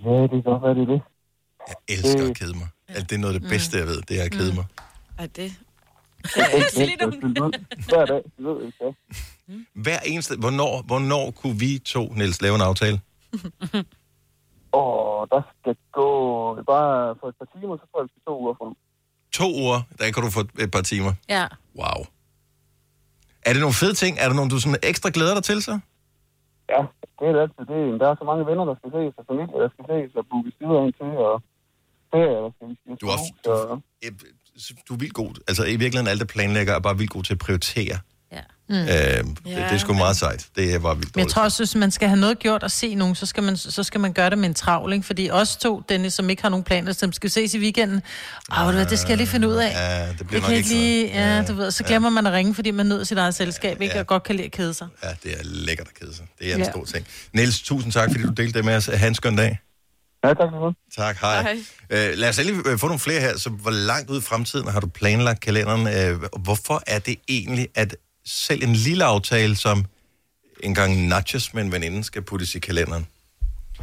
Ja, 0.05 0.15
det 0.29 0.35
kan 0.37 0.45
godt 0.51 0.61
være, 0.65 0.75
det 0.79 0.83
er 0.87 0.91
det. 0.95 1.01
Jeg 1.71 1.77
elsker 1.95 2.23
at 2.29 2.37
kede 2.41 2.55
mig. 2.61 2.69
Altså, 2.87 3.05
det 3.09 3.15
er 3.15 3.21
noget 3.25 3.35
af 3.35 3.39
det 3.41 3.49
bedste, 3.53 3.77
jeg 3.81 3.87
ved, 3.91 3.99
det 4.09 4.15
er 4.21 4.25
at 4.29 4.31
kede 4.39 4.53
mig. 4.59 4.65
Er 5.23 5.27
det? 5.39 5.51
Jeg 6.35 6.47
er 6.53 6.65
hver 7.89 8.05
dag, 8.05 8.21
ved 8.37 8.65
ikke 8.65 8.77
hvad. 8.81 8.93
Hver 9.73 9.99
eneste... 10.05 10.37
Hvornår, 10.39 10.81
hvornår 10.81 11.31
kunne 11.31 11.59
vi 11.59 11.79
to, 11.85 12.03
Niels, 12.13 12.41
lave 12.41 12.55
en 12.55 12.61
aftale? 12.61 12.97
Og 14.81 15.27
der 15.31 15.41
skal 15.59 15.75
gå 15.91 16.09
bare 16.67 17.15
for 17.19 17.27
et 17.27 17.35
par 17.39 17.47
timer, 17.59 17.77
så 17.77 17.83
tror 17.91 17.99
jeg, 17.99 18.05
vi 18.05 18.11
skal 18.13 18.21
to 18.27 18.41
uger 18.41 18.53
fra 18.57 18.65
nu. 18.65 18.75
To 19.31 19.47
uger, 19.63 19.81
der 19.97 20.11
kan 20.11 20.23
du 20.23 20.29
få 20.29 20.41
et 20.59 20.71
par 20.71 20.81
timer. 20.81 21.13
Ja. 21.29 21.47
Wow. 21.75 22.05
Er 23.45 23.51
det 23.53 23.61
nogle 23.65 23.79
fede 23.81 23.93
ting? 23.93 24.13
Er 24.19 24.27
der 24.29 24.35
nogle, 24.35 24.51
du 24.51 24.59
sådan 24.59 24.79
ekstra 24.91 25.09
glæder 25.13 25.33
dig 25.33 25.43
til 25.43 25.61
så? 25.61 25.79
Ja, 26.73 26.81
det 27.17 27.25
er 27.29 27.33
det 27.35 27.41
altid. 27.45 27.63
Det 27.71 27.77
er, 27.93 27.97
der 28.01 28.07
er 28.11 28.15
så 28.21 28.25
mange 28.31 28.45
venner, 28.49 28.65
der 28.69 28.75
skal 28.79 28.89
ses, 28.95 29.13
og 29.19 29.23
familie, 29.29 29.57
der 29.63 29.69
skal 29.73 29.85
ses, 29.91 30.15
og 30.19 30.23
booke 30.29 30.51
sider 30.57 30.79
ind 30.85 30.93
til, 30.99 31.11
og 31.27 31.35
ferie, 32.11 32.37
der 32.45 32.51
skal 32.55 32.67
skal 32.77 32.95
Du 33.01 33.07
er, 33.13 33.17
så... 33.43 33.53
du, 34.67 34.73
du 34.87 34.93
er 34.93 34.99
vildt 35.03 35.13
god. 35.13 35.33
Altså 35.49 35.63
i 35.73 35.75
virkeligheden, 35.81 36.11
alt 36.13 36.21
det 36.23 36.29
planlægger 36.35 36.73
er 36.75 36.79
bare 36.87 36.97
vildt 36.97 37.13
god 37.15 37.23
til 37.23 37.33
at 37.37 37.39
prioritere. 37.45 37.97
Ja. 38.71 39.21
Mm. 39.21 39.29
Øh, 39.29 39.35
det, 39.35 39.37
det 39.45 39.57
er 39.57 39.77
sgu 39.77 39.93
meget 39.93 40.17
sejt. 40.17 40.45
Det 40.55 40.73
er 40.73 40.79
bare 40.79 40.97
vildt 40.97 41.15
Men 41.15 41.25
jeg 41.25 41.31
tror 41.31 41.43
også, 41.43 41.57
hvis 41.63 41.75
man 41.75 41.91
skal 41.91 42.07
have 42.07 42.19
noget 42.19 42.39
gjort 42.39 42.63
og 42.63 42.71
se 42.71 42.95
nogen, 42.95 43.15
så 43.15 43.25
skal 43.25 43.43
man, 43.43 43.57
så 43.57 43.83
skal 43.83 43.99
man 43.99 44.13
gøre 44.13 44.29
det 44.29 44.37
med 44.37 44.49
en 44.49 44.53
travl, 44.53 44.93
ikke? 44.93 45.05
Fordi 45.05 45.29
os 45.31 45.55
to, 45.57 45.81
Dennis, 45.89 46.13
som 46.13 46.29
ikke 46.29 46.41
har 46.41 46.49
nogen 46.49 46.63
planer, 46.63 46.93
som 46.93 47.13
skal 47.13 47.29
ses 47.29 47.53
i 47.53 47.59
weekenden, 47.59 48.01
ah, 48.51 48.67
du 48.67 48.71
hvad, 48.71 48.85
det 48.85 48.99
skal 48.99 49.09
jeg 49.09 49.17
lige 49.17 49.27
finde 49.27 49.47
ud 49.47 49.53
af. 49.55 49.71
Ja, 49.73 50.07
det 50.17 50.27
bliver 50.27 50.41
Jeg 50.41 50.49
nok 50.49 50.57
ikke 50.57 50.69
lige, 50.69 51.07
sådan. 51.07 51.37
ja, 51.37 51.43
du 51.47 51.53
ved, 51.53 51.71
så 51.71 51.83
glemmer 51.83 52.09
man 52.09 52.27
at 52.27 52.33
ringe, 52.33 52.55
fordi 52.55 52.71
man 52.71 52.85
nødt 52.85 53.07
sit 53.07 53.17
eget 53.17 53.35
selskab, 53.35 53.81
ikke? 53.81 53.93
Ja. 53.95 53.99
Og 53.99 54.07
godt 54.07 54.23
kan 54.23 54.35
lide 54.35 54.45
at 54.45 54.51
kede 54.51 54.73
sig. 54.73 54.87
Ja, 55.03 55.09
det 55.23 55.31
er 55.39 55.43
lækkert 55.43 55.87
at 55.87 55.99
kede 55.99 56.15
sig. 56.15 56.25
Det 56.39 56.49
er 56.51 56.55
en 56.55 56.61
Ja. 56.61 56.69
stor 56.71 56.85
ting. 56.85 57.07
Niels, 57.33 57.61
tusind 57.61 57.91
tak, 57.91 58.09
fordi 58.11 58.23
du 58.23 58.31
delte 58.33 58.57
det 58.57 58.65
med 58.65 58.75
os. 58.75 58.85
Ha' 58.85 59.07
en 59.07 59.15
skøn 59.15 59.35
dag. 59.35 59.59
Ja, 60.23 60.33
tak. 60.33 60.49
Tak, 60.97 61.17
hej. 61.21 61.41
Hej. 61.41 62.09
Øh, 62.09 62.17
lad 62.17 62.29
os 62.29 62.37
lige 62.37 62.57
øh, 62.65 62.77
få 62.79 62.85
nogle 62.87 62.99
flere 62.99 63.21
her. 63.21 63.37
Så 63.37 63.49
hvor 63.49 63.71
langt 63.71 64.09
ud 64.09 64.17
i 64.17 64.21
fremtiden 64.21 64.67
har 64.67 64.79
du 64.79 64.87
planlagt 64.87 65.39
kalenderen? 65.39 65.87
Øh, 65.87 66.19
og 66.33 66.39
hvorfor 66.39 66.83
er 66.87 66.99
det 66.99 67.15
egentlig, 67.29 67.67
at 67.75 67.95
selv 68.25 68.63
en 68.63 68.73
lille 68.75 69.03
aftale, 69.03 69.55
som 69.55 69.85
en 70.63 70.75
gang 70.75 71.07
nachos 71.07 71.53
med 71.53 71.63
en 71.63 71.71
veninde, 71.71 72.03
skal 72.03 72.21
puttes 72.21 72.55
i 72.55 72.59
kalenderen? 72.59 73.07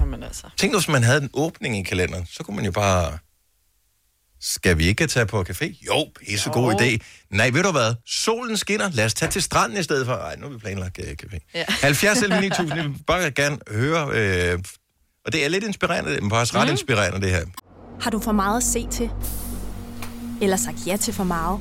Jamen 0.01 0.23
altså. 0.23 0.47
Tænk 0.57 0.73
nu, 0.73 0.79
hvis 0.79 0.89
man 0.89 1.03
havde 1.03 1.23
en 1.23 1.31
åbning 1.33 1.79
i 1.79 1.83
kalenderen, 1.83 2.27
så 2.27 2.43
kunne 2.43 2.57
man 2.57 2.65
jo 2.65 2.71
bare... 2.73 3.19
Skal 4.41 4.79
vi 4.79 4.87
ikke 4.87 5.07
tage 5.07 5.27
på 5.27 5.45
café? 5.51 5.87
Jo, 5.87 6.07
pisse 6.27 6.51
god 6.51 6.75
idé. 6.75 6.97
Nej, 7.31 7.51
ved 7.51 7.63
du 7.63 7.71
hvad? 7.71 7.95
Solen 8.07 8.57
skinner. 8.57 8.91
Lad 8.91 9.05
os 9.05 9.15
tage 9.15 9.31
til 9.31 9.43
stranden 9.43 9.79
i 9.79 9.83
stedet 9.83 10.07
for. 10.07 10.17
Nej, 10.17 10.37
nu 10.37 10.43
har 10.47 10.53
vi 10.53 10.59
planlagt 10.59 10.99
uh, 10.99 11.05
café. 11.05 11.39
Ja. 11.55 11.65
70 11.83 12.23
eller 12.23 12.41
9000, 12.41 12.77
jeg 12.77 12.85
vil 12.85 12.95
bare 13.07 13.31
gerne 13.31 13.59
høre... 13.71 14.09
Øh, 14.53 14.59
og 15.27 15.33
det 15.33 15.45
er 15.45 15.49
lidt 15.49 15.65
inspirerende, 15.65 16.21
men 16.21 16.31
faktisk 16.31 16.55
ret 16.55 16.67
Mm. 16.67 16.71
inspirerende, 16.73 17.21
det 17.21 17.31
her. 17.31 17.45
Har 18.01 18.11
du 18.11 18.21
for 18.21 18.33
meget 18.33 18.57
at 18.57 18.63
se 18.63 18.87
til? 18.93 19.11
Eller 20.43 20.57
sagt 20.57 20.77
ja 20.87 20.97
til 20.97 21.15
for 21.15 21.25
meget? 21.25 21.61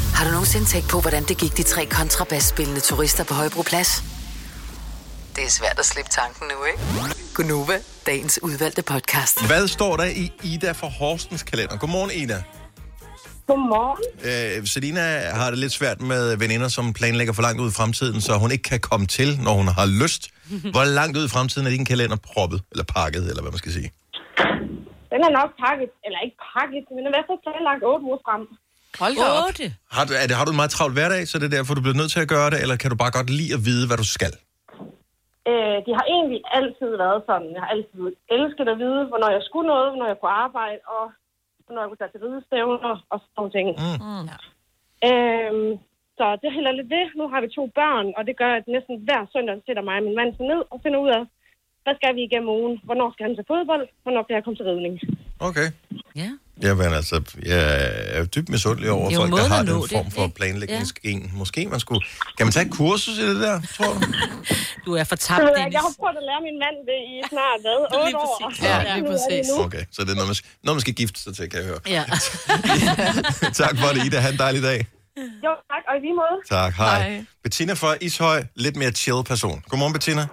Har 0.21 0.27
du 0.29 0.33
nogensinde 0.39 0.67
tænkt 0.73 0.89
på, 0.93 0.97
hvordan 1.05 1.23
det 1.29 1.35
gik 1.43 1.53
de 1.59 1.63
tre 1.73 1.83
kontrabasspillende 1.99 2.81
turister 2.89 3.23
på 3.29 3.33
Højbroplads? 3.41 3.91
Det 5.35 5.43
er 5.49 5.53
svært 5.59 5.77
at 5.83 5.87
slippe 5.91 6.11
tanken 6.19 6.43
nu, 6.51 6.57
ikke? 6.69 6.79
Gunova, 7.35 7.77
dagens 8.09 8.35
udvalgte 8.47 8.83
podcast. 8.93 9.35
Hvad 9.51 9.63
står 9.77 9.93
der 10.01 10.07
i 10.23 10.25
Ida 10.51 10.71
for 10.81 10.89
Horstens 10.99 11.43
kalender? 11.49 11.75
Godmorgen, 11.81 12.11
Ida. 12.21 12.39
Godmorgen. 13.47 13.99
Øh, 14.29 14.67
Selina 14.73 15.05
har 15.39 15.47
det 15.53 15.59
lidt 15.63 15.73
svært 15.79 15.99
med 16.11 16.23
veninder, 16.43 16.69
som 16.77 16.85
planlægger 16.99 17.33
for 17.37 17.43
langt 17.47 17.59
ud 17.63 17.69
i 17.73 17.75
fremtiden, 17.79 18.21
så 18.27 18.31
hun 18.43 18.51
ikke 18.55 18.67
kan 18.73 18.79
komme 18.89 19.05
til, 19.17 19.29
når 19.45 19.53
hun 19.59 19.67
har 19.79 19.87
lyst. 20.03 20.23
Hvor 20.75 20.85
langt 20.99 21.13
ud 21.19 21.25
i 21.29 21.31
fremtiden 21.35 21.63
er 21.67 21.71
din 21.77 21.85
kalender 21.91 22.17
proppet, 22.29 22.59
eller 22.71 22.85
pakket, 22.97 23.23
eller 23.29 23.41
hvad 23.43 23.51
man 23.55 23.61
skal 23.63 23.73
sige? 23.77 23.89
Den 25.13 25.19
er 25.27 25.31
nok 25.39 25.49
pakket, 25.65 25.91
eller 26.05 26.19
ikke 26.25 26.37
pakket, 26.53 26.83
men 26.93 27.01
er 27.05 27.09
i 27.11 27.13
hvert 27.15 27.27
fald 27.29 27.39
planlagt 27.45 27.83
8 27.93 28.05
uger 28.09 28.21
frem. 28.27 28.43
Hold 28.99 29.15
da 29.23 29.27
op. 29.39 29.53
Har 29.95 30.03
du, 30.07 30.11
er 30.21 30.25
det, 30.29 30.35
har 30.39 30.45
du 30.45 30.51
en 30.55 30.61
meget 30.61 30.73
travl 30.77 30.93
hverdag, 30.97 31.21
så 31.29 31.35
det 31.39 31.45
er 31.47 31.55
derfor, 31.57 31.71
du 31.77 31.83
bliver 31.85 31.99
nødt 32.01 32.11
til 32.15 32.21
at 32.25 32.29
gøre 32.35 32.49
det, 32.53 32.59
eller 32.63 32.75
kan 32.81 32.89
du 32.93 32.97
bare 33.03 33.13
godt 33.19 33.29
lide 33.39 33.53
at 33.57 33.61
vide, 33.69 33.83
hvad 33.87 33.97
du 34.03 34.07
skal? 34.17 34.33
Øh, 35.49 35.77
de 35.85 35.91
har 35.97 36.05
egentlig 36.15 36.41
altid 36.59 36.91
været 37.03 37.19
sådan. 37.29 37.49
Jeg 37.55 37.61
har 37.63 37.71
altid 37.75 38.01
elsket 38.35 38.67
at 38.73 38.77
vide, 38.83 39.01
hvornår 39.09 39.29
jeg 39.37 39.43
skulle 39.47 39.67
noget, 39.73 39.87
hvornår 39.91 40.07
jeg 40.11 40.19
kunne 40.19 40.37
arbejde, 40.45 40.79
og 40.97 41.05
hvornår 41.63 41.81
jeg 41.81 41.89
kunne 41.89 42.01
tage 42.01 42.13
til 42.13 42.23
ridestævner 42.25 42.95
og 43.13 43.17
sådan 43.21 43.35
nogle 43.37 43.51
ting. 43.57 43.67
Mm. 43.83 44.25
Øhm, 45.09 45.71
så 46.17 46.25
det 46.41 46.49
hælder 46.55 46.71
lidt 46.77 46.89
ved. 46.95 47.05
Nu 47.19 47.25
har 47.31 47.39
vi 47.41 47.49
to 47.57 47.63
børn, 47.79 48.07
og 48.17 48.21
det 48.27 48.35
gør, 48.41 48.51
at 48.59 48.65
næsten 48.75 48.95
hver 49.07 49.21
søndag 49.33 49.55
sætter 49.65 49.83
mig 49.87 49.95
og 49.99 50.05
min 50.07 50.17
mand 50.19 50.31
sig 50.37 50.45
ned 50.51 50.61
og 50.71 50.77
finder 50.83 50.99
ud 51.05 51.11
af, 51.17 51.23
hvad 51.83 51.95
skal 51.99 52.15
vi 52.17 52.21
igennem 52.23 52.49
ugen? 52.59 52.75
Hvornår 52.87 53.09
skal 53.11 53.25
han 53.27 53.35
til 53.35 53.49
fodbold? 53.51 53.83
Hvornår 54.03 54.23
kan 54.23 54.35
jeg 54.35 54.43
komme 54.43 54.57
til 54.57 54.67
ridning? 54.69 54.95
Okay. 55.49 55.67
Ja. 56.21 56.29
Jamen 56.61 56.93
altså, 56.93 57.21
jeg 57.45 57.61
er 58.17 58.25
dybt 58.25 58.49
misundelig 58.49 58.91
over 58.91 59.09
Det 59.09 59.17
er 59.17 59.21
jo 59.21 59.27
folk, 59.27 59.41
der 59.41 59.47
har 59.47 59.63
den 59.63 59.89
form 59.89 60.11
for 60.11 60.27
planlægningsgen. 60.27 61.31
Måske 61.33 61.67
man 61.67 61.79
skulle... 61.79 62.01
Kan 62.37 62.45
man 62.45 62.53
tage 62.53 62.65
et 62.65 62.71
kursus 62.71 63.17
i 63.17 63.29
det 63.29 63.39
der, 63.41 63.61
tror 63.77 63.93
du? 63.93 63.99
Du 64.85 64.93
er 64.93 65.03
for 65.03 65.15
tabt, 65.15 65.41
ved 65.41 65.47
jeg, 65.49 65.57
Dennis. 65.57 65.73
jeg 65.73 65.81
har 65.81 65.93
prøvet 65.99 66.17
at 66.17 66.23
lære 66.29 66.41
min 66.49 66.57
mand 66.63 66.77
det 66.89 66.99
i 67.11 67.15
snart, 67.29 67.59
hvad, 67.65 67.77
8 68.05 68.17
år. 68.17 68.63
Ja, 68.63 68.79
finder 68.79 68.95
lige 68.95 69.05
præcis. 69.11 69.51
nu. 69.57 69.63
Okay, 69.63 69.83
så 69.91 70.01
det 70.05 70.11
er 70.11 70.15
noget, 70.15 70.29
man, 70.31 70.35
noget, 70.63 70.75
man 70.75 70.81
skal 70.81 70.93
gifte 70.93 71.19
sig 71.23 71.35
til, 71.35 71.49
kan 71.49 71.59
jeg 71.59 71.67
høre. 71.67 71.79
Ja. 71.97 72.03
tak 73.61 73.73
for 73.81 73.87
det, 73.95 74.05
Ida. 74.05 74.19
Ha' 74.19 74.29
en 74.31 74.37
dejlig 74.37 74.63
dag. 74.63 74.79
Jo, 75.45 75.51
tak, 75.71 75.83
og 75.89 75.93
i 75.97 75.99
lige 76.05 76.15
måde. 76.21 76.35
Tak, 76.49 76.73
hej. 76.73 76.99
hej. 77.09 77.25
Bettina 77.43 77.73
fra 77.73 77.95
Ishøj, 78.01 78.43
lidt 78.55 78.75
mere 78.75 78.91
chill 78.91 79.23
person. 79.23 79.63
Godmorgen, 79.69 79.93
Bettina. 79.93 80.25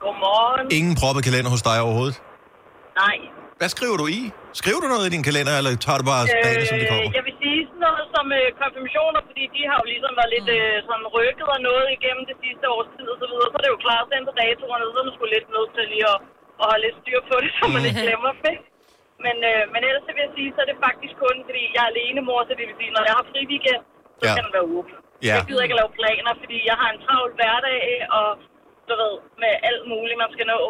Godmorgen. 0.00 0.66
Ingen 0.78 0.94
proppet 0.94 1.24
kalender 1.24 1.50
hos 1.50 1.62
dig 1.62 1.80
overhovedet. 1.80 2.16
Nej. 2.96 3.16
Hvad 3.58 3.68
skriver 3.68 3.96
du 3.96 4.06
i? 4.06 4.30
Skriver 4.60 4.80
du 4.84 4.88
noget 4.94 5.06
i 5.08 5.12
din 5.16 5.24
kalender, 5.28 5.54
eller 5.60 5.70
tager 5.86 5.98
du 6.00 6.06
bare 6.12 6.22
dagene, 6.44 6.64
som 6.70 6.76
de 6.82 6.86
kommer? 6.90 7.10
Øh, 7.10 7.18
jeg 7.18 7.24
vil 7.28 7.36
sige 7.42 7.58
sådan 7.68 7.82
noget 7.86 8.04
som 8.14 8.26
øh, 8.38 8.46
konfirmationer, 8.62 9.20
fordi 9.28 9.44
de 9.56 9.62
har 9.68 9.76
jo 9.82 9.86
ligesom 9.92 10.12
været 10.18 10.32
lidt 10.36 10.48
øh, 10.58 10.74
sådan 10.88 11.06
rykket 11.16 11.48
og 11.54 11.60
noget 11.68 11.86
igennem 11.96 12.24
det 12.30 12.36
sidste 12.44 12.64
års 12.74 12.88
tid 12.94 13.06
og 13.12 13.18
så 13.22 13.26
videre. 13.30 13.48
Så 13.52 13.56
er 13.58 13.64
det 13.64 13.72
jo 13.74 13.80
klart 13.86 14.04
at 14.04 14.08
sende 14.10 14.32
datoerne, 14.42 14.84
så 14.94 14.98
er 15.00 15.06
man 15.08 15.14
sgu 15.16 15.24
lidt 15.36 15.48
nødt 15.56 15.70
til 15.76 15.84
lige 15.92 16.06
at, 16.14 16.18
at 16.60 16.64
holde 16.70 16.82
lidt 16.86 16.96
styr 17.02 17.20
på 17.30 17.34
det, 17.42 17.50
så 17.56 17.64
man 17.74 17.82
ikke 17.88 18.02
glemmer 18.06 18.30
dem, 18.36 18.44
ikke? 18.52 18.64
Men, 19.24 19.36
øh, 19.50 19.62
men 19.72 19.80
ellers 19.88 20.04
så 20.06 20.10
vil 20.14 20.24
jeg 20.26 20.34
sige, 20.38 20.50
så 20.54 20.60
er 20.64 20.68
det 20.70 20.78
faktisk 20.86 21.14
kun, 21.24 21.36
fordi 21.48 21.62
jeg 21.74 21.82
er 21.84 21.90
alene 21.92 22.20
mor, 22.28 22.40
så 22.48 22.52
det 22.58 22.64
vil 22.68 22.78
sige, 22.80 22.92
når 22.96 23.02
jeg 23.08 23.14
har 23.18 23.24
fri 23.32 23.40
weekend, 23.52 23.82
så 24.20 24.24
ja. 24.26 24.32
kan 24.36 24.44
den 24.46 24.54
være 24.56 24.68
åben. 24.76 24.94
Ja. 25.28 25.34
Jeg 25.36 25.42
gider 25.48 25.62
ikke 25.64 25.76
at 25.76 25.80
lave 25.82 25.92
planer, 26.00 26.32
fordi 26.42 26.58
jeg 26.70 26.76
har 26.82 26.88
en 26.94 27.00
travl 27.04 27.30
hverdag, 27.38 27.82
og 28.18 28.28
du 28.88 28.92
ved, 29.02 29.14
med 29.42 29.52
alt 29.68 29.84
muligt, 29.92 30.18
man 30.24 30.30
skal 30.34 30.46
nå. 30.54 30.60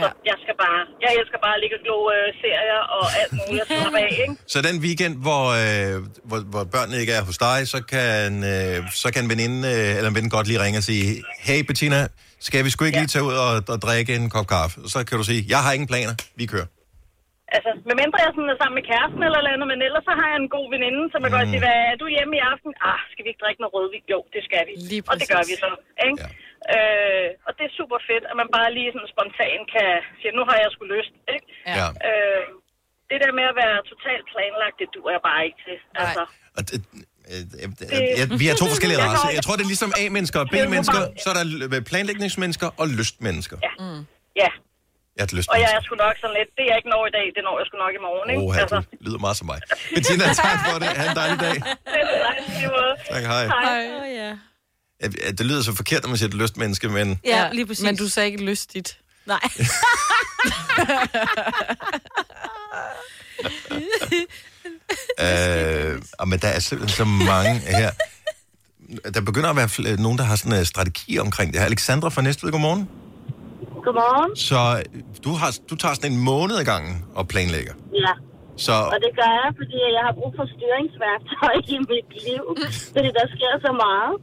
Så 0.00 0.08
jeg 0.30 0.36
skal 0.42 0.54
bare, 0.64 0.80
jeg 1.04 1.10
elsker 1.20 1.38
bare 1.46 1.54
at 1.56 1.60
ligge 1.62 1.76
og 1.78 1.82
glo 1.84 1.96
øh, 2.16 2.28
serier 2.42 2.80
og 2.96 3.04
alt 3.20 3.32
muligt, 3.38 3.62
og 3.64 3.68
slappe 3.70 3.98
af, 4.06 4.12
ikke? 4.24 4.34
Så 4.52 4.58
den 4.68 4.76
weekend, 4.86 5.14
hvor, 5.26 5.44
øh, 5.62 5.94
hvor, 6.28 6.40
hvor 6.52 6.64
børnene 6.74 6.96
ikke 7.02 7.12
er 7.18 7.22
hos 7.28 7.38
dig, 7.46 7.58
så 7.74 7.78
kan, 7.94 8.30
øh, 8.52 8.76
så 9.02 9.08
kan 9.12 9.20
en 9.24 9.30
veninde 9.34 9.58
øh, 9.72 9.96
eller 9.96 10.08
en 10.12 10.16
ven 10.18 10.30
godt 10.36 10.46
lige 10.50 10.60
ringe 10.64 10.78
og 10.82 10.86
sige, 10.90 11.04
hey 11.48 11.60
Bettina, 11.68 12.00
skal 12.48 12.60
vi 12.64 12.70
sgu 12.70 12.80
ikke 12.84 13.00
lige 13.02 13.12
tage 13.14 13.24
ud 13.30 13.36
og, 13.46 13.52
og 13.74 13.78
drikke 13.86 14.12
en 14.18 14.26
kop 14.34 14.46
kaffe? 14.54 14.76
Og 14.84 14.90
så 14.94 14.98
kan 15.08 15.14
du 15.20 15.24
sige, 15.30 15.40
jeg 15.54 15.60
har 15.64 15.72
ingen 15.76 15.88
planer, 15.92 16.14
vi 16.40 16.44
kører. 16.52 16.68
Altså, 17.56 17.70
medmindre 17.88 18.18
jeg 18.24 18.32
sådan 18.36 18.52
er 18.54 18.58
sammen 18.60 18.76
med 18.78 18.84
kæresten 18.90 19.22
eller 19.26 19.52
andet, 19.54 19.68
men 19.72 19.80
ellers 19.86 20.04
så 20.08 20.14
har 20.20 20.28
jeg 20.32 20.38
en 20.44 20.50
god 20.56 20.66
veninde, 20.74 21.02
som 21.12 21.20
jeg 21.24 21.30
mm. 21.30 21.36
godt 21.36 21.48
sige, 21.52 21.62
hvad 21.66 21.78
er 21.90 21.96
du 22.02 22.06
hjemme 22.16 22.32
i 22.38 22.42
aften? 22.52 22.70
Ah, 22.90 23.02
skal 23.12 23.22
vi 23.24 23.28
ikke 23.32 23.42
drikke 23.44 23.60
noget 23.62 23.74
rødvin? 23.76 24.04
Jo, 24.14 24.20
det 24.34 24.42
skal 24.48 24.62
vi. 24.68 24.72
Lige 24.90 25.02
og 25.10 25.14
det 25.20 25.26
gør 25.34 25.44
vi 25.50 25.54
så, 25.64 25.70
ikke? 26.06 26.18
Ja. 26.22 26.28
Øh, 26.76 27.28
og 27.46 27.50
det 27.56 27.64
er 27.68 27.72
super 27.80 27.98
fedt, 28.08 28.24
at 28.30 28.36
man 28.40 28.48
bare 28.56 28.68
lige 28.76 28.90
sådan 28.94 29.10
spontan 29.14 29.58
kan 29.74 29.90
sige, 30.20 30.32
nu 30.38 30.42
har 30.48 30.56
jeg 30.62 30.68
sgu 30.74 30.82
lyst, 30.96 31.12
ikke? 31.34 31.46
Ja. 31.78 31.86
Øh, 32.08 32.44
det 33.10 33.18
der 33.24 33.30
med 33.38 33.46
at 33.52 33.56
være 33.62 33.76
totalt 33.92 34.24
planlagt, 34.32 34.76
det 34.80 34.88
duer 34.94 35.10
jeg 35.16 35.22
bare 35.30 35.40
ikke 35.46 35.60
til. 35.66 35.76
Altså, 36.02 36.22
Og 36.56 36.62
det, 36.68 36.76
øh, 37.32 37.42
øh, 37.62 38.20
øh, 38.20 38.26
vi 38.40 38.46
er 38.52 38.54
to 38.62 38.66
forskellige 38.74 38.98
Jeg 39.02 39.06
racer. 39.08 39.26
går- 39.28 39.34
Jeg 39.38 39.42
tror, 39.46 39.54
det 39.58 39.64
er 39.68 39.72
ligesom 39.74 39.90
A-mennesker 40.02 40.38
og 40.44 40.48
B-mennesker. 40.54 41.00
Så 41.22 41.26
er 41.32 41.36
der 41.40 41.80
planlægningsmennesker 41.90 42.68
og 42.80 42.86
lystmennesker. 42.98 43.56
ja. 43.68 43.72
Mm. 43.84 44.02
ja. 44.42 44.50
Jeg 45.16 45.22
er 45.22 45.28
et 45.40 45.48
Og 45.54 45.58
jeg 45.64 45.70
er 45.76 45.80
sgu 45.86 45.94
nok 46.06 46.16
sådan 46.22 46.36
lidt, 46.40 46.50
det 46.58 46.64
er 46.70 46.76
ikke 46.80 46.90
når 46.94 47.02
i 47.10 47.12
dag, 47.18 47.26
det 47.36 47.42
når 47.48 47.54
jeg 47.60 47.66
sgu 47.68 47.76
nok 47.84 47.94
i 48.00 48.02
morgen, 48.08 48.28
ikke? 48.32 48.42
Åh, 48.46 48.56
altså. 48.62 48.78
du 48.98 49.02
lyder 49.06 49.20
meget 49.26 49.36
som 49.40 49.46
mig. 49.52 49.58
Bettina, 49.94 50.24
tak 50.44 50.58
for 50.66 50.76
det. 50.82 50.88
Ha' 51.00 51.06
en 51.10 51.16
dejlig 51.22 51.38
dag. 51.46 51.56
det 51.94 51.98
er 52.02 52.06
dejligt, 52.26 52.48
i 52.48 52.52
lige 52.60 52.70
måde. 52.78 52.92
Tak, 53.14 53.22
hej. 53.32 53.44
Hej. 53.56 53.82
Åh, 54.00 54.06
ja. 54.22 54.30
Ja, 55.02 55.30
Det 55.30 55.46
lyder 55.46 55.62
så 55.62 55.74
forkert, 55.74 56.02
når 56.02 56.08
man 56.08 56.16
siger 56.18 56.28
et 56.28 56.34
lystmenneske, 56.34 56.88
men... 56.88 57.20
Ja, 57.24 57.48
lige 57.52 57.66
præcis. 57.66 57.84
Men 57.84 57.96
du 57.96 58.08
sagde 58.08 58.30
ikke 58.30 58.44
lystigt. 58.44 58.98
Nej. 59.26 59.40
Øh, 65.26 65.94
og 66.18 66.28
men 66.28 66.38
der 66.38 66.48
er 66.48 66.60
simpelthen 66.60 66.96
så 66.96 67.04
mange 67.04 67.54
her. 67.78 67.90
Der 69.14 69.20
begynder 69.20 69.50
at 69.50 69.56
være 69.56 69.70
fl- 69.76 70.02
nogen, 70.02 70.18
der 70.18 70.24
har 70.24 70.36
sådan 70.36 70.58
en 70.58 70.64
strategi 70.64 71.18
omkring 71.18 71.52
det 71.52 71.60
her. 71.60 71.66
Alexandra 71.66 72.08
fra 72.08 72.22
Næstved, 72.22 72.50
godmorgen. 72.52 72.88
Godmorgen. 73.84 74.36
Så 74.48 74.60
du, 75.24 75.30
har, 75.40 75.50
du 75.70 75.74
tager 75.82 75.94
sådan 75.94 76.12
en 76.12 76.18
måned 76.30 76.56
i 76.60 76.64
gangen 76.72 76.94
og 77.14 77.28
planlægger. 77.28 77.74
Ja. 78.04 78.12
Så 78.66 78.72
Og 78.94 78.98
det 79.04 79.12
gør 79.20 79.30
jeg, 79.40 79.48
fordi 79.60 79.76
jeg 79.96 80.02
har 80.08 80.14
brug 80.20 80.30
for 80.38 80.46
styringsværktøj 80.54 81.54
i 81.74 81.76
mit 81.92 82.08
liv. 82.28 82.42
Fordi 82.94 83.08
der 83.18 83.26
sker 83.34 83.52
så 83.66 83.72
meget. 83.86 84.14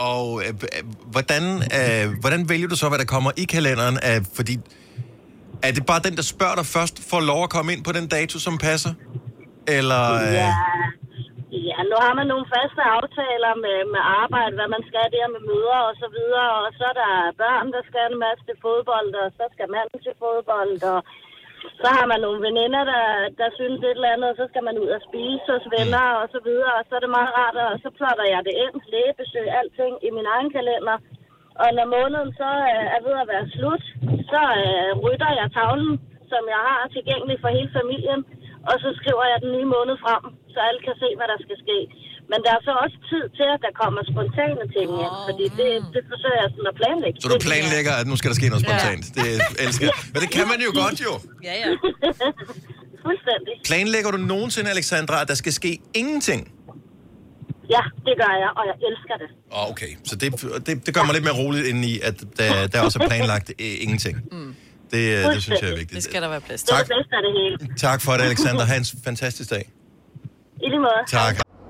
Og 0.00 0.26
øh, 0.44 0.52
hvordan, 1.14 1.42
øh, 1.78 2.04
hvordan 2.22 2.40
vælger 2.48 2.68
du 2.72 2.76
så, 2.82 2.86
hvad 2.88 3.00
der 3.02 3.08
kommer 3.14 3.30
i 3.42 3.44
kalenderen? 3.54 3.96
Af, 4.10 4.16
fordi 4.38 4.54
er 5.66 5.72
det 5.76 5.84
bare 5.90 6.00
den, 6.06 6.14
der 6.18 6.24
spørger 6.34 6.56
dig 6.60 6.66
først, 6.76 6.94
får 7.10 7.20
lov 7.32 7.40
at 7.46 7.50
komme 7.56 7.68
ind 7.74 7.82
på 7.88 7.92
den 7.98 8.06
dato, 8.16 8.36
som 8.46 8.54
passer? 8.68 8.92
Eller... 9.76 10.02
Øh, 10.14 10.34
Ja. 10.40 10.50
Ja, 11.68 11.78
nu 11.90 11.96
har 12.04 12.12
man 12.18 12.26
nogle 12.32 12.46
faste 12.54 12.82
aftaler 12.98 13.52
med, 13.64 13.78
med 13.94 14.02
arbejde, 14.22 14.54
hvad 14.58 14.70
man 14.76 14.84
skal 14.90 15.06
der 15.16 15.26
med 15.34 15.42
møder 15.50 15.80
og 15.88 15.94
så 16.02 16.08
videre, 16.16 16.50
og 16.64 16.70
så 16.78 16.84
er 16.92 16.96
der 17.02 17.12
børn, 17.42 17.66
der 17.74 17.82
skal 17.90 18.04
en 18.12 18.18
masse 18.24 18.42
til 18.48 18.56
fodbold, 18.64 19.10
og 19.22 19.28
så 19.38 19.44
skal 19.54 19.66
manden 19.76 19.98
til 20.06 20.14
fodbold, 20.22 20.74
og 20.92 20.98
så 21.82 21.88
har 21.96 22.06
man 22.12 22.20
nogle 22.26 22.40
veninder, 22.48 22.82
der, 22.92 23.06
der 23.40 23.48
synes 23.58 23.80
et 23.82 23.96
eller 23.98 24.12
andet, 24.14 24.28
og 24.32 24.36
så 24.40 24.44
skal 24.50 24.64
man 24.68 24.76
ud 24.82 24.90
og 24.96 25.00
spise 25.08 25.48
hos 25.54 25.66
venner 25.76 26.06
og 26.22 26.26
så 26.34 26.40
videre, 26.48 26.72
og 26.78 26.84
så 26.86 26.92
er 26.96 27.02
det 27.02 27.16
meget 27.18 27.32
rart, 27.38 27.56
og 27.66 27.78
så 27.84 27.88
plotter 27.98 28.26
jeg 28.34 28.40
det 28.48 28.54
ind, 28.64 28.74
lægebesøg, 28.92 29.46
alting 29.60 29.94
i 30.08 30.10
min 30.16 30.26
egen 30.34 30.50
kalender. 30.56 30.96
Og 31.62 31.68
når 31.76 31.86
måneden 31.96 32.30
så 32.40 32.50
øh, 32.70 32.84
er 32.96 33.00
ved 33.06 33.16
at 33.22 33.30
være 33.32 33.50
slut, 33.56 33.84
så 34.32 34.42
øh, 34.62 34.90
rytter 35.04 35.30
jeg 35.40 35.48
tavlen, 35.56 35.94
som 36.32 36.42
jeg 36.54 36.62
har 36.68 36.80
tilgængelig 36.96 37.36
for 37.40 37.50
hele 37.56 37.70
familien, 37.78 38.20
og 38.70 38.74
så 38.82 38.88
skriver 38.98 39.24
jeg 39.32 39.38
den 39.44 39.52
nye 39.56 39.68
måned 39.76 39.96
frem, 40.04 40.22
så 40.52 40.58
alle 40.68 40.80
kan 40.86 40.96
se, 41.02 41.08
hvad 41.18 41.28
der 41.32 41.38
skal 41.44 41.58
ske. 41.64 41.78
Men 42.30 42.38
der 42.44 42.50
er 42.58 42.62
så 42.68 42.72
også 42.84 42.96
tid 43.10 43.24
til, 43.38 43.46
at 43.54 43.60
der 43.66 43.72
kommer 43.82 44.00
spontane 44.12 44.62
ting 44.76 44.88
ind, 45.04 45.14
fordi 45.28 45.44
det, 45.60 45.70
det 45.94 46.02
forsøger 46.12 46.38
jeg 46.44 46.50
sådan 46.54 46.68
at 46.72 46.76
planlægge. 46.82 47.16
så 47.22 47.26
du 47.34 47.38
planlægger, 47.48 47.92
at 48.00 48.06
nu 48.10 48.14
skal 48.20 48.28
der 48.32 48.36
ske 48.40 48.46
noget 48.54 48.64
spontant. 48.66 49.02
Det 49.16 49.24
elsker 49.64 49.84
jeg. 49.88 49.96
Men 50.12 50.18
det 50.24 50.30
kan 50.36 50.46
man 50.52 50.58
jo 50.66 50.70
godt 50.82 50.96
jo. 51.06 51.12
Ja, 51.48 51.54
ja. 51.62 51.68
Fuldstændig. 53.06 53.54
Planlægger 53.70 54.10
du 54.16 54.18
nogensinde, 54.34 54.68
Alexandra, 54.76 55.16
at 55.22 55.28
der 55.32 55.38
skal 55.42 55.52
ske 55.60 55.72
ingenting? 56.02 56.40
Ja, 57.74 57.82
det 58.06 58.14
gør 58.22 58.32
jeg, 58.42 58.50
og 58.58 58.64
jeg 58.70 58.76
elsker 58.88 59.14
det. 59.22 59.28
Oh, 59.50 59.70
okay, 59.70 59.90
så 60.04 60.14
det, 60.16 60.26
det, 60.66 60.86
det 60.86 60.94
gør 60.94 61.02
mig 61.06 61.14
lidt 61.14 61.24
mere 61.28 61.36
roligt 61.42 61.66
ind 61.66 61.84
i, 61.84 61.94
at 62.08 62.14
der, 62.38 62.66
der 62.72 62.80
også 62.86 62.98
er 63.02 63.08
planlagt 63.08 63.48
øh, 63.60 63.74
ingenting. 63.84 64.16
Mm. 64.32 64.54
Det, 64.92 65.02
øh, 65.16 65.24
det 65.34 65.42
synes 65.42 65.62
jeg 65.62 65.70
er 65.70 65.76
vigtigt. 65.82 65.92
Det 65.98 66.02
skal 66.02 66.22
der 66.22 66.28
være 66.28 66.40
plads 66.40 66.62
Det 66.62 66.68
til. 66.68 66.74
er 66.74 66.78
det 66.78 66.92
bedste 66.96 67.12
af 67.18 67.22
det 67.26 67.32
hele. 67.40 67.76
Tak 67.86 68.00
for 68.02 68.12
det, 68.12 68.22
Alexander. 68.22 68.64
Ha' 68.64 68.76
en 68.76 68.84
fantastisk 69.04 69.50
dag. 69.50 69.64
I 70.62 70.68
lige 70.68 70.78
måde. 70.78 71.02
Tak. 71.08 71.34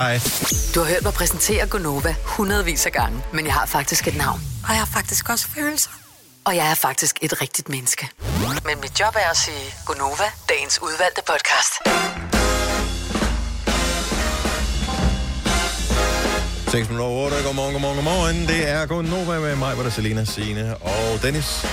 Hej. 0.00 0.20
Du 0.74 0.80
har 0.80 0.88
hørt 0.88 1.02
mig 1.02 1.12
præsentere 1.12 1.66
Gonova 1.66 2.14
hundredvis 2.24 2.86
af 2.86 2.92
gange, 2.92 3.22
men 3.32 3.46
jeg 3.46 3.54
har 3.54 3.66
faktisk 3.66 4.08
et 4.08 4.16
navn. 4.16 4.40
Og 4.64 4.70
jeg 4.70 4.78
har 4.78 4.86
faktisk 4.86 5.30
også 5.30 5.46
følelser. 5.48 5.90
Og 6.44 6.56
jeg 6.56 6.70
er 6.70 6.74
faktisk 6.74 7.18
et 7.22 7.42
rigtigt 7.42 7.68
menneske. 7.68 8.08
Men 8.64 8.80
mit 8.80 9.00
job 9.00 9.14
er 9.14 9.30
at 9.30 9.36
sige 9.36 9.74
Gonova, 9.86 10.28
dagens 10.48 10.82
udvalgte 10.82 11.22
podcast. 11.26 11.72
6 16.70 16.88
minutter 16.88 17.06
over 17.06 17.24
8. 17.24 17.36
Godmorgen, 17.44 17.72
godmorgen, 17.72 17.96
godmorgen. 17.96 18.48
Det 18.48 18.68
er 18.68 18.86
kun 18.86 19.04
Nova 19.04 19.40
med 19.40 19.56
mig, 19.56 19.74
hvor 19.74 19.82
der 19.82 19.90
er 19.90 19.94
Selina, 19.94 20.24
Signe 20.24 20.76
og 20.76 21.22
Dennis. 21.22 21.66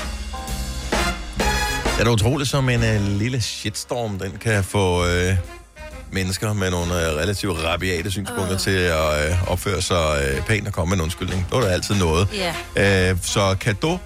Det 1.84 2.00
er 2.00 2.04
da 2.04 2.10
utroligt, 2.10 2.50
som 2.50 2.70
en 2.70 2.80
uh, 2.80 3.02
lille 3.02 3.42
shitstorm, 3.42 4.20
den 4.20 4.38
kan 4.38 4.64
få 4.64 5.04
uh, 5.04 5.57
mennesker 6.12 6.54
med 6.54 6.72
nogle 6.72 6.92
uh, 6.92 6.98
relativt 6.98 7.64
rabiate 7.64 8.12
synspunkter 8.12 8.54
uh. 8.54 8.60
til 8.60 8.72
at 8.72 9.32
uh, 9.32 9.52
opføre 9.52 9.82
sig 9.82 10.44
pænt 10.48 10.68
og 10.68 10.74
komme 10.74 10.90
med 10.90 10.98
en 10.98 11.04
undskyldning. 11.04 11.46
Det 11.50 11.56
var 11.56 11.62
der 11.62 11.70
altid 11.70 11.96
noget. 11.96 12.28
Uh, 13.14 13.22
så 13.22 13.58
kado 13.60 13.98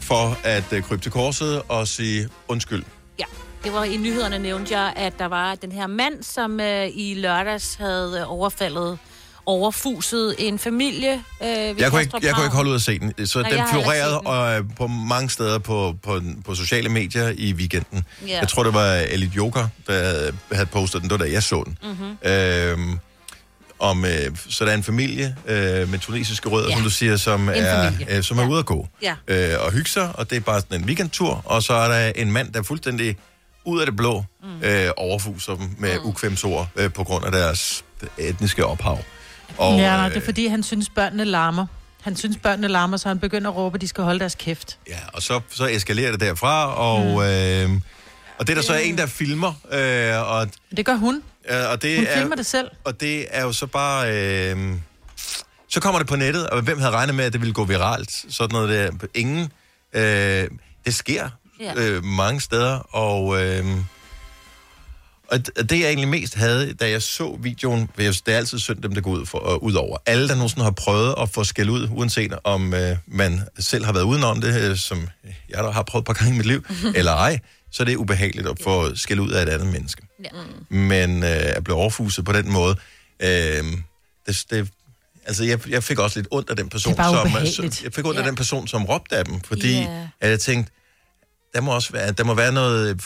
for 0.00 0.38
at 0.44 0.64
uh, 0.72 0.80
krybe 0.82 1.02
til 1.02 1.12
korset 1.12 1.62
og 1.68 1.88
sige 1.88 2.28
undskyld. 2.48 2.84
Ja, 3.18 3.24
det 3.64 3.72
var 3.72 3.84
i 3.84 3.96
nyhederne 3.96 4.38
nævnte 4.38 4.78
jeg, 4.78 4.92
at 4.96 5.18
der 5.18 5.26
var 5.26 5.54
den 5.54 5.72
her 5.72 5.86
mand, 5.86 6.22
som 6.22 6.60
øh, 6.60 6.88
i 6.94 7.14
lørdags 7.14 7.74
havde 7.74 8.18
øh, 8.20 8.32
overfaldet, 8.32 8.98
overfuset 9.46 10.34
en 10.38 10.58
familie. 10.58 11.12
Øh, 11.42 11.48
Jeg 11.48 11.90
kunne, 11.90 12.00
ikke, 12.00 12.18
jeg 12.22 12.34
kunne 12.34 12.44
ikke 12.44 12.56
holde 12.56 12.70
ud 12.70 12.74
at 12.74 12.82
se 12.82 12.98
den. 12.98 13.26
Så 13.26 13.42
Nej, 13.42 13.50
den 13.50 13.60
florerede 13.72 14.14
den. 14.14 14.26
og, 14.26 14.54
øh, 14.58 14.64
på 14.76 14.86
mange 14.86 15.30
steder 15.30 15.58
på, 15.58 15.94
på, 16.02 16.20
på 16.44 16.54
sociale 16.54 16.88
medier 16.88 17.28
i 17.36 17.52
weekenden. 17.52 18.04
Ja. 18.28 18.38
Jeg 18.38 18.48
tror, 18.48 18.62
det 18.62 18.74
var 18.74 18.92
Elit 18.94 19.36
Joker, 19.36 19.68
der 19.86 19.92
havde- 19.92 20.32
havde 20.52 20.66
postet 20.66 21.02
den. 21.02 21.10
Det 21.10 21.18
var 21.20 21.26
da 21.26 21.32
jeg 21.32 21.42
så 21.42 21.62
den. 21.66 21.78
Mhm. 21.82 22.30
Øhm, 22.30 22.98
om, 23.78 24.04
øh, 24.04 24.10
så 24.48 24.64
der 24.64 24.70
er 24.70 24.74
en 24.74 24.82
familie 24.82 25.36
øh, 25.46 25.88
med 25.90 25.98
tunesiske 25.98 26.48
rødder, 26.48 26.68
Ja. 26.68 26.74
som 26.74 26.82
du 26.82 26.90
siger, 26.90 27.16
som 27.16 27.48
En 27.48 27.54
er, 27.54 27.84
familie. 27.90 28.16
øh, 28.16 28.22
som 28.22 28.38
er 28.38 28.48
ude 28.48 28.58
at 28.58 28.66
gå 28.66 28.88
Ja. 29.02 29.14
øh, 29.28 29.64
og 29.64 29.72
hygge 29.72 29.90
sig, 29.90 30.10
og 30.14 30.30
det 30.30 30.36
er 30.36 30.40
bare 30.40 30.60
sådan 30.60 30.80
en 30.80 30.86
weekendtur, 30.86 31.42
og 31.44 31.62
så 31.62 31.74
er 31.74 31.88
der 31.88 32.12
en 32.16 32.32
mand, 32.32 32.52
der 32.52 32.58
er 32.58 32.62
fuldstændig 32.64 33.16
ud 33.64 33.80
af 33.80 33.86
det 33.86 33.96
blå 33.96 34.24
mm. 34.42 34.62
øh, 34.62 34.90
overfuser 34.96 35.54
dem 35.54 35.70
med 35.78 35.98
mm. 36.00 36.06
ukvemsord 36.08 36.68
øh, 36.76 36.92
på 36.92 37.04
grund 37.04 37.24
af 37.24 37.32
deres 37.32 37.84
etniske 38.18 38.66
ophav. 38.66 38.98
Og, 39.58 39.78
ja, 39.78 39.96
nej, 39.96 40.06
øh, 40.06 40.14
det 40.14 40.20
er 40.20 40.24
fordi, 40.24 40.46
han 40.46 40.62
synes, 40.62 40.88
børnene 40.88 41.24
larmer. 41.24 41.66
Han 42.02 42.16
synes, 42.16 42.36
børnene 42.42 42.68
larmer, 42.68 42.96
så 42.96 43.08
han 43.08 43.18
begynder 43.18 43.50
at 43.50 43.56
råbe, 43.56 43.74
at 43.74 43.80
de 43.80 43.88
skal 43.88 44.04
holde 44.04 44.20
deres 44.20 44.34
kæft. 44.34 44.78
Ja, 44.88 44.98
og 45.12 45.22
så, 45.22 45.40
så 45.50 45.66
eskalerer 45.66 46.10
det 46.10 46.20
derfra, 46.20 46.74
og, 46.74 47.00
mm. 47.00 47.74
øh, 47.74 47.80
og 48.38 48.46
det 48.46 48.50
er 48.50 48.54
der 48.54 48.62
så 48.62 48.74
en, 48.74 48.98
der 48.98 49.06
filmer, 49.06 49.52
øh, 49.72 50.30
og, 50.32 50.48
Det 50.76 50.86
gør 50.86 50.94
hun. 50.94 51.22
øh, 51.50 51.56
og 51.70 51.82
det 51.82 51.96
Hun 51.96 52.06
er, 52.06 52.16
filmer 52.18 52.36
det 52.36 52.46
selv. 52.46 52.68
Og 52.84 53.00
det 53.00 53.26
er 53.30 53.42
jo 53.42 53.52
så 53.52 53.66
bare... 53.66 54.12
Øh, 54.50 54.72
så 55.68 55.80
kommer 55.80 55.98
det 55.98 56.08
på 56.08 56.16
nettet, 56.16 56.46
og 56.50 56.62
hvem 56.62 56.78
havde 56.78 56.92
regnet 56.92 57.14
med, 57.14 57.24
at 57.24 57.32
det 57.32 57.40
ville 57.40 57.54
gå 57.54 57.64
viralt? 57.64 58.24
Sådan 58.30 58.52
noget 58.54 58.68
der. 59.00 59.06
Ingen. 59.14 59.52
Øh, 59.92 60.48
det 60.86 60.94
sker 60.94 61.28
Ja. 61.60 61.72
øh, 61.76 62.04
mange 62.04 62.40
steder, 62.40 62.78
og... 62.96 63.42
Øh, 63.42 63.66
og 65.32 65.70
det, 65.70 65.80
jeg 65.80 65.86
egentlig 65.88 66.08
mest 66.08 66.34
havde, 66.34 66.72
da 66.74 66.90
jeg 66.90 67.02
så 67.02 67.38
videoen, 67.40 67.88
for 67.94 68.02
jeg- 68.02 68.14
det 68.26 68.34
er 68.34 68.38
altid 68.38 68.58
synd 68.58 68.82
dem, 68.82 68.94
der 68.94 69.00
går 69.00 69.10
ud, 69.10 69.26
for, 69.26 69.54
uh, 69.56 69.62
ud 69.62 69.74
over. 69.74 69.96
Alle, 70.06 70.28
der 70.28 70.34
nogensinde 70.34 70.64
har 70.64 70.70
prøvet 70.70 71.14
at 71.18 71.28
få 71.30 71.44
skæld 71.44 71.70
ud, 71.70 71.88
uanset 71.90 72.32
om 72.44 72.74
øh, 72.74 72.96
man 73.06 73.40
selv 73.58 73.84
har 73.84 73.92
været 73.92 74.04
udenom 74.04 74.40
det, 74.40 74.70
øh, 74.70 74.76
som 74.76 75.08
jeg 75.48 75.58
der 75.64 75.70
har 75.72 75.82
prøvet 75.82 76.02
et 76.02 76.06
par 76.06 76.12
gange 76.12 76.34
i 76.34 76.36
mit 76.36 76.46
liv, 76.46 76.64
eller 76.96 77.12
ej, 77.12 77.38
så 77.70 77.82
er 77.82 77.84
det 77.84 77.96
ubehageligt 77.96 78.48
at 78.48 78.56
få 78.62 78.94
skæld 78.96 79.20
ud 79.20 79.30
af 79.30 79.42
et 79.42 79.48
andet 79.48 79.68
menneske. 79.72 80.02
Ja. 80.24 80.28
Men 80.76 81.22
øh, 81.22 81.28
at 81.30 81.64
blive 81.64 81.76
overfuset 81.76 82.24
på 82.24 82.32
den 82.32 82.52
måde, 82.52 82.76
øh, 83.22 83.64
det, 84.26 84.44
det, 84.50 84.68
altså 85.26 85.44
jeg, 85.44 85.68
jeg 85.68 85.84
fik 85.84 85.98
også 85.98 86.18
lidt 86.18 86.28
ondt 86.30 86.50
af 86.50 86.56
den 86.56 86.68
person, 86.68 86.92
er 86.98 87.02
som, 87.04 87.46
som, 87.70 87.84
jeg 87.84 87.92
fik 87.94 88.06
ondt 88.06 88.18
af 88.18 88.22
Ja. 88.22 88.28
den 88.28 88.36
person, 88.36 88.68
som 88.68 88.84
råbte 88.84 89.16
af 89.16 89.24
dem, 89.24 89.40
fordi 89.40 89.72
Ja. 89.80 90.08
at 90.20 90.30
jeg 90.30 90.40
tænkte, 90.40 90.72
der 91.54 91.60
må 91.60 91.74
også 91.74 91.92
være, 91.92 92.12
der 92.12 92.24
må 92.24 92.34
være 92.34 92.52
noget, 92.52 93.00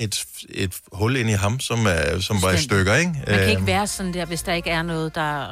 et, 0.00 0.24
et 0.50 0.72
hul 0.92 1.16
ind 1.16 1.30
i 1.30 1.32
ham, 1.32 1.60
som, 1.60 1.86
er, 1.86 2.20
som 2.20 2.42
var 2.42 2.50
i 2.52 2.56
stykker, 2.62 2.94
ikke? 2.94 3.12
Man 3.26 3.38
kan 3.38 3.48
ikke 3.48 3.56
Øhm, 3.58 3.66
være 3.66 3.86
sådan 3.86 4.14
der, 4.14 4.24
hvis 4.24 4.42
der 4.42 4.52
ikke 4.52 4.70
er 4.70 4.82
noget, 4.82 5.14
der 5.14 5.46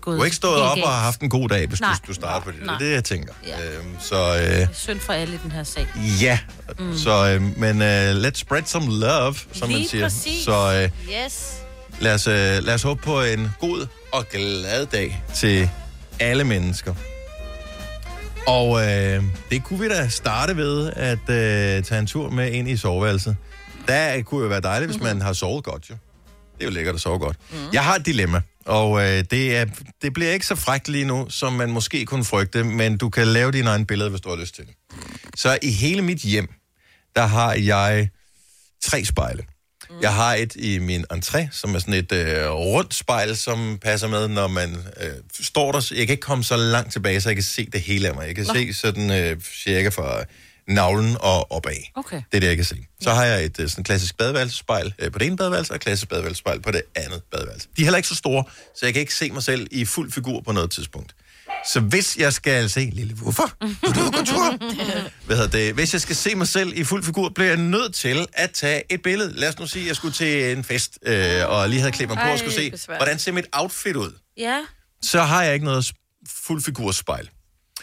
gået 0.00 0.14
Du 0.14 0.18
har 0.18 0.24
ikke 0.24 0.36
stået 0.36 0.62
op 0.62 0.78
og 0.82 0.88
har 0.88 1.00
haft 1.00 1.20
en 1.20 1.28
god 1.30 1.48
dag, 1.48 1.66
hvis 1.66 1.80
Nej. 1.80 1.90
du, 1.92 1.98
du 2.08 2.14
starter 2.14 2.44
på 2.44 2.50
det. 2.50 2.58
Det 2.60 2.62
er 2.66 2.70
Nej. 2.70 2.78
det, 2.78 2.92
jeg 2.92 3.04
tænker. 3.04 3.32
Ja. 3.46 3.76
Øhm, 3.76 3.96
så 4.00 4.38
øh, 4.60 4.66
Synd 4.74 5.00
for 5.00 5.12
alle 5.12 5.34
i 5.34 5.38
den 5.42 5.52
her 5.52 5.64
sag. 5.64 5.86
ja, 6.20 6.38
Mm. 6.78 6.98
så, 6.98 7.26
øh, 7.28 7.58
men 7.58 7.82
øh, 7.82 8.16
let's 8.26 8.34
spread 8.38 8.62
some 8.66 8.86
love, 9.00 9.34
som 9.52 9.68
man 9.68 9.76
Lige 9.78 9.88
siger. 9.88 10.04
præcis. 10.04 10.44
Så 10.44 10.74
øh, 10.82 11.12
Yes. 11.24 11.52
lad, 12.00 12.14
os, 12.14 12.26
øh, 12.26 12.34
lad 12.64 12.74
os 12.74 12.82
håbe 12.82 13.02
på 13.02 13.22
en 13.22 13.50
god 13.60 13.86
og 14.12 14.26
glad 14.28 14.86
dag 14.86 15.22
til 15.34 15.70
alle 16.20 16.44
mennesker. 16.44 16.94
Og 18.46 18.86
øh, 18.86 19.24
det 19.50 19.64
kunne 19.64 19.80
vi 19.80 19.88
da 19.88 20.08
starte 20.08 20.56
ved 20.56 20.92
at 20.96 21.18
øh, 21.18 21.84
tage 21.84 21.98
en 21.98 22.06
tur 22.06 22.30
med 22.30 22.52
ind 22.52 22.68
i 22.68 22.76
soveværelset. 22.76 23.36
Der 23.88 24.22
kunne 24.22 24.42
jo 24.42 24.48
være 24.48 24.60
dejligt, 24.60 24.90
hvis 24.90 25.02
man 25.02 25.20
har 25.20 25.32
sovet 25.32 25.64
godt, 25.64 25.90
jo. 25.90 25.94
Det 26.54 26.62
er 26.62 26.66
jo 26.66 26.70
lækkert 26.70 26.94
at 26.94 27.00
sove 27.00 27.18
godt. 27.18 27.36
Mm. 27.50 27.56
Jeg 27.72 27.84
har 27.84 27.94
et 27.94 28.06
dilemma, 28.06 28.42
og 28.66 29.00
øh, 29.00 29.24
det, 29.30 29.56
er, 29.56 29.66
det 30.02 30.12
bliver 30.12 30.30
ikke 30.30 30.46
så 30.46 30.54
frækt 30.54 30.88
lige 30.88 31.04
nu, 31.04 31.26
som 31.28 31.52
man 31.52 31.70
måske 31.70 32.04
kunne 32.04 32.24
frygte, 32.24 32.64
men 32.64 32.98
du 32.98 33.08
kan 33.08 33.26
lave 33.26 33.52
dine 33.52 33.70
egne 33.70 33.86
billeder, 33.86 34.10
hvis 34.10 34.20
du 34.20 34.28
har 34.28 34.36
lyst 34.36 34.54
til 34.54 34.66
det. 34.66 34.74
Så 35.36 35.58
i 35.62 35.70
hele 35.70 36.02
mit 36.02 36.18
hjem, 36.18 36.48
der 37.16 37.26
har 37.26 37.54
jeg 37.54 38.08
tre 38.82 39.04
spejle. 39.04 39.42
Mm. 39.42 39.55
Jeg 40.02 40.14
har 40.14 40.34
et 40.34 40.56
i 40.56 40.78
min 40.78 41.04
entré, 41.12 41.48
som 41.52 41.74
er 41.74 41.78
sådan 41.78 41.94
et 41.94 42.12
øh, 42.12 42.50
rundt 42.50 42.94
spejl, 42.94 43.36
som 43.36 43.78
passer 43.82 44.08
med, 44.08 44.28
når 44.28 44.48
man 44.48 44.76
øh, 45.00 45.10
står 45.40 45.72
der. 45.72 45.88
Jeg 45.90 46.06
kan 46.06 46.12
ikke 46.12 46.20
komme 46.20 46.44
så 46.44 46.56
langt 46.56 46.92
tilbage, 46.92 47.20
så 47.20 47.28
jeg 47.28 47.36
kan 47.36 47.42
se 47.42 47.68
det 47.72 47.80
hele 47.80 48.08
af 48.08 48.14
mig. 48.14 48.26
Jeg 48.26 48.34
kan 48.34 48.46
Nå. 48.48 48.54
se 48.54 48.74
sådan 48.74 49.10
øh, 49.10 49.40
cirka 49.64 49.88
fra 49.88 50.24
navlen 50.68 51.16
og 51.20 51.52
opad. 51.52 51.72
Okay. 51.94 52.16
Det 52.16 52.36
er 52.36 52.40
det, 52.40 52.46
jeg 52.46 52.56
kan 52.56 52.64
se. 52.64 52.76
Så 53.00 53.10
har 53.10 53.24
jeg 53.24 53.44
et 53.44 53.60
øh, 53.60 53.68
sådan 53.68 53.84
klassisk 53.84 54.16
badeværelsespejl 54.16 54.94
øh, 54.98 55.12
på 55.12 55.18
det 55.18 55.26
ene 55.26 55.36
badeværelse, 55.36 55.72
og 55.72 55.76
et 55.76 55.82
klassisk 55.82 56.08
badeværelsespejl 56.08 56.60
på 56.60 56.70
det 56.70 56.82
andet 56.94 57.22
badeværelse. 57.32 57.68
De 57.76 57.82
er 57.82 57.86
heller 57.86 57.96
ikke 57.96 58.08
så 58.08 58.14
store, 58.14 58.44
så 58.76 58.86
jeg 58.86 58.92
kan 58.92 59.00
ikke 59.00 59.14
se 59.14 59.30
mig 59.30 59.42
selv 59.42 59.66
i 59.70 59.84
fuld 59.84 60.12
figur 60.12 60.40
på 60.40 60.52
noget 60.52 60.70
tidspunkt. 60.70 61.14
Så 61.72 61.80
hvis 61.80 62.16
jeg 62.16 62.32
skal 62.32 62.70
se... 62.70 62.90
Lille, 62.92 63.14
hvorfor? 63.14 63.50
Vil 63.86 63.94
du 63.94 64.10
gå 64.10 64.24
tur? 64.24 64.56
Hvad 65.26 65.36
hedder 65.36 65.50
det? 65.50 65.74
Hvis 65.74 65.92
jeg 65.92 66.00
skal 66.00 66.16
se 66.16 66.34
mig 66.34 66.48
selv 66.48 66.72
i 66.78 66.84
fuld 66.84 67.04
figur, 67.04 67.28
bliver 67.28 67.48
jeg 67.48 67.56
nødt 67.56 67.94
til 67.94 68.26
at 68.32 68.50
tage 68.50 68.82
et 68.92 69.02
billede. 69.02 69.32
Lad 69.32 69.48
os 69.48 69.58
nu 69.58 69.66
sige, 69.66 69.82
at 69.82 69.88
jeg 69.88 69.96
skulle 69.96 70.14
til 70.14 70.56
en 70.56 70.64
fest, 70.64 70.98
øh, 71.02 71.48
og 71.48 71.68
lige 71.68 71.80
havde 71.80 71.92
klædt 71.92 72.10
mig 72.10 72.18
på 72.18 72.30
og 72.30 72.38
skulle 72.38 72.56
Ej, 72.56 72.62
se, 72.62 72.70
besvær. 72.70 72.96
hvordan 72.96 73.18
ser 73.18 73.32
mit 73.32 73.46
outfit 73.52 73.96
ud? 73.96 74.12
Ja. 74.36 74.64
Så 75.02 75.22
har 75.22 75.42
jeg 75.42 75.54
ikke 75.54 75.64
noget 75.66 75.92
fuld 76.28 76.62
figurspejl. 76.62 77.30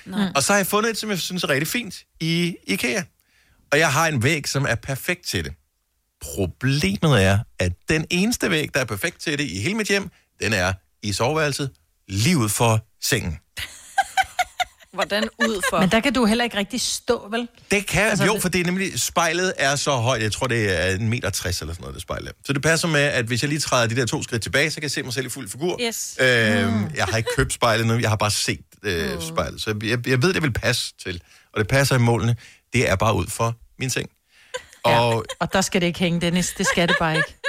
Nej. 0.06 0.32
Og 0.36 0.44
så 0.44 0.54
har 0.54 0.58
jeg 0.58 0.68
fundet 0.68 0.90
et, 0.90 0.98
som 0.98 1.10
jeg 1.10 1.20
synes 1.20 1.44
er 1.44 1.50
rigtig 1.50 1.68
fint 1.68 1.96
i 2.20 2.56
IKEA. 2.68 3.04
Og 3.72 3.80
jeg 3.80 3.94
har 3.94 4.08
en 4.08 4.24
væg, 4.24 4.48
som 4.48 4.66
er 4.70 4.76
perfekt 4.76 5.26
til 5.26 5.44
det. 5.44 5.54
Problemet 6.22 7.24
er, 7.24 7.40
at 7.60 7.72
den 7.90 8.06
eneste 8.10 8.50
væg, 8.50 8.74
der 8.74 8.80
er 8.80 8.86
perfekt 8.86 9.22
til 9.22 9.38
det 9.38 9.44
i 9.44 9.60
hele 9.60 9.76
mit 9.76 9.88
hjem, 9.88 10.10
den 10.42 10.54
er 10.54 10.74
i 11.04 11.14
soveværelset, 11.14 11.70
lige 12.08 12.38
ud 12.38 12.50
for 12.50 12.86
sengen. 13.04 13.38
Hvordan 14.94 15.24
ud 15.24 15.62
for... 15.70 15.80
Men 15.80 15.89
der 15.89 16.00
kan 16.00 16.14
du 16.14 16.26
heller 16.26 16.44
ikke 16.44 16.58
rigtig 16.58 16.82
stå, 16.82 17.28
vel? 17.32 17.48
Det 17.72 17.88
kan, 17.88 18.02
Altså, 18.02 18.26
jo, 18.26 18.39
for 18.39 18.50
det 18.50 18.62
er 18.62 18.66
nemlig, 18.66 19.02
spejlet 19.02 19.54
er 19.58 19.76
så 19.76 19.91
højt, 19.91 20.22
jeg 20.22 20.32
tror, 20.32 20.48
det 20.48 20.82
er 20.82 20.96
en 20.96 21.10
meter 21.10 21.30
60 21.30 21.62
eller 21.62 21.74
sådan 21.74 21.82
noget, 21.82 21.94
det 21.96 22.02
spejl 22.02 22.28
er. 22.28 22.32
Så 22.46 22.54
det 22.54 22.62
passer 22.62 22.88
med, 22.88 23.02
at 23.02 23.26
hvis 23.26 23.41
jeg 23.41 23.50
lige 23.50 23.60
træder 23.60 23.88
de 23.88 23.96
der 23.96 24.06
to 24.06 24.24
skridt 24.24 24.44
tilbage, 24.44 24.72
så 24.72 24.76
kan 24.76 24.84
jeg 24.84 24.91
se 24.91 25.04
mig 25.04 25.14
selv 25.14 25.26
i 25.26 25.30
fuld 25.30 25.50
figur. 25.50 25.78
Yes. 25.82 26.16
Øhm, 26.20 26.28
jeg 26.96 27.06
har 27.06 27.18
ikke 27.18 27.30
købt 27.38 27.54
spejlet 27.54 27.88
nu, 27.88 27.98
jeg 28.00 28.10
har 28.10 28.16
bare 28.16 28.32
set 28.32 28.60
øh, 28.84 29.22
spejlet. 29.22 29.62
Så 29.62 29.76
jeg, 29.84 30.08
jeg 30.08 30.22
ved, 30.22 30.34
det 30.34 30.41
vil 30.41 30.54
passe 30.54 30.94
til, 31.04 31.22
og 31.54 31.60
det 31.60 31.68
passer 31.68 31.96
i 31.96 32.00
målene. 32.00 32.36
Det 32.74 32.89
er 32.89 32.96
bare 32.96 33.16
ud 33.16 33.28
for 33.28 33.56
min 33.80 33.89
seng. 33.89 34.10
Og 34.84 35.26
Og 35.39 35.54
der 35.54 35.62
skal 35.62 35.82
det 35.82 35.88
ikke 35.88 36.00
hænge, 36.00 36.22
Dennis. 36.22 36.54
Det 36.58 36.68
skal 36.68 36.88
det 36.88 36.96
bare 37.00 37.18
ikke. 37.18 37.39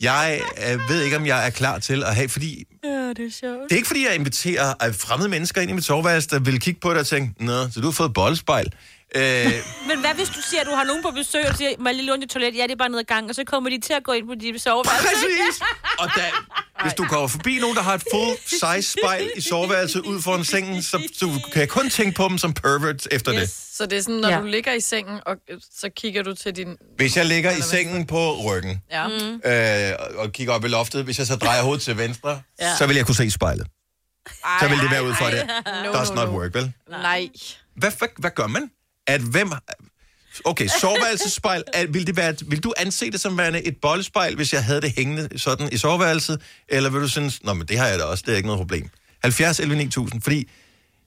Jeg 0.00 0.40
øh, 0.72 0.80
ved 0.88 1.02
ikke, 1.02 1.16
om 1.16 1.26
jeg 1.26 1.46
er 1.46 1.50
klar 1.50 1.78
til 1.78 2.04
at 2.04 2.14
have, 2.14 2.28
fordi 2.28 2.64
Ja, 2.84 2.90
det 3.08 3.18
er 3.18 3.30
sjovt. 3.40 3.62
det 3.62 3.72
er 3.72 3.76
ikke, 3.76 3.86
fordi 3.86 4.06
jeg 4.06 4.14
inviterer 4.14 4.74
øh, 4.86 4.94
fremmede 4.94 5.28
mennesker 5.28 5.60
ind 5.60 5.70
i 5.70 5.74
mit 5.74 5.84
soveværelse, 5.84 6.28
der 6.28 6.38
vil 6.38 6.60
kigge 6.60 6.80
på 6.80 6.90
det 6.90 6.98
og 6.98 7.06
tænke, 7.06 7.44
Nå, 7.44 7.68
så 7.70 7.80
du 7.80 7.86
har 7.86 7.92
fået 7.92 8.14
boldspejl. 8.14 8.66
Øh, 9.14 9.52
Men 9.88 10.00
hvad 10.00 10.14
hvis 10.14 10.28
du 10.28 10.40
siger, 10.50 10.60
at 10.60 10.66
du 10.66 10.72
har 10.72 10.84
nogen 10.84 11.02
på 11.02 11.10
besøg, 11.10 11.48
og 11.48 11.56
siger, 11.56 11.70
må 11.78 11.88
jeg 11.88 11.96
lige 11.96 12.06
låne 12.06 12.22
dit 12.22 12.30
toilet? 12.30 12.56
Ja, 12.56 12.62
det 12.62 12.70
er 12.72 12.76
bare 12.76 12.88
ned 12.88 12.98
ad 12.98 13.04
gangen, 13.04 13.30
og 13.30 13.34
så 13.36 13.44
kommer 13.44 13.70
de 13.70 13.80
til 13.80 13.92
at 13.92 14.02
gå 14.04 14.12
ind 14.12 14.26
på 14.28 14.34
dit 14.34 14.62
soveværelse. 14.62 15.06
Præcis! 15.08 15.62
Og 15.98 16.08
da, 16.16 16.24
hvis 16.82 16.94
du 16.94 17.04
kommer 17.04 17.28
forbi 17.28 17.58
nogen, 17.58 17.76
der 17.76 17.82
har 17.82 17.94
et 17.94 18.04
full-size 18.12 18.82
spejl 19.00 19.30
i 19.36 19.40
soveværelset 19.40 20.00
ud 20.00 20.22
foran 20.22 20.44
sengen, 20.44 20.82
så, 20.82 21.08
så 21.14 21.40
kan 21.52 21.60
jeg 21.60 21.68
kun 21.68 21.90
tænke 21.90 22.14
på 22.16 22.28
dem 22.28 22.38
som 22.38 22.52
perverts 22.54 23.08
efter 23.10 23.34
yes. 23.34 23.40
det. 23.40 23.50
Så 23.76 23.86
det 23.86 23.98
er 23.98 24.02
sådan, 24.02 24.14
når 24.20 24.28
Ja. 24.28 24.38
du 24.40 24.46
ligger 24.46 24.72
i 24.72 24.80
sengen, 24.80 25.20
og 25.26 25.36
øh, 25.50 25.60
så 25.80 25.88
kigger 25.96 26.22
du 26.22 26.34
til 26.34 26.56
din... 26.56 26.76
Hvis 26.96 27.16
jeg 27.16 27.26
ligger 27.26 27.50
i 27.50 27.60
sengen 27.60 28.06
på 28.06 28.36
ryggen 28.44 28.82
Ja. 28.90 29.06
Mm. 29.08 29.40
øh, 29.50 30.18
og 30.18 30.32
kigger 30.32 30.52
op 30.54 30.64
i 30.64 30.68
loftet, 30.68 31.04
hvis 31.04 31.18
jeg 31.18 31.26
så 31.26 31.36
drejer 31.36 31.62
hovedet 31.62 31.82
til 31.82 31.98
venstre, 31.98 32.40
Ja. 32.60 32.76
så 32.78 32.86
vil 32.86 32.96
jeg 32.96 33.06
kunne 33.06 33.14
se 33.14 33.30
spejlet. 33.30 33.66
Så 34.60 34.68
vil 34.68 34.78
det 34.78 34.90
være 34.90 35.04
ud 35.04 35.14
fra 35.14 35.30
det. 35.30 35.50
No, 35.84 35.92
Does 35.92 36.10
no, 36.10 36.14
not 36.14 36.28
no. 36.32 36.38
work, 36.38 36.54
vel? 36.54 36.72
Nej. 36.90 37.28
Hvad, 37.76 37.90
hvad, 37.98 38.08
hvad 38.18 38.30
gør 38.30 38.46
man? 38.46 38.70
At 39.06 39.20
hvem... 39.20 39.52
Okay, 40.44 40.68
soveværelsespejl. 40.80 41.62
Er, 41.74 41.86
vil, 41.86 42.06
det 42.06 42.16
være, 42.16 42.34
vil 42.46 42.64
du 42.64 42.72
anse 42.76 43.10
det 43.10 43.20
som 43.20 43.38
værende 43.38 43.62
et 43.62 43.76
bollespejl, 43.82 44.36
hvis 44.36 44.52
jeg 44.52 44.64
havde 44.64 44.80
det 44.80 44.92
hængende 44.96 45.38
sådan 45.38 45.68
i 45.72 45.76
soveværelset? 45.76 46.40
Eller 46.68 46.90
vil 46.90 47.00
du 47.00 47.08
synes, 47.08 47.44
nå, 47.44 47.54
men 47.54 47.66
det 47.66 47.78
har 47.78 47.86
jeg 47.86 47.98
da 47.98 48.04
også, 48.04 48.24
det 48.26 48.32
er 48.32 48.36
ikke 48.36 48.46
noget 48.46 48.58
problem. 48.58 48.88
70 49.22 49.60
11 49.60 49.76
9000, 49.76 50.22
fordi 50.22 50.48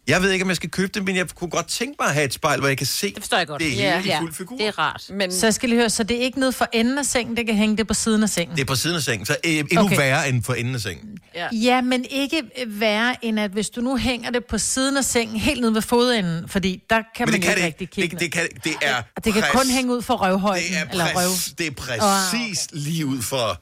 jeg 0.09 0.21
ved 0.21 0.31
ikke, 0.31 0.43
om 0.43 0.49
jeg 0.49 0.55
skal 0.55 0.69
købe 0.69 0.91
det, 0.93 1.05
men 1.05 1.15
jeg 1.15 1.29
kunne 1.35 1.49
godt 1.49 1.67
tænke 1.67 1.95
mig 1.99 2.07
at 2.07 2.13
have 2.13 2.25
et 2.25 2.33
spejl, 2.33 2.59
hvor 2.59 2.67
jeg 2.67 2.77
kan 2.77 2.87
se 2.87 3.07
det, 3.13 3.17
forstår 3.23 3.37
jeg 3.37 3.47
godt. 3.47 3.61
det 3.61 3.71
hele 3.71 3.99
i 4.05 4.11
fuld 4.19 4.33
figur. 4.33 4.57
Det 4.57 4.67
er 4.67 4.79
rart. 4.79 5.03
Men... 5.09 5.31
Så 5.31 5.45
jeg 5.45 5.53
skal 5.53 5.69
lige 5.69 5.79
høre, 5.79 5.89
så 5.89 6.03
det 6.03 6.17
er 6.17 6.21
ikke 6.21 6.39
nede 6.39 6.51
for 6.51 6.67
enden 6.73 6.97
af 6.97 7.05
sengen, 7.05 7.37
det 7.37 7.45
kan 7.45 7.55
hænge 7.55 7.77
det 7.77 7.87
på 7.87 7.93
siden 7.93 8.23
af 8.23 8.29
sengen? 8.29 8.55
Det 8.55 8.61
er 8.61 8.65
på 8.65 8.75
siden 8.75 8.95
af 8.95 9.01
sengen, 9.01 9.25
så 9.25 9.35
øh, 9.45 9.51
endnu 9.51 9.79
Okay. 9.85 9.97
værre 9.97 10.29
end 10.29 10.43
for 10.43 10.53
enden 10.53 10.75
af 10.75 10.81
sengen. 10.81 11.17
Ja. 11.35 11.47
Ja, 11.51 11.81
men 11.81 12.05
ikke 12.09 12.37
øh, 12.61 12.79
værre 12.81 13.25
end 13.25 13.39
at 13.39 13.51
hvis 13.51 13.69
du 13.69 13.81
nu 13.81 13.97
hænger 13.97 14.29
det 14.31 14.45
på 14.45 14.57
siden 14.57 14.97
af 14.97 15.05
sengen, 15.05 15.37
helt 15.39 15.61
nede 15.61 15.73
ved 15.73 15.81
fodenden, 15.81 16.49
fordi 16.49 16.83
der 16.89 16.95
kan 16.95 17.05
Men 17.19 17.31
man 17.31 17.33
det 17.33 17.41
kan 17.41 17.49
ikke 17.51 17.61
det 17.61 17.65
rigtig 17.65 17.89
kigge 17.89 18.09
Det, 18.15 18.19
det, 18.19 18.31
kan, 18.31 18.47
det 18.63 18.73
er 18.81 18.95
Og 19.17 19.25
det 19.25 19.33
kan 19.33 19.43
præs- 19.43 19.51
kun 19.57 19.67
hænge 19.69 19.93
ud 19.95 20.01
for 20.01 20.13
røvhøjden. 20.13 20.63
Det 20.69 20.77
er, 20.77 20.85
eller 20.91 21.05
røv. 21.15 21.29
det 21.57 21.67
er 21.67 21.71
præcis 21.71 22.67
oh, 22.73 22.77
okay. 22.79 22.83
lige 22.89 23.05
ud 23.05 23.21
for 23.21 23.61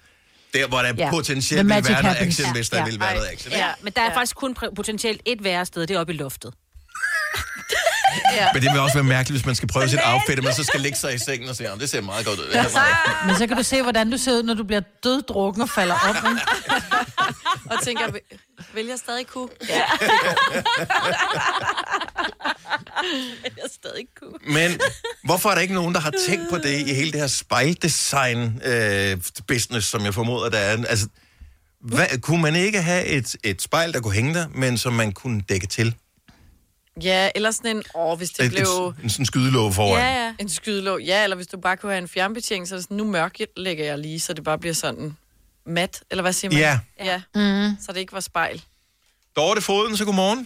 der, 0.61 0.67
hvor 0.67 0.77
der 0.81 0.87
Ja. 0.97 1.03
ja. 1.05 1.09
potentielt 1.09 1.63
vil 1.63 1.69
være 1.69 2.03
noget 2.03 2.17
action, 2.19 2.45
Ja. 2.45 2.53
hvis 2.53 2.69
der 2.69 2.77
Ja. 2.77 2.83
vil 2.85 2.99
være 2.99 3.15
noget 3.15 3.29
action. 3.33 3.51
Ja, 3.53 3.67
men 3.81 3.93
der 3.95 4.01
er 4.01 4.05
ja. 4.11 4.17
faktisk 4.17 4.35
kun 4.35 4.55
potentielt 4.75 5.21
et 5.25 5.43
værre 5.43 5.65
sted, 5.65 5.87
det 5.87 5.95
er 5.95 5.99
oppe 5.99 6.13
i 6.13 6.17
loftet. 6.17 6.53
Ja. 8.33 8.47
Men 8.53 8.61
det 8.63 8.71
vil 8.71 8.79
også 8.79 8.93
være 8.93 9.03
mærkeligt, 9.03 9.39
hvis 9.41 9.45
man 9.45 9.55
skal 9.55 9.67
prøve 9.69 9.89
sit 9.89 9.99
outfit, 10.05 10.37
og 10.39 10.43
man 10.43 10.53
så 10.53 10.63
skal 10.63 10.81
ligge 10.81 10.97
sig 10.97 11.13
i 11.15 11.17
sengen 11.17 11.49
og 11.49 11.55
sige, 11.55 11.67
"Jamen, 11.67 11.81
det 11.81 11.89
ser 11.89 12.01
meget 12.01 12.25
godt 12.25 12.39
ud. 12.39 12.45
Meget. 12.53 12.67
Men 13.25 13.35
så 13.35 13.47
kan 13.47 13.57
du 13.57 13.63
se, 13.63 13.81
hvordan 13.81 14.11
du 14.11 14.17
ser 14.17 14.31
ud, 14.31 14.43
når 14.43 14.53
du 14.53 14.63
bliver 14.63 14.81
døddrukken 15.03 15.61
og 15.61 15.69
falder 15.69 15.95
op. 16.09 16.15
Ikke? 16.15 16.41
Og 17.71 17.83
tænker, 17.83 18.03
jeg 18.75 18.97
stadig 18.97 19.27
kunne? 19.27 19.49
Ja. 19.69 19.75
jeg 23.43 23.51
stadig 23.71 24.05
kunne. 24.19 24.53
Men 24.53 24.79
hvorfor 25.23 25.49
er 25.49 25.55
der 25.55 25.61
ikke 25.61 25.73
nogen, 25.73 25.93
der 25.93 25.99
har 25.99 26.13
tænkt 26.27 26.49
på 26.49 26.57
det 26.57 26.87
i 26.87 26.93
hele 26.93 27.11
det 27.11 27.19
her 27.19 27.27
spejldesign-business, 27.27 29.87
som 29.87 30.05
jeg 30.05 30.13
formoder, 30.13 30.49
der 30.49 30.57
er? 30.57 30.85
Altså, 30.85 31.07
hvad, 31.81 32.21
kunne 32.21 32.41
man 32.41 32.55
ikke 32.55 32.81
have 32.81 33.05
et, 33.05 33.35
et 33.43 33.61
spejl, 33.61 33.93
der 33.93 33.99
kunne 33.99 34.13
hænge 34.13 34.33
der, 34.33 34.47
men 34.47 34.77
som 34.77 34.93
man 34.93 35.11
kunne 35.11 35.41
dække 35.49 35.67
til? 35.67 35.95
ja, 37.01 37.29
eller 37.35 37.51
sådan 37.51 37.77
en... 37.77 37.83
Åh, 37.95 38.17
hvis 38.17 38.29
det 38.29 38.45
Et, 38.45 38.51
blev... 38.51 38.93
en 39.03 39.09
sådan 39.09 39.25
skydelåge 39.25 39.73
foran. 39.73 40.01
Ja, 40.01 40.25
ja. 40.25 40.33
En 40.39 40.49
skydelåg. 40.49 41.01
Ja, 41.01 41.23
eller 41.23 41.35
hvis 41.35 41.47
du 41.47 41.57
bare 41.57 41.77
kunne 41.77 41.91
have 41.91 42.01
en 42.01 42.07
fjernbetjening, 42.07 42.67
så 42.67 42.75
er 42.75 42.77
det 42.77 42.83
sådan, 42.83 42.97
nu 42.97 43.03
mørklægger 43.03 43.85
jeg 43.85 43.99
lige, 43.99 44.19
så 44.19 44.33
det 44.33 44.43
bare 44.43 44.57
bliver 44.57 44.73
sådan 44.73 45.17
mat. 45.68 46.03
Eller 46.11 46.22
hvad 46.22 46.34
siger 46.34 46.51
man? 46.51 46.59
Ja. 46.59 46.80
Ja. 46.99 47.22
Mm. 47.36 47.76
Så 47.82 47.91
det 47.91 47.99
ikke 47.99 48.13
var 48.13 48.20
spejl. 48.20 48.63
Dorte 49.36 49.61
Foden, 49.61 49.97
så 49.97 50.05
godmorgen. 50.05 50.45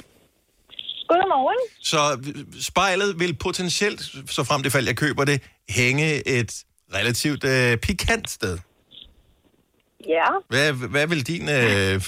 Godmorgen. 1.08 1.58
Så 1.82 2.20
spejlet 2.62 3.20
vil 3.20 3.36
potentielt, 3.36 4.02
så 4.28 4.44
frem 4.44 4.64
det 4.64 4.72
fald 4.72 4.86
jeg 4.86 4.98
køber 4.98 5.26
det, 5.26 5.42
hænge 5.70 6.28
et 6.28 6.64
relativt 6.94 7.44
øh, 7.44 7.78
pikant 7.78 8.30
sted. 8.30 8.58
Ja. 10.08 10.26
Hvad, 10.50 10.74
hvad 10.74 11.08
vil 11.08 11.28
din, 11.28 11.50
øh, 11.50 12.02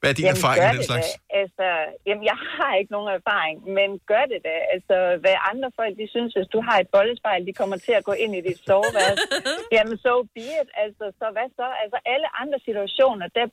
hvad 0.00 0.08
er 0.10 0.16
din 0.20 0.28
Jamen, 0.28 0.38
erfaring 0.38 0.60
gør 0.60 0.68
med 0.68 0.78
den 0.78 0.82
det 0.82 0.90
slags? 0.90 1.08
Da. 1.12 1.18
Altså, 1.40 1.66
jamen, 2.06 2.24
jeg 2.30 2.38
har 2.56 2.72
ikke 2.80 2.92
nogen 2.96 3.10
erfaring, 3.18 3.56
men 3.78 3.88
gør 4.12 4.24
det 4.32 4.40
da. 4.48 4.56
Altså, 4.74 4.96
hvad 5.22 5.36
andre 5.50 5.68
folk, 5.78 5.92
de 6.00 6.06
synes, 6.14 6.30
hvis 6.36 6.50
du 6.54 6.60
har 6.68 6.76
et 6.78 6.88
boldespejl, 6.94 7.40
de 7.48 7.58
kommer 7.60 7.76
til 7.86 7.94
at 8.00 8.04
gå 8.08 8.14
ind 8.24 8.32
i 8.38 8.42
dit 8.48 8.60
soveværelse. 8.68 9.28
jamen, 9.76 9.96
so 10.04 10.12
be 10.36 10.44
it. 10.60 10.68
Altså, 10.84 11.04
så 11.18 11.26
hvad 11.36 11.48
så? 11.60 11.66
Altså, 11.82 11.98
alle 12.14 12.28
andre 12.42 12.58
situationer, 12.68 13.26
der 13.38 13.46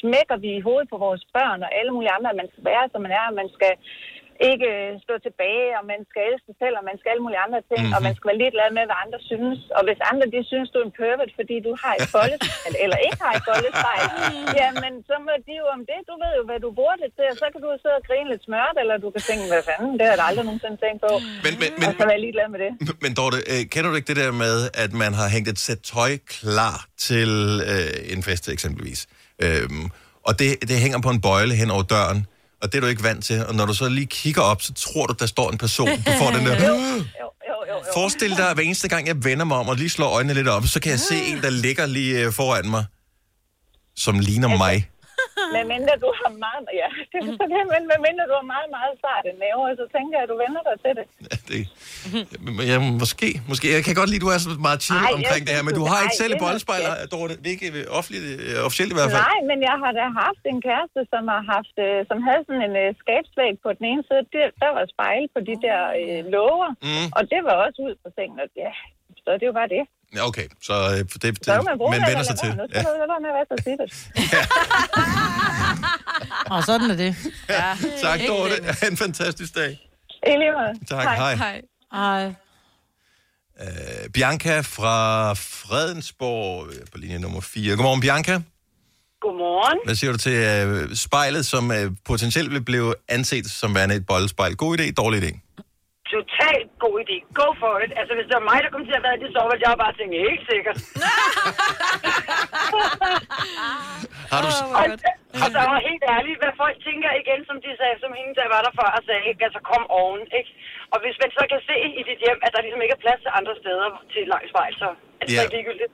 smækker 0.00 0.36
vi 0.44 0.50
i 0.56 0.64
hovedet 0.66 0.88
på 0.92 0.98
vores 1.06 1.24
børn 1.36 1.62
og 1.66 1.70
alle 1.78 1.92
mulige 1.94 2.14
andre, 2.16 2.30
at 2.30 2.40
man 2.42 2.48
skal 2.52 2.64
være, 2.72 2.84
som 2.92 3.00
man 3.06 3.12
er, 3.20 3.38
man 3.42 3.50
skal 3.56 3.72
ikke 4.50 4.70
stå 5.04 5.14
tilbage, 5.26 5.68
og 5.78 5.84
man 5.92 6.00
skal 6.10 6.22
elske 6.28 6.46
sig 6.48 6.56
selv, 6.62 6.74
og 6.80 6.84
man 6.90 6.96
skal 6.98 7.10
alle 7.12 7.24
mulige 7.26 7.42
andre 7.46 7.60
ting, 7.70 7.82
mm-hmm. 7.82 7.96
og 7.96 8.00
man 8.06 8.14
skal 8.16 8.28
være 8.30 8.40
ligeglad 8.42 8.68
med, 8.78 8.84
hvad 8.88 8.98
andre 9.04 9.20
synes. 9.30 9.58
Og 9.76 9.82
hvis 9.86 10.00
andre, 10.10 10.26
de 10.34 10.40
synes, 10.52 10.68
du 10.72 10.76
er 10.82 10.86
en 10.88 10.94
pervert, 11.00 11.32
fordi 11.38 11.56
du 11.66 11.72
har 11.82 11.92
et 12.00 12.06
boldespejl, 12.14 12.74
eller 12.84 12.98
ikke 13.06 13.20
har 13.26 13.32
et 13.38 13.44
boldespejl, 13.48 14.04
jamen, 14.60 14.94
så 15.08 15.14
må 15.26 15.32
de 15.48 15.54
jo 15.62 15.66
om 15.76 15.82
det. 15.90 16.00
Du 16.10 16.14
ved 16.22 16.32
jo, 16.38 16.42
hvad 16.48 16.58
du 16.64 16.68
bruger 16.78 16.96
det 17.02 17.10
til, 17.16 17.26
og 17.32 17.36
så 17.42 17.46
kan 17.52 17.60
du 17.64 17.68
sidde 17.82 17.96
og 18.00 18.04
grine 18.08 18.28
lidt 18.32 18.42
smørt, 18.48 18.76
eller 18.82 18.94
du 19.04 19.08
kan 19.14 19.22
tænke, 19.28 19.42
hvad 19.52 19.62
fanden, 19.70 19.92
det 19.98 20.04
har 20.08 20.14
jeg 20.16 20.26
aldrig 20.30 20.44
nogensinde 20.48 20.78
tænkt 20.84 21.00
på. 21.06 21.12
Men, 21.44 21.52
men, 21.60 21.70
men, 21.80 21.86
og 21.88 21.92
så 21.98 22.04
være 22.12 22.20
ligeglad 22.26 22.46
med 22.54 22.60
det. 22.64 22.70
Men 23.04 23.10
Dorte, 23.18 23.38
øh, 23.52 23.62
kender 23.72 23.88
du 23.90 23.96
ikke 23.98 24.10
det 24.12 24.18
der 24.22 24.32
med, 24.46 24.56
at 24.84 24.90
man 25.02 25.12
har 25.20 25.26
hængt 25.34 25.48
et 25.54 25.60
sæt 25.66 25.80
tøj 25.92 26.12
klar 26.36 26.78
til 27.08 27.30
øh, 27.72 28.12
en 28.14 28.20
fest 28.28 28.44
eksempelvis? 28.56 29.00
Øhm, 29.44 29.84
og 30.28 30.32
det, 30.40 30.48
det 30.70 30.76
hænger 30.84 30.98
på 31.06 31.10
en 31.14 31.20
bøjle 31.26 31.54
hen 31.60 31.70
over 31.76 31.86
døren, 31.94 32.20
og 32.62 32.72
det 32.72 32.78
er 32.78 32.80
du 32.80 32.86
ikke 32.86 33.02
vant 33.02 33.24
til. 33.24 33.46
Og 33.46 33.54
når 33.54 33.66
du 33.66 33.74
så 33.74 33.88
lige 33.88 34.06
kigger 34.06 34.42
op, 34.42 34.62
så 34.62 34.72
tror 34.72 35.06
du, 35.06 35.14
der 35.18 35.26
står 35.26 35.50
en 35.50 35.58
person. 35.58 35.88
Du 35.88 36.10
får 36.18 36.30
den 36.30 36.46
der... 36.46 36.56
Jo, 36.66 36.74
jo, 36.74 37.74
jo, 37.74 37.76
jo. 37.78 37.92
Forestil 37.94 38.30
dig, 38.36 38.48
at 38.48 38.56
hver 38.56 38.62
eneste 38.64 38.88
gang, 38.88 39.06
jeg 39.06 39.24
vender 39.24 39.44
mig 39.44 39.56
om 39.56 39.68
og 39.68 39.76
lige 39.76 39.90
slår 39.90 40.08
øjnene 40.08 40.34
lidt 40.34 40.48
op, 40.48 40.66
så 40.66 40.80
kan 40.80 40.90
jeg 40.90 41.00
se 41.00 41.16
en, 41.16 41.42
der 41.42 41.50
ligger 41.50 41.86
lige 41.86 42.20
øh, 42.20 42.32
foran 42.32 42.70
mig, 42.70 42.84
som 43.96 44.18
ligner 44.18 44.48
mig. 44.48 44.90
Men 45.54 45.62
mindre 45.74 45.94
du 46.04 46.10
har 46.20 46.30
meget, 46.46 46.62
ja, 46.82 46.88
det 47.12 47.18
er 47.20 47.32
så 47.40 47.44
det, 47.54 47.62
men 47.74 47.82
med 47.90 47.98
mindre 48.06 48.24
du 48.30 48.34
har 48.40 48.46
meget, 48.54 48.68
meget 48.78 48.94
sart 49.04 49.24
en 49.32 49.36
mave, 49.44 49.60
så 49.80 49.84
tænker 49.96 50.14
jeg, 50.18 50.24
at 50.26 50.30
du 50.32 50.36
vender 50.44 50.62
dig 50.68 50.76
til 50.84 50.92
det. 50.98 51.06
Det, 51.50 51.60
men 52.44 52.52
ja, 52.72 52.76
måske, 53.02 53.28
måske. 53.50 53.66
Jeg 53.78 53.82
kan 53.86 53.94
godt 54.00 54.08
lide, 54.12 54.20
at 54.22 54.26
du 54.26 54.30
er 54.34 54.38
så 54.44 54.48
meget 54.68 54.80
chill 54.86 55.04
Ej, 55.08 55.16
omkring 55.18 55.42
det 55.46 55.52
her, 55.56 55.64
men 55.68 55.74
du 55.80 55.84
har 55.90 55.98
ikke 56.06 56.18
selv 56.22 56.32
et 56.32 56.36
det 56.36 56.42
er 56.42 56.44
boldspejl, 56.46 56.82
Dorte. 57.14 57.32
Det 57.42 57.46
er 57.50 57.54
ikke 57.58 57.68
øh, 57.80 57.98
offentligt, 57.98 58.24
øh, 58.46 58.66
officielt 58.68 58.90
i 58.94 58.96
hvert 58.98 59.10
fald. 59.12 59.24
Nej, 59.30 59.38
men 59.50 59.58
jeg 59.68 59.76
har 59.82 59.92
da 59.98 60.04
haft 60.24 60.42
en 60.52 60.58
kæreste, 60.68 61.00
som 61.12 61.22
har 61.34 61.42
haft, 61.54 61.76
øh, 61.86 61.98
som 62.10 62.18
havde 62.26 62.42
sådan 62.48 62.62
en 62.68 62.74
øh, 62.84 62.88
skabsvæg 63.02 63.52
på 63.64 63.70
den 63.78 63.84
ene 63.92 64.02
side. 64.08 64.22
Der, 64.34 64.46
der 64.62 64.70
var 64.76 64.84
spejl 64.94 65.22
på 65.34 65.40
de 65.48 65.54
der 65.66 65.80
øh, 66.00 66.20
låger, 66.36 66.70
Mm. 66.86 67.06
og 67.16 67.22
det 67.32 67.40
var 67.48 67.54
også 67.64 67.78
ud 67.86 67.94
på 68.02 68.08
sengen, 68.16 68.38
og 68.44 68.48
ja, 68.64 68.72
så 69.24 69.30
det 69.42 69.50
var 69.58 69.66
det. 69.76 69.84
Ja, 70.14 70.26
okay, 70.26 70.48
så 70.62 70.72
øh, 70.72 70.98
det, 70.98 71.22
det, 71.22 71.44
Så 71.44 71.76
man 71.90 72.00
vender 72.08 72.22
sig 72.22 72.38
til. 72.38 72.48
Ja. 72.48 72.82
med 73.20 73.30
at 73.30 73.36
være 73.36 73.46
så. 73.58 74.10
Og 76.54 76.64
sådan 76.64 76.90
er 76.90 76.96
det. 76.96 77.16
Ja, 77.48 77.76
Tak, 78.02 78.20
Dorte. 78.28 78.54
Ha' 78.80 78.88
en 78.88 78.96
fantastisk 78.96 79.54
dag. 79.54 79.70
I. 80.26 80.86
Tak, 80.86 81.04
hej. 81.04 81.34
Hej. 81.34 81.62
Ej. 81.92 82.34
Øh, 83.60 84.10
Bianca 84.14 84.60
fra 84.60 85.32
Fredensborg 85.32 86.66
øh, 86.68 86.86
på 86.92 86.98
linje 86.98 87.18
nummer 87.18 87.40
4. 87.40 87.76
Godmorgen, 87.76 88.00
Bianca. 88.00 88.40
Godmorgen. 89.20 89.78
Hvad 89.84 89.94
siger 89.94 90.12
du 90.12 90.18
til 90.18 90.32
øh, 90.32 90.94
spejlet, 90.96 91.46
som 91.46 91.72
øh, 91.72 91.90
potentielt 92.04 92.50
vil 92.50 92.64
blive 92.64 92.94
anset 93.08 93.46
som 93.50 93.74
værende 93.74 93.94
et 93.94 94.06
boldspejl? 94.06 94.56
God 94.56 94.78
idé, 94.78 94.92
dårlig 94.92 95.22
idé? 95.22 95.38
Totalt 96.14 96.68
god 96.84 96.94
idé. 97.04 97.16
Go 97.40 97.48
for 97.62 97.74
it. 97.84 97.90
Altså, 98.00 98.12
hvis 98.16 98.26
det 98.28 98.34
var 98.38 98.46
mig, 98.50 98.58
der 98.64 98.70
kom 98.74 98.84
til 98.88 98.98
at 99.00 99.04
være 99.08 99.18
det 99.22 99.28
så, 99.34 99.40
ville 99.50 99.64
jeg 99.66 99.82
bare 99.84 99.94
tænke, 99.98 100.14
helt 100.28 100.44
sikkert. 100.52 100.76
Har 104.32 104.40
du... 104.44 104.48
Og, 104.78 104.84
og 105.42 105.48
så 105.54 105.60
var 105.70 105.78
helt 105.90 106.04
ærligt, 106.16 106.38
hvad 106.42 106.52
folk 106.62 106.76
tænker 106.88 107.10
igen, 107.22 107.40
som 107.48 107.56
de 107.64 107.70
sagde, 107.80 107.96
som 108.04 108.12
hende, 108.18 108.32
der 108.40 108.46
var 108.54 108.60
der 108.66 108.72
før 108.78 108.90
og 108.98 109.02
sagde, 109.08 109.24
ikke? 109.30 109.42
altså 109.46 109.60
kom 109.72 109.84
oven, 110.00 110.22
ikke? 110.38 110.50
Og 110.92 110.98
hvis 111.02 111.16
man 111.22 111.30
så 111.38 111.42
kan 111.52 111.60
se 111.70 111.76
i 112.00 112.02
dit 112.08 112.20
hjem, 112.24 112.38
at 112.46 112.50
der 112.54 112.60
ligesom 112.64 112.80
ikke 112.84 112.96
er 112.98 113.02
plads 113.06 113.20
til 113.24 113.32
andre 113.38 113.54
steder 113.62 113.88
til 114.12 114.22
langt 114.32 114.48
spejl, 114.52 114.72
så 114.82 114.88
er 115.20 115.24
det 115.26 115.34
ja. 115.34 115.42
ikke 115.44 115.56
ligegyldigt. 115.56 115.92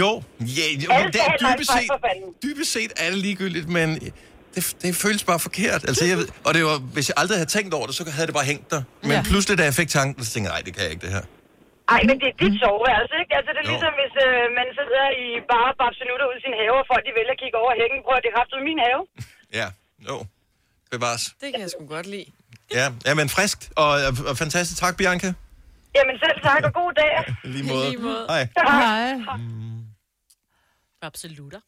Jo, 0.00 0.10
ja, 0.58 0.66
jo 0.84 0.88
det 1.14 1.20
er 1.28 1.34
dybest 1.44 1.70
set, 1.76 1.88
dybest 2.44 2.70
set 2.76 2.92
er 3.02 3.08
det 3.12 3.20
ligegyldigt, 3.26 3.68
men 3.78 3.88
det, 4.54 4.62
det 4.82 4.90
føles 5.04 5.22
bare 5.30 5.40
forkert. 5.48 5.80
Altså, 5.90 6.02
jeg 6.10 6.16
ved, 6.20 6.28
og 6.46 6.50
det 6.56 6.62
var, 6.70 6.78
hvis 6.94 7.06
jeg 7.10 7.16
aldrig 7.22 7.36
havde 7.40 7.50
tænkt 7.56 7.70
over 7.78 7.86
det, 7.88 7.94
så 7.98 8.02
havde 8.16 8.26
det 8.30 8.36
bare 8.40 8.48
hængt 8.52 8.66
der. 8.72 8.82
Men 9.08 9.10
Ja. 9.16 9.22
pludselig, 9.30 9.54
da 9.60 9.64
jeg 9.70 9.74
fik 9.82 9.90
tanken, 9.98 10.18
så 10.24 10.28
tænkte 10.32 10.46
jeg, 10.48 10.54
nej, 10.56 10.62
det 10.66 10.72
kan 10.74 10.82
jeg 10.86 10.90
ikke, 10.94 11.04
det 11.06 11.12
her. 11.18 11.24
Ej, 11.94 12.00
men 12.08 12.14
det 12.22 12.26
er 12.32 12.36
dit 12.44 12.54
soveværelse, 12.64 13.14
ikke? 13.22 13.32
Altså, 13.38 13.50
det 13.54 13.60
er 13.64 13.66
Jo. 13.68 13.72
ligesom, 13.74 13.92
hvis 14.00 14.14
øh, 14.26 14.42
man 14.58 14.66
sidder 14.78 15.06
i 15.24 15.26
bare 15.52 15.70
babsenutter 15.80 16.26
ud 16.30 16.36
i 16.40 16.42
sin 16.46 16.54
have, 16.62 16.74
og 16.82 16.86
folk 16.92 17.02
de 17.08 17.12
vælger 17.18 17.34
at 17.36 17.40
kigge 17.42 17.56
over 17.62 17.72
hækken. 17.80 17.98
Prøv 18.06 18.14
at 18.18 18.22
det 18.24 18.30
er 18.32 18.36
kraftigt 18.38 18.62
min 18.70 18.80
have. 18.88 19.02
Ja, 19.60 19.66
jo. 20.08 20.16
Bevares. 20.94 21.24
Det 21.42 21.48
kan 21.52 21.60
jeg 21.64 21.70
sgu 21.74 21.82
godt 21.96 22.06
lide. 22.14 22.28
Ja, 22.78 22.84
ja 23.06 23.12
men 23.20 23.26
friskt 23.36 23.62
og, 23.82 23.90
og 24.30 24.34
fantastisk. 24.44 24.78
Tak, 24.84 24.94
Bianca. 25.00 25.28
Jamen 25.96 26.16
selv 26.24 26.38
tak, 26.48 26.60
og 26.68 26.72
god 26.80 26.92
dag. 27.00 27.12
I 27.44 27.48
lige 27.56 27.64
måde. 28.06 28.26
Hej. 28.28 28.48
Hej. 28.56 29.12
Absolutter. 31.02 31.60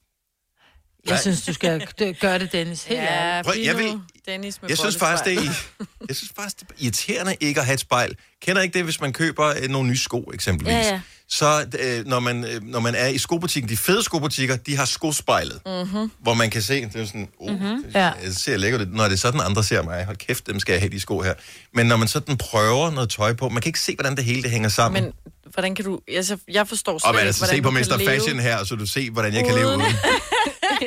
Jeg 1.08 1.18
synes, 1.18 1.42
du 1.42 1.52
skal 1.52 1.86
gøre 2.20 2.38
det, 2.38 2.52
Dennis. 2.52 2.84
Helt 2.84 3.00
Ja. 3.00 3.42
Prøv, 3.42 3.54
jeg 3.64 3.76
vil- 3.78 3.98
Dennis 4.28 4.62
med 4.62 4.70
Jeg 4.70 4.78
synes 4.78 4.96
faktisk, 4.96 5.24
det 5.24 5.32
er, 5.48 5.52
jeg 6.08 6.16
synes 6.16 6.32
faktisk, 6.36 6.56
det 6.60 6.66
er 6.70 6.74
irriterende 6.78 7.36
ikke 7.40 7.60
at 7.60 7.66
have 7.66 7.74
et 7.74 7.80
spejl. 7.80 8.14
Kender 8.42 8.62
ikke 8.62 8.74
det, 8.74 8.84
hvis 8.84 9.00
man 9.00 9.12
køber 9.12 9.46
øh, 9.62 9.68
nogle 9.70 9.88
nye 9.88 9.98
sko, 9.98 10.30
eksempelvis? 10.34 10.72
Ja, 10.74 10.78
ja. 10.88 11.00
Så 11.28 11.66
øh, 11.80 12.06
når, 12.06 12.20
man, 12.20 12.44
øh, 12.44 12.62
når 12.62 12.80
man 12.80 12.94
er 12.94 13.06
i 13.06 13.18
skobutikken, 13.18 13.68
de 13.68 13.76
fede 13.76 14.02
skobutikker, 14.02 14.56
de 14.56 14.76
har 14.76 14.84
skospejlet, 14.84 15.60
Mm-hmm. 15.66 16.10
hvor 16.22 16.34
man 16.34 16.50
kan 16.50 16.62
se, 16.62 16.80
det 16.80 16.96
er 16.96 17.06
sådan, 17.06 17.28
oh, 17.40 17.52
Mhm. 17.52 17.84
Ja. 17.94 18.10
det 18.24 18.36
ser 18.36 18.56
lækkert 18.56 18.80
ud. 18.80 18.86
Når 18.86 19.04
det 19.04 19.12
er 19.12 19.16
sådan, 19.18 19.40
andre 19.40 19.64
ser 19.64 19.82
mig, 19.82 20.04
hold 20.04 20.16
kæft, 20.16 20.46
dem 20.46 20.60
skal 20.60 20.72
jeg 20.72 20.80
have 20.80 20.90
de 20.90 21.00
sko 21.00 21.20
her. 21.20 21.34
Men 21.74 21.86
når 21.86 21.96
man 21.96 22.08
sådan 22.08 22.36
prøver 22.36 22.90
noget 22.90 23.10
tøj 23.10 23.32
på, 23.32 23.48
man 23.48 23.62
kan 23.62 23.68
ikke 23.68 23.80
se, 23.80 23.94
hvordan 23.94 24.16
det 24.16 24.24
hele 24.24 24.42
det 24.42 24.50
hænger 24.50 24.68
sammen. 24.68 25.02
Men 25.04 25.12
hvordan 25.54 25.74
kan 25.74 25.84
du... 25.84 26.00
Altså, 26.16 26.36
jeg 26.48 26.68
forstår 26.68 26.98
slet 26.98 27.04
og 27.08 27.14
man 27.14 27.20
ikke, 27.20 27.26
altså 27.26 27.40
hvordan 27.40 27.56
se 27.56 27.94
på 27.94 27.96
Mr. 28.00 28.04
Fashion 28.10 28.40
her, 28.40 28.64
så 28.64 28.74
du 28.74 28.86
ser, 28.86 29.10
hvordan 29.10 29.34
jeg 29.34 29.44
kan 29.44 29.54
leve 29.54 29.66
uden. 29.68 29.80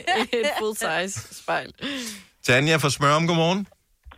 et 0.39 0.49
full-size 0.59 1.15
spejl. 1.41 1.69
Tanja 2.47 2.75
fra 2.83 2.89
Smørum, 2.97 3.23
godmorgen. 3.29 3.61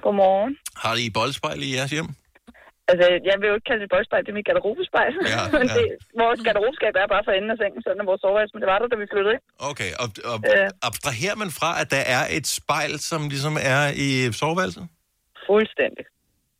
Godmorgen. 0.05 0.53
Har 0.83 0.93
I 1.05 1.07
boldspejl 1.17 1.59
i 1.67 1.69
jeres 1.77 1.91
hjem? 1.97 2.09
Altså, 2.91 3.05
jeg 3.29 3.35
vil 3.39 3.47
jo 3.51 3.55
ikke 3.57 3.67
kalde 3.69 3.81
det 3.83 3.87
et 3.89 3.93
boldspejl, 3.95 4.21
det 4.25 4.31
er 4.33 4.39
mit 4.39 4.47
garderobespejl. 4.49 5.13
Ja, 5.35 5.41
Men 5.59 5.67
ja. 5.71 5.75
det, 5.77 5.85
vores 6.23 6.39
garderobeskab 6.47 6.93
er 7.03 7.07
bare 7.15 7.23
for 7.27 7.33
enden 7.37 7.51
af 7.55 7.57
sengen, 7.61 7.81
sådan 7.85 8.01
er 8.03 8.07
vores 8.11 8.21
soveværelse, 8.25 8.53
men 8.55 8.61
det 8.63 8.69
var 8.71 8.77
der, 8.79 8.87
da 8.93 8.97
vi 9.03 9.07
flyttede 9.13 9.33
ind. 9.37 9.43
Okay, 9.71 9.91
og, 10.03 10.07
og 10.31 10.37
Øh. 10.53 10.67
abstraherer 10.89 11.37
man 11.43 11.49
fra, 11.59 11.69
at 11.81 11.87
der 11.95 12.03
er 12.17 12.23
et 12.37 12.45
spejl, 12.59 12.93
som 13.09 13.21
ligesom 13.33 13.53
er 13.75 13.81
i 14.05 14.09
soveværelset? 14.41 14.83
Fuldstændig. 15.49 16.05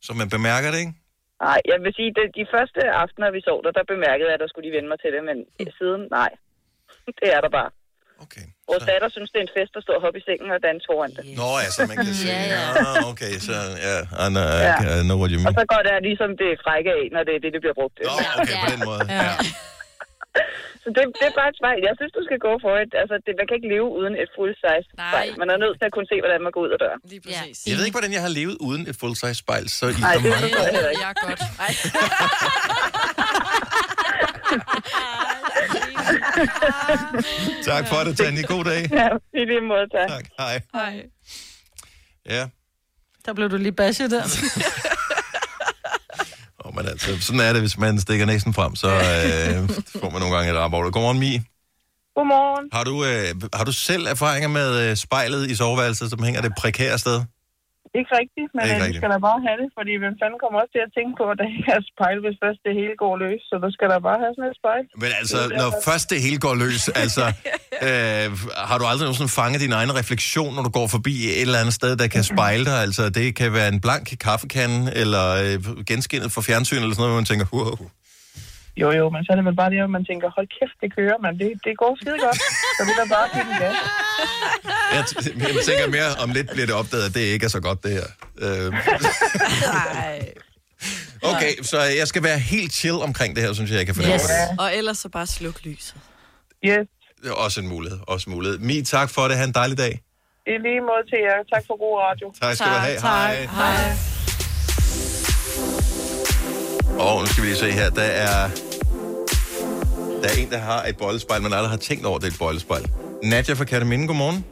Så 0.06 0.10
man 0.20 0.28
bemærker 0.36 0.68
det, 0.74 0.80
ikke? 0.84 0.94
Nej, 1.46 1.60
jeg 1.72 1.78
vil 1.84 1.92
sige, 1.98 2.10
at 2.24 2.30
de 2.40 2.44
første 2.54 2.80
aftener, 3.02 3.28
vi 3.36 3.40
sov 3.48 3.58
der, 3.64 3.72
der 3.78 3.84
bemærkede 3.94 4.28
jeg, 4.30 4.36
at 4.38 4.42
der 4.44 4.48
skulle 4.50 4.66
de 4.68 4.74
vende 4.76 4.88
mig 4.92 4.98
til 5.00 5.10
det, 5.16 5.22
men 5.30 5.36
siden, 5.78 6.02
nej. 6.18 6.30
Det 7.20 7.28
er 7.36 7.40
der 7.46 7.52
bare. 7.58 7.70
Okay. 8.24 8.46
Vores 8.70 8.84
datter 8.90 9.08
synes, 9.16 9.28
det 9.32 9.38
er 9.42 9.46
en 9.48 9.54
fest 9.58 9.72
at 9.78 9.82
stå 9.86 9.92
og 9.98 10.02
hoppe 10.04 10.18
i 10.20 10.22
sengen 10.28 10.48
og 10.56 10.60
danse 10.68 10.84
foran 10.90 11.10
det. 11.16 11.22
Nå 11.40 11.48
ja, 11.64 11.68
så 11.76 11.80
man 11.90 11.96
kan 12.04 12.12
se. 12.22 12.26
Ja, 12.32 12.40
ja. 12.54 12.62
Ah, 12.84 13.10
okay, 13.10 13.34
så 13.48 13.54
ja, 13.88 13.96
I 14.24 14.26
know, 14.34 14.46
Ja. 14.68 14.74
I 15.00 15.02
know 15.08 15.16
what 15.22 15.30
you 15.34 15.38
Og 15.40 15.44
mean. 15.46 15.54
så 15.60 15.64
går 15.72 15.82
der 15.88 15.94
ligesom 16.08 16.30
det 16.42 16.50
frække 16.64 16.90
af, 16.98 17.02
når 17.14 17.22
det 17.26 17.32
er 17.36 17.40
det, 17.44 17.50
det 17.56 17.60
bliver 17.64 17.76
brugt 17.80 17.94
til. 17.98 18.04
Nå, 18.08 18.12
okay, 18.40 18.56
på 18.64 18.68
den 18.74 18.80
måde. 18.90 19.02
Ja. 19.18 19.28
Så 20.82 20.88
det, 20.96 21.02
det 21.20 21.26
er 21.30 21.34
bare 21.40 21.48
et 21.52 21.56
spejl. 21.60 21.78
Jeg 21.88 21.94
synes, 21.98 22.12
du 22.18 22.22
skal 22.28 22.38
gå 22.48 22.52
for 22.64 22.72
et. 22.82 22.92
Altså, 23.02 23.14
det, 23.24 23.32
man 23.40 23.44
kan 23.48 23.54
ikke 23.58 23.70
leve 23.74 23.88
uden 23.98 24.14
et 24.22 24.30
full-size 24.36 24.86
spejl. 24.94 25.30
Man 25.42 25.48
er 25.54 25.58
nødt 25.64 25.74
til 25.80 25.86
at 25.90 25.94
kunne 25.96 26.08
se, 26.12 26.16
hvordan 26.24 26.40
man 26.46 26.52
går 26.54 26.60
ud 26.66 26.70
af 26.76 26.80
døren. 26.84 27.00
Lige 27.12 27.22
præcis. 27.26 27.56
Jeg 27.68 27.74
ved 27.76 27.84
ikke, 27.86 27.96
hvordan 27.98 28.12
jeg 28.16 28.22
har 28.26 28.32
levet 28.40 28.56
uden 28.68 28.82
et 28.90 28.96
full-size 29.00 29.38
spejl, 29.44 29.64
så 29.78 29.84
i 29.86 29.88
så 29.92 29.96
det 30.14 30.22
mange 30.34 30.50
år. 30.62 30.68
Jeg 31.02 31.08
er 31.14 31.18
godt. 31.26 31.40
Tak 37.70 37.88
for 37.88 37.96
det, 37.96 38.18
Tanja. 38.18 38.42
God 38.42 38.64
dag. 38.64 38.88
Ja, 38.92 39.08
i 39.34 39.44
lige 39.44 39.60
måde, 39.60 39.86
tak. 39.94 40.08
Tak, 40.08 40.24
hej. 40.38 40.60
Hej. 40.74 41.02
Ja, 42.30 42.46
Der 43.26 43.32
blev 43.34 43.50
du 43.50 43.56
lige 43.56 43.72
bashet 43.72 44.10
der. 44.10 44.22
og 46.58 46.74
men 46.74 46.86
altså, 46.88 47.20
sådan 47.20 47.40
er 47.40 47.52
det, 47.52 47.62
hvis 47.62 47.78
man 47.78 48.00
stikker 48.00 48.26
næsen 48.26 48.54
frem, 48.54 48.76
så 48.76 48.88
øh, 48.88 49.68
får 50.00 50.10
man 50.10 50.20
nogle 50.20 50.36
gange 50.36 50.52
et 50.52 50.56
arbejde. 50.56 50.90
Godmorgen, 50.92 51.18
Mie. 51.18 51.44
Godmorgen. 52.16 52.68
Har 52.72 52.84
du, 52.84 53.04
øh, 53.04 53.34
har 53.54 53.64
du 53.64 53.72
selv 53.72 54.06
erfaringer 54.06 54.48
med 54.48 54.90
øh, 54.90 54.96
spejlet 54.96 55.50
i 55.50 55.54
soveværelset, 55.54 56.10
som 56.10 56.22
hænger 56.22 56.40
det 56.40 56.52
prekære 56.58 56.98
sted? 56.98 57.22
Ikke 57.98 58.10
rigtigt, 58.20 58.50
men 58.54 58.62
Ikke 58.62 58.74
ikke 58.74 58.84
rigtigt. 58.84 59.00
skal 59.00 59.10
da 59.14 59.18
bare 59.28 59.40
have 59.46 59.56
det, 59.62 59.68
fordi 59.78 59.92
hvem 60.02 60.14
fanden 60.20 60.38
kommer 60.42 60.56
også 60.62 60.72
til 60.76 60.82
at 60.86 60.92
tænke 60.98 61.12
på, 61.20 61.24
at 61.32 61.36
der 61.40 61.46
ikke 61.52 61.68
er 61.76 61.82
spejl, 61.92 62.16
hvis 62.24 62.36
først 62.44 62.60
det 62.66 62.72
hele 62.80 62.94
går 63.04 63.14
løs, 63.24 63.40
så 63.50 63.54
du 63.64 63.68
skal 63.76 63.86
da 63.92 63.98
bare 64.08 64.18
have 64.24 64.32
sådan 64.36 64.50
et 64.52 64.58
spejl. 64.62 64.84
Men 65.02 65.10
altså, 65.20 65.38
når 65.60 65.68
først 65.88 66.06
det 66.12 66.18
hele 66.26 66.38
går 66.46 66.54
løs, 66.64 66.82
altså, 67.04 67.24
øh, 67.88 68.26
har 68.70 68.76
du 68.80 68.84
aldrig 68.90 69.04
nogensinde 69.06 69.32
fanget 69.40 69.58
din 69.66 69.74
egen 69.80 69.92
refleksion, 70.00 70.50
når 70.56 70.64
du 70.68 70.72
går 70.78 70.86
forbi 70.96 71.14
et 71.40 71.46
eller 71.46 71.58
andet 71.62 71.74
sted, 71.80 71.92
der 72.02 72.08
kan 72.14 72.22
spejle 72.34 72.64
dig? 72.70 72.78
Altså, 72.86 73.02
det 73.18 73.26
kan 73.40 73.48
være 73.58 73.68
en 73.74 73.80
blank 73.86 74.06
kaffekande, 74.26 74.78
eller 75.02 75.24
øh, 75.44 75.56
genskinnet 75.90 76.30
for 76.36 76.42
fjernsyn, 76.48 76.80
eller 76.84 76.94
sådan 76.94 77.02
noget, 77.02 77.12
hvor 77.12 77.20
man 77.22 77.30
tænker, 77.32 77.46
wow. 77.58 77.76
Jo, 78.82 78.88
jo, 79.00 79.04
men 79.14 79.20
så 79.24 79.28
er 79.32 79.36
det 79.36 79.44
vel 79.44 79.56
bare 79.62 79.70
det, 79.70 79.78
at 79.88 79.90
man 79.98 80.04
tænker, 80.10 80.26
hold 80.36 80.48
kæft, 80.58 80.76
det 80.82 80.88
kører, 80.98 81.18
man. 81.24 81.32
Det, 81.38 81.48
det 81.66 81.72
går 81.82 81.92
skide 82.00 82.18
godt. 82.26 82.38
Så 82.76 82.80
det 82.86 82.92
er 82.96 83.00
da 83.04 83.08
bare 83.16 83.28
give 83.34 83.44
den 83.50 83.56
gas. 83.62 83.76
Jeg, 84.96 85.02
t- 85.10 85.56
jeg 85.56 85.64
tænker 85.68 85.86
mere, 85.96 86.10
om 86.22 86.30
lidt 86.30 86.48
bliver 86.50 86.66
det 86.66 86.74
opdaget, 86.74 87.04
at 87.08 87.14
det 87.14 87.20
ikke 87.20 87.44
er 87.44 87.48
så 87.58 87.60
godt, 87.60 87.82
det 87.84 87.92
her. 87.98 88.06
Øh, 88.44 88.68
okay, 91.22 91.52
så 91.62 91.78
jeg 92.00 92.06
skal 92.08 92.22
være 92.22 92.38
helt 92.38 92.72
chill 92.72 92.94
omkring 93.08 93.36
det 93.36 93.42
her, 93.44 93.52
synes 93.52 93.70
jeg, 93.70 93.78
jeg 93.78 93.86
kan 93.86 93.94
finde 93.94 94.10
Yes. 94.14 94.20
over 94.22 94.50
det. 94.50 94.60
Og 94.60 94.76
ellers 94.76 94.98
så 94.98 95.08
bare 95.08 95.26
sluk 95.26 95.64
lyset. 95.64 95.94
Yes. 96.64 96.86
Det 97.22 97.28
er 97.30 97.32
også 97.34 97.60
en 97.60 97.68
mulighed, 97.68 97.98
også 98.06 98.30
en 98.30 98.34
mulighed. 98.36 98.58
Mi, 98.58 98.82
tak 98.82 99.10
for 99.10 99.22
det. 99.28 99.36
Ha' 99.36 99.44
en 99.44 99.52
dejlig 99.52 99.78
dag. 99.78 100.00
I 100.46 100.50
lige 100.50 100.80
måde 100.80 101.04
til 101.10 101.18
jer. 101.26 101.38
Tak 101.54 101.62
for 101.66 101.74
god 101.84 101.94
radio. 102.06 102.26
Tak 102.42 102.54
skal 102.54 102.66
du 102.66 102.72
have. 102.72 103.00
Hej. 103.00 103.34
Hej. 103.60 103.96
Og 106.98 107.20
nu 107.20 107.26
skal 107.26 107.42
vi 107.42 107.48
lige 107.48 107.58
se 107.58 107.70
her. 107.72 107.90
Der 107.90 108.02
er, 108.02 108.50
der 110.22 110.28
er 110.32 110.36
en, 110.42 110.50
der 110.50 110.58
har 110.58 110.82
et 110.90 110.96
boldspejl, 110.96 111.42
men 111.42 111.52
aldrig 111.52 111.70
har 111.70 111.82
tænkt 111.90 112.06
over, 112.06 112.16
at 112.16 112.22
det 112.22 112.28
er 112.28 112.32
et 112.32 112.38
boldspejl. 112.38 112.84
Nadja 113.22 113.54
fra 113.54 113.64
Kataminde, 113.64 114.06
godmorgen. 114.06 114.44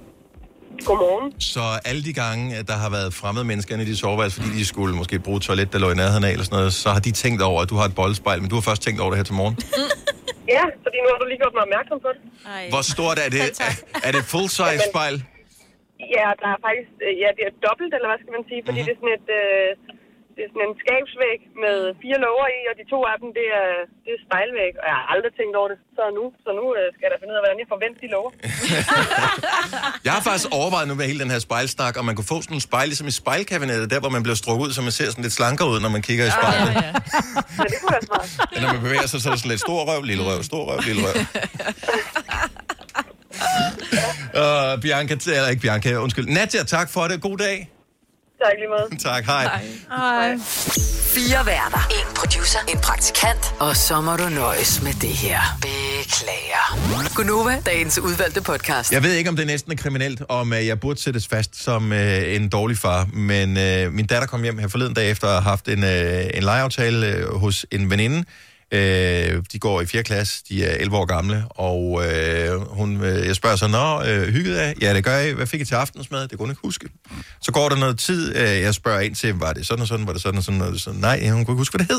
Godmorgen. 0.88 1.40
Så 1.40 1.60
alle 1.84 2.02
de 2.08 2.12
gange, 2.12 2.56
at 2.56 2.68
der 2.68 2.76
har 2.84 2.90
været 2.90 3.14
fremmede 3.14 3.44
mennesker 3.44 3.74
inde 3.74 3.84
i 3.84 3.88
dit 3.88 3.98
soveværelse, 3.98 4.36
fordi 4.40 4.52
de 4.60 4.66
skulle 4.72 4.96
måske 4.96 5.18
bruge 5.18 5.36
et 5.36 5.42
toilet, 5.42 5.72
der 5.72 5.78
lå 5.78 5.88
i 5.90 5.94
nærheden 5.94 6.24
af, 6.24 6.30
eller 6.30 6.44
sådan 6.44 6.56
noget, 6.58 6.72
så 6.82 6.88
har 6.94 7.00
de 7.00 7.10
tænkt 7.22 7.42
over, 7.42 7.62
at 7.62 7.68
du 7.70 7.76
har 7.80 7.86
et 7.92 7.94
boldspejl, 7.94 8.38
men 8.42 8.48
du 8.50 8.56
har 8.58 8.64
først 8.70 8.82
tænkt 8.86 8.98
over 9.00 9.10
det 9.10 9.18
her 9.20 9.24
til 9.30 9.34
morgen. 9.34 9.56
Ja, 10.56 10.64
fordi 10.84 10.96
nu 11.04 11.08
har 11.12 11.18
du 11.22 11.26
lige 11.32 11.40
gjort 11.42 11.54
mig 11.58 11.64
opmærksom 11.68 11.98
på 12.06 12.10
det. 12.14 12.22
Hvor 12.74 12.84
stort 12.94 13.18
er 13.24 13.30
det? 13.36 13.42
Er, 13.68 13.72
er 14.06 14.12
det 14.16 14.22
full-size 14.32 14.82
spejl? 14.90 15.16
Ja, 16.16 16.26
der 16.42 16.48
er 16.54 16.58
faktisk, 16.66 16.90
øh, 17.06 17.12
ja, 17.22 17.28
det 17.36 17.44
er 17.50 17.54
dobbelt, 17.66 17.92
eller 17.96 18.08
hvad 18.10 18.20
skal 18.22 18.32
man 18.36 18.44
sige, 18.50 18.60
fordi 18.68 18.80
mm-hmm. 18.80 18.86
det 18.86 18.94
er 18.94 19.00
sådan 19.02 19.16
et, 19.20 19.28
øh, 19.42 19.68
det 20.36 20.42
er 20.46 20.50
sådan 20.52 20.66
en 20.70 20.76
skabsvæg 20.82 21.38
med 21.64 21.76
fire 22.02 22.18
låger 22.26 22.48
i, 22.58 22.60
og 22.70 22.74
de 22.80 22.84
to 22.94 22.98
af 23.12 23.16
dem, 23.22 23.28
det 23.38 23.46
er, 23.60 23.70
det 24.04 24.10
er 24.16 24.20
spejlvæg, 24.26 24.72
og 24.80 24.86
jeg 24.90 24.96
har 25.00 25.06
aldrig 25.14 25.32
tænkt 25.38 25.54
over 25.60 25.68
det 25.72 25.78
så 25.98 26.04
nu, 26.18 26.24
så 26.44 26.50
nu 26.60 26.64
øh, 26.78 26.84
skal 26.94 27.02
jeg 27.06 27.12
da 27.14 27.18
finde 27.20 27.32
ud 27.32 27.38
af, 27.38 27.42
hvordan 27.44 27.58
jeg 27.62 27.68
forventer 27.74 27.98
de 28.04 28.08
låger. 28.16 28.32
Jeg 30.06 30.12
har 30.16 30.22
faktisk 30.28 30.48
overvejet 30.60 30.86
nu 30.90 30.94
med 31.00 31.06
hele 31.10 31.20
den 31.24 31.30
her 31.34 31.40
spejlsnak, 31.48 31.94
om 32.00 32.04
man 32.08 32.14
kunne 32.16 32.30
få 32.34 32.38
sådan 32.42 32.56
en 32.60 32.64
spejl, 32.68 32.86
ligesom 32.90 33.06
i 33.12 33.14
spejlkabinettet, 33.22 33.86
der 33.92 34.00
hvor 34.02 34.12
man 34.16 34.22
bliver 34.26 34.38
strukket 34.42 34.62
ud, 34.66 34.72
så 34.76 34.80
man 34.88 34.92
ser 34.98 35.06
sådan 35.12 35.24
lidt 35.26 35.36
slankere 35.40 35.68
ud, 35.72 35.78
når 35.84 35.92
man 35.96 36.02
kigger 36.08 36.24
i 36.30 36.32
spejlet. 36.38 36.70
ja, 36.84 36.90
det 37.72 37.76
kunne 37.80 37.92
være 37.96 38.04
smart. 38.10 38.28
Ja, 38.54 38.60
når 38.62 38.72
man 38.74 38.82
bevæger 38.86 39.06
sig, 39.10 39.18
så 39.22 39.28
er 39.28 39.32
det 39.32 39.40
sådan 39.40 39.52
lidt 39.54 39.60
stor 39.68 39.80
røv, 39.90 40.02
lille 40.02 40.22
røv, 40.28 40.42
stor 40.42 40.62
røv, 40.70 40.80
lille 40.88 41.02
røv. 41.06 41.16
Uh, 44.40 44.72
Bianca, 44.82 45.14
eller 45.38 45.48
ikke 45.52 45.62
Bianca, 45.66 45.88
undskyld. 46.04 46.26
Nadja, 46.26 46.62
tak 46.76 46.88
for 46.94 47.02
det. 47.10 47.16
God 47.20 47.38
dag. 47.38 47.56
Tak 48.44 48.52
lige 48.58 48.68
måde. 48.68 48.86
Tak, 49.10 49.24
hej. 49.24 49.44
Hej. 49.88 50.38
Fire 51.14 51.46
værter. 51.46 51.88
En 51.90 52.14
producer. 52.16 52.58
En 52.68 52.78
praktikant. 52.78 53.54
Og 53.60 53.76
så 53.76 54.00
må 54.00 54.16
du 54.16 54.28
nøjes 54.28 54.82
med 54.82 54.92
det 54.92 55.08
her. 55.08 55.40
Beklager. 55.60 57.14
Gunova, 57.14 57.62
dagens 57.66 57.98
udvalgte 57.98 58.42
podcast. 58.42 58.92
Jeg 58.92 59.02
ved 59.02 59.12
ikke, 59.12 59.30
om 59.30 59.36
det 59.36 59.46
næsten 59.46 59.72
er 59.72 59.76
kriminelt, 59.76 60.22
om 60.28 60.52
uh, 60.52 60.66
jeg 60.66 60.80
burde 60.80 61.00
sættes 61.00 61.28
fast 61.28 61.64
som 61.64 61.90
uh, 61.90 61.98
en 62.34 62.48
dårlig 62.48 62.78
far, 62.78 63.08
men 63.12 63.48
uh, 63.48 63.92
min 63.92 64.06
datter 64.06 64.26
kom 64.26 64.42
hjem 64.42 64.58
her 64.58 64.68
forleden 64.68 64.94
dag 64.94 65.10
efter 65.10 65.26
at 65.26 65.32
have 65.32 65.42
haft 65.42 65.68
en, 65.68 65.82
uh, 65.82 66.36
en 66.36 66.42
legeaftale 66.42 67.28
uh, 67.32 67.40
hos 67.40 67.66
en 67.70 67.90
veninde. 67.90 68.24
Øh, 68.74 69.42
de 69.52 69.58
går 69.58 69.80
i 69.80 69.86
4. 69.86 70.02
klasse, 70.02 70.42
de 70.48 70.64
er 70.64 70.76
11 70.76 70.96
år 70.96 71.04
gamle, 71.04 71.44
og 71.50 72.06
øh, 72.06 72.60
hun, 72.60 73.04
øh, 73.04 73.26
jeg 73.26 73.36
spørger 73.36 73.56
så, 73.56 73.66
Nå, 73.66 74.02
øh, 74.02 74.28
hyggede 74.28 74.62
af? 74.62 74.74
Ja, 74.80 74.94
det 74.94 75.04
gør 75.04 75.16
jeg. 75.16 75.34
Hvad 75.34 75.46
fik 75.46 75.60
I 75.60 75.64
til 75.64 75.74
aftensmad? 75.74 76.22
Det 76.22 76.30
kunne 76.30 76.38
hun 76.38 76.50
ikke 76.50 76.60
huske. 76.62 76.88
Så 77.42 77.52
går 77.52 77.68
der 77.68 77.76
noget 77.76 77.98
tid, 77.98 78.36
øh, 78.36 78.42
jeg 78.42 78.74
spørger 78.74 79.00
ind 79.00 79.14
til, 79.14 79.34
var 79.34 79.52
det 79.52 79.66
sådan 79.66 79.82
og 79.82 79.88
sådan, 79.88 80.06
var 80.06 80.12
det 80.12 80.22
sådan 80.22 80.38
og 80.38 80.44
sådan, 80.44 80.60
og 80.60 80.76
sådan. 80.80 81.00
Nej, 81.00 81.28
hun 81.28 81.44
kunne 81.44 81.52
ikke 81.52 81.60
huske, 81.60 81.76
hvad 81.76 81.86
det 81.86 81.94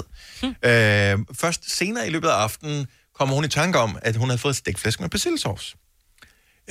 hed. 0.63 1.19
Øh, 1.19 1.25
først 1.39 1.77
senere 1.77 2.07
i 2.07 2.09
løbet 2.09 2.27
af 2.27 2.33
aftenen 2.33 2.87
kommer 3.17 3.35
hun 3.35 3.45
i 3.45 3.47
tanke 3.47 3.79
om, 3.79 3.97
at 4.01 4.15
hun 4.15 4.29
havde 4.29 4.41
fået 4.41 4.55
stegflæsk 4.55 5.01
med 5.01 5.09
persillesovs. 5.09 5.75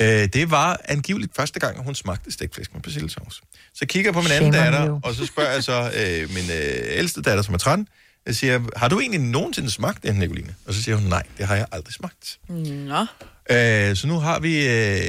Øh, 0.00 0.06
det 0.06 0.50
var 0.50 0.80
angiveligt 0.84 1.36
første 1.36 1.60
gang, 1.60 1.84
hun 1.84 1.94
smagte 1.94 2.32
stegflæsk 2.32 2.74
med 2.74 2.82
persillesovs. 2.82 3.42
Så 3.74 3.86
kigger 3.86 4.08
jeg 4.08 4.14
på 4.14 4.20
min 4.20 4.30
anden 4.30 4.52
Shame 4.52 4.66
on 4.66 4.72
datter, 4.72 4.88
you. 4.88 5.00
og 5.04 5.14
så 5.14 5.26
spørger 5.26 5.50
jeg 5.50 5.64
så 5.64 5.90
øh, 5.96 6.34
min 6.34 6.50
øh, 6.50 6.98
ældste 6.98 7.22
datter, 7.22 7.42
som 7.42 7.54
er 7.54 7.58
13, 7.58 7.88
jeg 8.26 8.34
siger, 8.34 8.60
har 8.76 8.88
du 8.88 9.00
egentlig 9.00 9.20
nogensinde 9.20 9.70
smagt 9.70 10.02
det, 10.02 10.16
Nicoline? 10.16 10.54
Og 10.66 10.74
så 10.74 10.82
siger 10.82 10.96
hun, 10.96 11.04
nej, 11.04 11.22
det 11.38 11.46
har 11.46 11.56
jeg 11.56 11.66
aldrig 11.72 11.94
smagt. 11.94 12.38
Nå. 12.48 13.06
Øh, 13.50 13.96
så 13.96 14.06
nu 14.06 14.18
har 14.18 14.38
vi 14.40 14.68
øh, 14.68 15.02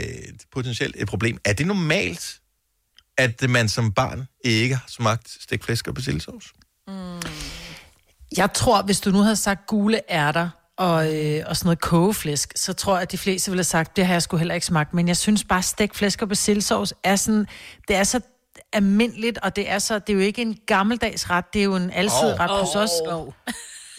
potentielt 0.54 0.96
et 1.00 1.08
problem. 1.08 1.38
Er 1.46 1.54
det 1.54 1.68
normalt, 1.68 2.40
at 3.18 3.50
man 3.50 3.70
som 3.70 3.92
barn 3.92 4.28
ikke 4.44 4.76
har 4.76 4.86
smagt 4.88 5.38
stegt 5.42 5.66
flæsk 5.66 5.88
og 5.88 5.96
persillesovs? 5.96 6.54
Jeg 8.38 8.54
tror, 8.54 8.82
hvis 8.82 9.00
du 9.00 9.12
nu 9.12 9.20
havde 9.20 9.36
sagt 9.36 9.68
gule 9.68 10.02
ærter 10.12 10.50
og, 10.78 11.16
øh, 11.16 11.44
og 11.48 11.58
sådan 11.58 11.68
noget 11.68 11.82
kogeflæsk, 11.82 12.54
så 12.56 12.74
tror 12.74 12.94
jeg, 12.94 13.02
at 13.02 13.12
de 13.12 13.18
fleste 13.18 13.52
ville 13.52 13.60
have 13.60 13.64
sagt, 13.64 13.98
det 13.98 14.06
har 14.06 14.14
jeg 14.14 14.22
sgu 14.22 14.38
heller 14.38 14.54
ikke 14.54 14.68
smagt. 14.68 14.94
Men 14.94 15.08
jeg 15.08 15.18
synes 15.18 15.44
bare, 15.44 15.62
stegt 15.62 15.96
flæsk 15.96 16.22
og 16.22 16.28
persillesovs 16.28 16.94
er 17.04 17.16
sådan, 17.16 17.48
det 17.88 17.96
er 17.96 18.04
så 18.04 18.20
almindeligt, 18.74 19.38
og 19.38 19.56
det 19.56 19.70
er 19.70 19.80
så, 19.80 20.00
det 20.00 20.10
er 20.10 20.14
jo 20.14 20.20
ikke 20.20 20.42
en 20.42 20.60
gammeldags 20.68 21.30
ret, 21.30 21.46
det 21.54 21.60
er 21.60 21.64
jo 21.64 21.76
en 21.76 21.92
altid 21.92 22.40
ret 22.40 22.52
oh, 22.52 22.60
hos 22.60 22.76
os. 22.76 22.90
Oh. 23.08 23.34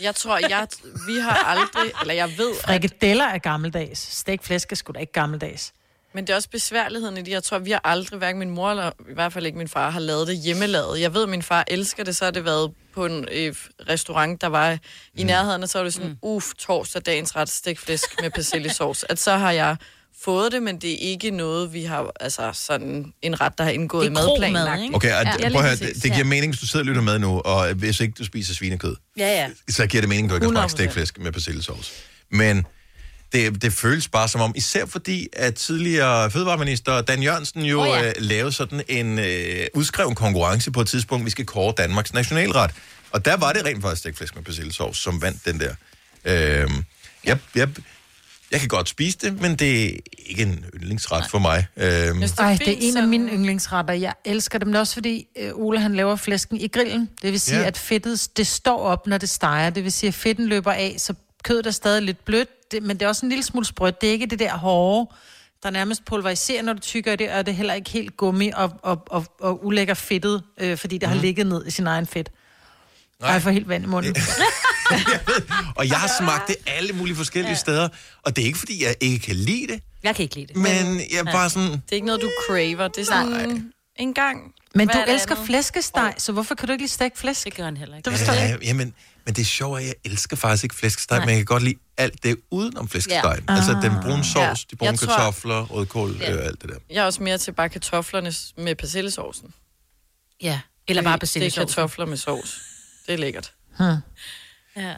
Jeg 0.00 0.14
tror, 0.14 0.38
jeg, 0.38 0.66
vi 1.08 1.18
har 1.18 1.34
aldrig, 1.34 1.92
eller 2.00 2.14
jeg 2.14 2.38
ved, 2.38 2.50
at, 2.50 2.64
Frikadeller 2.64 3.24
er 3.24 3.38
gammeldags. 3.38 3.98
Stegt 3.98 4.44
flæsk 4.44 4.72
er 4.72 4.76
sgu 4.76 4.92
da 4.92 4.98
ikke 4.98 5.12
gammeldags. 5.12 5.72
men 6.12 6.26
det 6.26 6.32
er 6.32 6.36
også 6.36 6.50
besværligheden 6.50 7.16
i 7.16 7.22
det. 7.22 7.30
Jeg 7.32 7.42
tror, 7.42 7.58
vi 7.58 7.70
har 7.70 7.80
aldrig, 7.84 8.18
hverken 8.18 8.38
min 8.38 8.50
mor 8.50 8.70
eller 8.70 8.90
i 9.10 9.14
hvert 9.14 9.32
fald 9.32 9.46
ikke 9.46 9.58
min 9.58 9.68
far, 9.68 9.90
har 9.90 10.00
lavet 10.00 10.26
det 10.28 10.36
hjemmelavet. 10.36 11.00
Jeg 11.00 11.14
ved, 11.14 11.22
at 11.22 11.28
min 11.28 11.42
far 11.42 11.64
elsker 11.68 12.04
det, 12.04 12.16
så 12.16 12.24
har 12.24 12.32
det 12.32 12.44
været 12.44 12.72
på 12.94 13.06
en 13.06 13.28
øh, 13.32 13.54
restaurant, 13.88 14.40
der 14.40 14.46
var 14.46 14.78
i 15.14 15.22
nærheden, 15.22 15.62
og 15.62 15.68
så 15.68 15.78
var 15.78 15.84
det 15.84 15.94
sådan, 15.94 16.10
mm. 16.10 16.18
uff, 16.22 16.46
torsdag, 16.58 17.02
dagens 17.06 17.36
ret, 17.36 17.48
stegt 17.48 17.80
flæsk 17.80 18.20
med 18.22 18.30
persillesauce. 18.30 19.10
At 19.10 19.18
så 19.18 19.32
har 19.36 19.52
jeg 19.52 19.76
fået 20.24 20.52
det, 20.52 20.62
men 20.62 20.78
det 20.78 20.92
er 20.92 20.98
ikke 21.10 21.30
noget, 21.30 21.72
vi 21.72 21.84
har, 21.84 22.12
altså 22.20 22.50
sådan 22.54 23.12
en 23.22 23.40
ret, 23.40 23.58
der 23.58 23.64
har 23.64 23.70
indgået 23.70 24.04
i 24.04 24.06
er 24.06 24.10
madplanen. 24.10 24.82
ikke? 24.84 24.96
Okay, 24.96 25.14
og 25.14 25.24
Ja, 25.24 25.48
prøv 25.50 25.60
at 25.60 25.66
høre, 25.66 25.76
det, 25.76 26.02
det 26.02 26.12
giver 26.12 26.24
mening, 26.24 26.52
hvis 26.52 26.60
du 26.60 26.66
sidder 26.66 26.82
og 26.82 26.86
lytter 26.86 27.02
med 27.02 27.18
nu, 27.18 27.40
og 27.40 27.72
hvis 27.74 28.00
ikke 28.00 28.14
du 28.18 28.24
spiser 28.24 28.54
svinekød, 28.54 28.96
Ja, 29.18 29.28
ja. 29.28 29.48
så 29.72 29.86
giver 29.86 30.00
det 30.00 30.08
mening, 30.08 30.26
at 30.26 30.30
du 30.30 30.34
ikke 30.34 30.46
har 30.46 30.52
smagt 30.52 30.70
100%. 30.72 30.76
stegt 30.76 30.92
flæsk 30.92 31.18
med 31.18 31.32
persillesovs. 31.32 31.92
Men 32.30 32.66
det, 33.32 33.62
det 33.62 33.72
føles 33.72 34.08
bare 34.08 34.28
som 34.28 34.40
om, 34.40 34.52
især 34.56 34.86
fordi, 34.86 35.28
at 35.32 35.54
tidligere 35.54 36.30
fødevareminister 36.30 37.00
Dan 37.00 37.22
Jørgensen 37.22 37.62
jo 37.62 37.80
oh, 37.80 37.88
ja. 37.88 38.08
øh, 38.08 38.14
lavede 38.18 38.52
sådan 38.52 38.82
en 38.88 39.18
øh, 39.18 39.66
udskreven 39.74 40.14
konkurrence 40.14 40.70
på 40.70 40.80
et 40.80 40.88
tidspunkt, 40.88 41.24
vi 41.24 41.30
skal 41.30 41.46
kåre 41.46 41.74
Danmarks 41.76 42.12
nationalret. 42.12 42.70
Og 43.10 43.24
der 43.24 43.36
var 43.36 43.52
det 43.52 43.64
rent 43.64 43.82
faktisk 43.82 44.00
stegt 44.00 44.16
flæsk 44.16 44.34
med 44.34 44.42
persillesovs, 44.44 44.98
som 44.98 45.22
vandt 45.22 45.44
den 45.44 45.60
der. 45.60 45.74
Øh, 46.24 46.70
jeg, 47.24 47.38
jeg, 47.54 47.68
jeg 48.50 48.60
kan 48.60 48.68
godt 48.68 48.88
spise 48.88 49.18
det, 49.18 49.40
men 49.40 49.54
det 49.56 49.84
er 49.86 49.96
ikke 50.26 50.42
en 50.42 50.64
yndlingsret 50.74 51.30
for 51.30 51.38
mig. 51.38 51.66
Øh, 51.76 51.84
Ej, 51.84 52.12
det 52.58 52.68
er 52.68 52.76
en 52.80 52.96
af 52.96 53.08
mine 53.08 53.30
yndlingsretter. 53.32 53.94
Jeg 53.94 54.14
elsker 54.24 54.58
dem. 54.58 54.68
Det 54.68 54.76
er 54.76 54.80
også 54.80 54.94
fordi, 54.94 55.26
øh, 55.38 55.50
Ole 55.54 55.80
han 55.80 55.94
laver 55.94 56.16
flæsken 56.16 56.56
i 56.60 56.68
grillen. 56.68 57.08
Det 57.22 57.32
vil 57.32 57.40
sige, 57.40 57.58
Ja. 57.60 57.66
at 57.66 57.78
fedtet 57.78 58.28
det 58.36 58.46
står 58.46 58.78
op, 58.78 59.06
når 59.06 59.18
det 59.18 59.28
steger. 59.30 59.70
Det 59.70 59.84
vil 59.84 59.92
sige, 59.92 60.08
at 60.08 60.14
fedten 60.14 60.46
løber 60.46 60.72
af, 60.72 60.94
så 60.98 61.14
kødet 61.44 61.66
er 61.66 61.70
stadig 61.70 62.02
lidt 62.02 62.24
blødt, 62.24 62.48
det, 62.72 62.82
men 62.82 62.96
det 62.98 63.04
er 63.04 63.08
også 63.08 63.26
en 63.26 63.30
lille 63.30 63.42
smule 63.44 63.66
sprødt. 63.66 64.00
Det 64.00 64.08
er 64.08 64.12
ikke 64.12 64.26
det 64.26 64.38
der 64.38 64.56
hårde, 64.56 65.10
der 65.62 65.70
nærmest 65.70 66.04
pulveriserer, 66.04 66.62
når 66.62 66.72
du 66.72 66.78
tykker 66.78 67.16
det, 67.16 67.30
og 67.30 67.46
det 67.46 67.52
er 67.52 67.56
heller 67.56 67.74
ikke 67.74 67.90
helt 67.90 68.16
gummi 68.16 68.50
og, 68.56 68.72
og, 68.82 69.02
og, 69.06 69.24
og 69.40 69.66
ulækker 69.66 69.94
fedtet, 69.94 70.42
øh, 70.60 70.76
fordi 70.76 70.98
det 70.98 71.08
har 71.08 71.14
Mhm. 71.14 71.22
ligget 71.22 71.46
ned 71.46 71.66
i 71.66 71.70
sin 71.70 71.86
egen 71.86 72.06
fedt. 72.06 72.30
Nej. 73.20 73.28
Nej. 73.28 73.28
Ej, 73.28 73.32
jeg 73.34 73.42
får 73.42 73.50
helt 73.50 73.68
vand 73.68 73.84
i 73.84 73.86
munden. 73.86 74.16
og 75.76 75.88
jeg 75.88 76.00
har 76.00 76.10
smagt 76.18 76.48
det 76.48 76.56
alle 76.66 76.92
mulige 76.92 77.16
forskellige 77.16 77.50
ja. 77.52 77.56
steder, 77.58 77.88
og 78.22 78.36
det 78.36 78.42
er 78.42 78.46
ikke, 78.46 78.58
fordi 78.58 78.84
jeg 78.84 78.96
ikke 79.00 79.18
kan 79.18 79.36
lide 79.36 79.72
det, 79.72 79.82
Jeg 80.02 80.16
kan 80.16 80.22
ikke 80.22 80.34
lide 80.34 80.46
det. 80.46 80.56
men 80.56 81.00
jeg 81.12 81.18
er 81.18 81.24
bare 81.32 81.50
sådan... 81.50 81.70
Det 81.70 81.82
er 81.90 81.94
ikke 81.94 82.06
noget, 82.06 82.22
du 82.22 82.30
craver. 82.48 82.88
Det 82.88 83.00
er 83.00 83.04
sådan 83.04 83.72
en 83.98 84.14
gang. 84.14 84.52
Men 84.74 84.88
du 84.88 84.98
elsker 85.08 85.44
flæskesteg, 85.46 86.14
så 86.18 86.32
hvorfor 86.32 86.54
kan 86.54 86.66
du 86.66 86.72
ikke 86.72 86.82
lide 86.82 86.92
stegt 86.92 87.18
flæsk? 87.18 87.44
Det 87.44 87.54
gør 87.54 87.64
han 87.64 87.76
heller 87.76 87.96
ikke. 87.96 88.10
Det 88.10 88.18
forstår 88.18 88.32
jeg 88.34 88.48
Ja, 88.48 88.54
ikke. 88.54 88.66
jamen, 88.66 88.94
men 89.26 89.34
det 89.34 89.42
er 89.42 89.46
sjovt, 89.46 89.80
at 89.80 89.86
jeg 89.86 89.94
elsker 90.04 90.36
faktisk 90.36 90.64
ikke 90.64 90.74
flæskesteg, 90.76 91.18
Nej. 91.18 91.26
men 91.26 91.30
jeg 91.32 91.38
kan 91.38 91.44
godt 91.44 91.62
lide 91.62 91.78
alt 91.96 92.22
det 92.22 92.36
udenom 92.50 92.88
flæskesteg. 92.88 93.38
Ja. 93.48 93.54
Altså 93.54 93.72
den 93.82 93.92
Ah. 93.92 94.02
brune 94.02 94.24
sovs, 94.24 94.36
Ja. 94.36 94.46
ja. 94.48 94.54
de 94.70 94.76
brune 94.76 94.90
Jeg 94.90 94.98
tror- 94.98 95.16
kartofler, 95.16 95.62
rødkål, 95.66 96.16
Ja. 96.20 96.32
øh, 96.34 96.44
alt 96.46 96.62
det 96.62 96.70
der. 96.70 96.76
Jeg 96.90 97.02
er 97.02 97.04
også 97.06 97.22
mere 97.22 97.38
til 97.38 97.52
bare 97.52 97.68
kartoflerne 97.68 98.32
med 98.64 98.74
persillesovsen. 98.74 99.54
Ja, 100.42 100.60
eller 100.88 101.02
bare 101.02 101.12
Det 101.12 101.16
er 101.16 101.20
persillesovsen. 101.20 101.66
kartofler 101.74 102.06
med 102.06 102.16
sovs. 102.16 102.60
Det 103.06 103.14
er 103.14 103.18
lækkert. 103.18 103.52
Hmm. 103.78 103.96
Ja. 104.76 104.94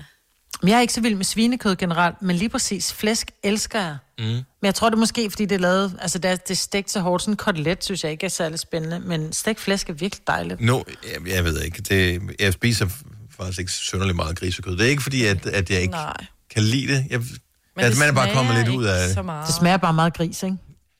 Men 0.62 0.68
jeg 0.68 0.76
er 0.76 0.80
ikke 0.80 0.92
så 0.92 1.00
vild 1.00 1.14
med 1.14 1.24
svinekød 1.24 1.76
generelt, 1.76 2.22
men 2.22 2.36
lige 2.36 2.48
præcis 2.48 2.92
flæsk 2.92 3.30
elsker 3.42 3.80
jeg. 3.80 3.96
Mm. 4.18 4.24
Men 4.24 4.44
jeg 4.62 4.74
tror 4.74 4.88
det 4.88 4.96
er 4.96 5.00
måske, 5.00 5.30
fordi 5.30 5.44
det 5.44 5.54
er 5.54 5.58
lavet, 5.58 5.98
altså 6.00 6.18
det 6.18 6.30
er, 6.30 6.36
det 6.36 6.50
er 6.50 6.54
stegt 6.54 6.90
så 6.90 7.00
hårdt, 7.00 7.22
sådan 7.22 7.32
en 7.32 7.36
kotelet 7.36 7.84
synes 7.84 8.04
jeg 8.04 8.12
ikke 8.12 8.26
er 8.26 8.30
særlig 8.30 8.58
spændende, 8.58 9.00
men 9.00 9.32
stegt 9.32 9.60
flæsk 9.60 9.88
er 9.88 9.92
virkelig 9.92 10.26
dejligt. 10.26 10.60
Nu, 10.60 10.84
jeg, 11.12 11.28
jeg 11.34 11.44
ved 11.44 11.62
ikke, 11.62 11.82
det, 11.82 12.22
jeg 12.40 12.52
spiser 12.52 12.88
faktisk 13.36 13.58
ikke 13.58 13.72
synderligt 13.72 14.16
meget 14.16 14.38
grisekød. 14.38 14.76
Det 14.76 14.86
er 14.86 14.90
ikke 14.90 15.02
fordi, 15.02 15.24
at, 15.24 15.46
at 15.46 15.70
jeg 15.70 15.80
ikke 15.80 15.92
Nej. 15.92 16.26
kan 16.50 16.62
lide 16.62 16.94
det. 16.94 17.06
Jeg, 17.10 17.18
Men 17.18 17.28
altså, 17.76 17.90
det 17.90 17.98
man 17.98 18.08
er 18.08 18.12
bare 18.12 18.34
kommet 18.34 18.52
smager 18.52 18.66
lidt 18.66 18.76
ud 18.76 18.84
af 18.84 19.08
det. 19.08 19.16
Det 19.46 19.54
smager 19.54 19.76
bare 19.76 19.94
meget 19.94 20.14
gris, 20.14 20.42
ikke? 20.42 20.56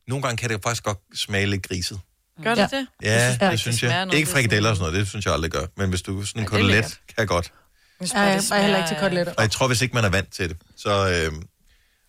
Nogle 0.09 0.23
gange 0.23 0.37
kan 0.37 0.51
det 0.51 0.61
faktisk 0.63 0.83
godt 0.83 0.99
smage 1.15 1.47
lidt 1.47 1.69
griset. 1.69 2.01
Gør 2.45 2.55
det 2.55 2.71
det? 2.71 2.87
Ja, 3.03 3.13
Jeg 3.13 3.27
det, 3.29 3.33
ikke, 3.33 3.51
det 3.51 3.61
synes 3.61 3.83
jeg. 3.83 3.91
noget, 3.91 4.15
Ikke 4.15 4.27
det 4.27 4.33
er 4.33 4.35
frikadeller 4.37 4.71
og 4.71 4.77
sådan 4.77 4.91
noget, 4.91 5.01
det 5.01 5.09
synes 5.09 5.25
jeg 5.27 5.35
aldrig 5.35 5.51
gør. 5.51 5.67
Men 5.77 5.89
hvis 5.89 6.03
du 6.03 6.25
sådan 6.25 6.41
en 6.41 6.45
Ja, 6.45 6.49
kotelet, 6.51 6.71
lækkert. 6.71 6.91
kan 7.09 7.15
jeg 7.19 7.29
godt. 7.29 7.53
Ja, 8.15 8.21
jeg 8.21 8.37
er 8.37 8.61
heller 8.63 8.77
ikke 8.79 8.89
til 8.89 8.97
koteletter. 9.01 9.33
Og 9.37 9.43
jeg 9.43 9.51
tror, 9.51 9.67
hvis 9.67 9.83
ikke 9.83 9.95
man 9.95 10.05
er 10.05 10.09
vant 10.09 10.33
til 10.33 10.49
det, 10.49 10.57
så... 10.77 10.91
Øh, 11.11 11.43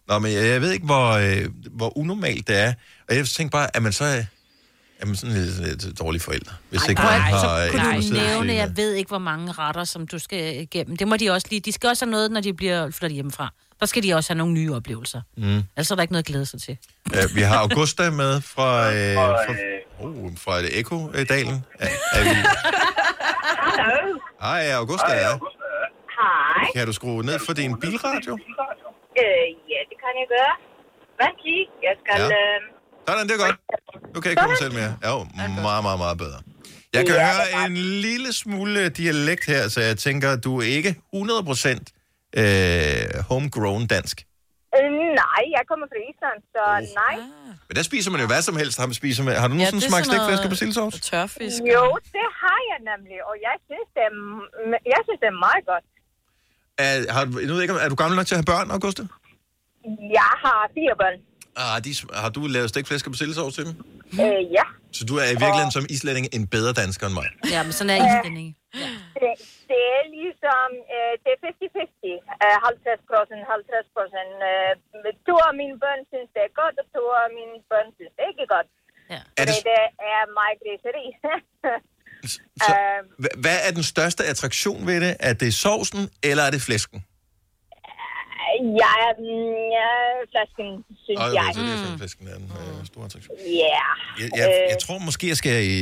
nå, 0.07 0.19
men 0.19 0.31
jeg, 0.33 0.43
jeg 0.45 0.61
ved 0.61 0.71
ikke, 0.71 0.85
hvor, 0.85 1.09
øh, 1.11 1.45
hvor 1.71 1.97
unormalt 1.97 2.47
det 2.47 2.57
er. 2.59 2.73
Og 3.09 3.15
jeg 3.15 3.25
tænker 3.27 3.51
bare, 3.51 3.75
at 3.75 3.83
man 3.83 3.91
så 3.93 4.03
er, 4.03 4.23
er 4.99 5.05
man 5.05 5.15
sådan 5.15 5.35
lidt, 5.35 5.83
lidt 5.83 5.99
dårlig 5.99 6.21
forældre, 6.21 6.53
hvis 6.69 6.87
ikke 6.89 7.01
man 7.01 7.21
har 7.21 7.39
så 7.41 7.65
øh, 7.65 7.71
kunne 7.71 7.83
du 7.83 7.89
introduceret 7.89 8.27
nævne, 8.27 8.53
jeg 8.53 8.77
ved 8.77 8.93
ikke, 8.93 9.07
hvor 9.07 9.17
mange 9.17 9.51
retter, 9.51 9.83
som 9.83 10.07
du 10.07 10.19
skal 10.19 10.61
igennem. 10.61 10.97
Det 10.97 11.07
må 11.07 11.17
de 11.17 11.29
også 11.29 11.47
lige. 11.49 11.59
De 11.59 11.71
skal 11.71 11.87
også 11.89 12.05
have 12.05 12.11
noget, 12.11 12.31
når 12.31 12.41
de 12.41 12.53
bliver 12.53 12.91
flyttet 12.91 13.13
hjemmefra. 13.15 13.53
Der 13.79 13.85
skal 13.85 14.03
de 14.03 14.13
også 14.13 14.29
have 14.33 14.37
nogle 14.37 14.53
nye 14.53 14.73
oplevelser. 14.73 15.21
Mm. 15.37 15.43
Ellers 15.77 15.91
er 15.91 15.95
der 15.95 16.01
ikke 16.01 16.11
noget 16.13 16.23
at 16.23 16.27
glæde 16.27 16.45
sig 16.45 16.61
til. 16.61 16.77
Ja, 17.13 17.21
vi 17.35 17.41
har 17.41 17.57
Augusta 17.59 18.09
med 18.09 18.41
fra, 18.41 18.69
øh, 18.95 19.15
fra, 19.15 19.53
oh, 20.05 20.31
fra 20.37 20.61
det 20.61 20.79
Eko-dalen. 20.79 21.65
Ja, 21.81 21.85
er 22.13 22.23
vi... 22.23 22.35
Hej, 24.41 24.61
Augusta. 24.71 25.11
Ja. 25.13 25.33
Hej. 26.19 26.71
Kan 26.75 26.87
du 26.87 26.93
skrue 26.93 27.23
ned 27.23 27.39
for 27.45 27.53
din 27.53 27.79
bilradio? 27.79 28.33
Øh, 29.21 29.47
ja, 29.71 29.79
det 29.89 29.97
kan 30.01 30.11
jeg 30.21 30.27
gøre. 30.35 30.53
Vent 31.21 31.37
lige. 31.45 31.65
Jeg 31.83 31.93
skal... 32.03 32.21
Ja. 32.21 32.27
Øh, 32.27 32.61
Sådan, 33.07 33.27
det 33.27 33.33
er 33.35 33.45
godt. 33.45 33.55
Nu 34.15 34.21
kan 34.21 34.29
jeg 34.29 34.31
ikke 34.31 34.41
komme 34.41 34.57
selv 34.57 34.73
mere. 34.73 34.97
Ja, 35.03 35.09
jo, 35.17 35.27
meget, 35.61 35.83
meget, 35.83 35.99
meget 35.99 36.17
bedre. 36.17 36.39
Jeg 36.93 37.05
kan 37.05 37.15
Ja, 37.15 37.33
høre 37.33 37.65
en 37.65 37.77
lille 37.77 38.33
smule 38.33 38.89
dialekt 38.89 39.45
her, 39.45 39.67
så 39.67 39.81
jeg 39.81 39.97
tænker, 39.97 40.35
du 40.35 40.59
er 40.59 40.63
ikke 40.65 40.95
100% 41.15 41.98
øh, 42.41 43.23
homegrown 43.29 43.83
dansk. 43.95 44.17
øh, 44.77 44.89
Nej, 45.23 45.41
jeg 45.57 45.63
kommer 45.69 45.85
fra 45.91 45.99
Island, 46.09 46.39
så 46.55 46.63
nej. 47.01 47.15
Men 47.67 47.73
der 47.77 47.83
spiser 47.91 48.09
man 48.11 48.19
jo 48.23 48.27
hvad 48.27 48.41
som 48.49 48.55
helst. 48.61 48.75
Har, 48.79 48.85
man 48.85 48.93
spiser 49.03 49.23
med, 49.23 49.33
har 49.41 49.47
du 49.47 49.53
nogensinde 49.53 49.83
smagt 49.91 50.05
stegflæsk 50.05 50.43
og 50.45 50.49
persillesovs? 50.55 50.93
Tørfisk. 51.11 51.59
Jo, 51.75 51.83
det 52.15 52.27
har 52.43 52.59
jeg 52.71 52.79
nemlig, 52.91 53.17
og 53.29 53.35
jeg 53.47 53.55
synes, 53.67 53.87
det 53.95 54.01
er, 54.07 54.13
jeg 54.93 55.01
synes, 55.05 55.19
det 55.23 55.29
er 55.35 55.39
meget 55.47 55.63
godt. 55.71 55.85
Er, 56.85 57.13
har, 57.15 57.25
du- 57.25 57.31
nu 57.31 57.37
ved 57.53 57.55
jeg 57.55 57.61
ikke, 57.61 57.73
om- 57.73 57.79
er 57.85 57.89
du 57.89 57.95
gammel 58.03 58.15
nok 58.19 58.27
til 58.27 58.35
at 58.35 58.39
have 58.41 58.51
børn, 58.53 58.71
Auguste? 58.71 59.03
Jeg 60.19 60.31
har 60.45 60.59
fire 60.77 60.93
børn. 61.01 61.17
Ah, 61.63 61.83
de, 61.85 61.91
har 62.23 62.29
du 62.29 62.41
lavet 62.47 62.69
stegflæsk 62.69 63.05
og 63.07 63.11
persillesovs 63.11 63.55
til 63.55 63.65
dem? 63.65 63.73
Øh, 64.13 64.41
ja. 64.57 64.65
Så 64.91 65.05
du 65.05 65.13
er 65.15 65.23
i 65.35 65.37
virkeligheden 65.43 65.71
som 65.71 65.85
islænding 65.89 66.27
en 66.33 66.47
bedre 66.47 66.73
dansker 66.73 67.05
end 67.07 67.13
mig. 67.13 67.27
Ja, 67.51 67.63
men 67.63 67.71
sådan 67.71 67.89
er 67.89 67.97
islænding. 68.19 68.57
Det, 68.73 69.31
det 69.71 69.81
er 69.97 70.03
ligesom, 70.17 70.69
øh, 70.95 71.13
det 71.23 71.29
er 71.35 71.39
50-50. 71.45 72.19
Øh, 72.45 72.57
50 72.69 73.01
procent, 73.09 73.41
50 73.55 73.95
procent. 73.95 74.33
Øh, 74.49 74.71
to 75.27 75.35
af 75.49 75.53
mine 75.61 75.75
børn 75.83 76.01
synes, 76.11 76.29
det 76.35 76.41
er 76.47 76.53
godt, 76.61 76.75
og 76.81 76.85
to 76.95 77.03
af 77.23 77.29
mine 77.39 77.55
børn 77.71 77.87
synes, 77.97 78.11
det 78.15 78.21
er 78.25 78.31
ikke 78.33 78.47
godt. 78.55 78.69
Ja. 79.13 79.21
Er 79.39 79.45
det... 79.49 79.55
det 79.69 79.81
er 80.13 80.21
meget 80.39 80.57
griseri. 80.61 81.05
Så, 82.65 82.73
hva- 83.23 83.37
hvad 83.43 83.57
er 83.67 83.71
den 83.79 83.85
største 83.93 84.23
attraktion 84.31 84.87
ved 84.89 84.97
det? 85.05 85.13
Er 85.19 85.33
det 85.33 85.51
sovsen, 85.53 86.01
eller 86.29 86.43
er 86.43 86.51
det 86.55 86.61
flæsken? 86.67 86.99
ja, 88.83 88.95
mm, 89.19 89.63
ja, 89.77 89.91
flasken, 90.31 90.67
synes 91.03 91.19
Åh, 91.19 91.33
jeg. 91.35 91.51
så 91.55 91.61
det 91.61 91.73
er 91.73 91.77
så 91.85 91.97
flæsken, 91.97 92.27
der 92.27 92.33
er 92.33 92.37
den 92.37 92.51
øh, 92.79 92.85
store 92.85 93.05
attraktion. 93.05 93.37
Ja. 93.37 93.85
Jeg, 94.19 94.29
jeg, 94.37 94.67
jeg 94.69 94.77
tror 94.79 94.97
måske, 94.97 95.27
jeg 95.27 95.37
skal 95.37 95.63
i, 95.63 95.79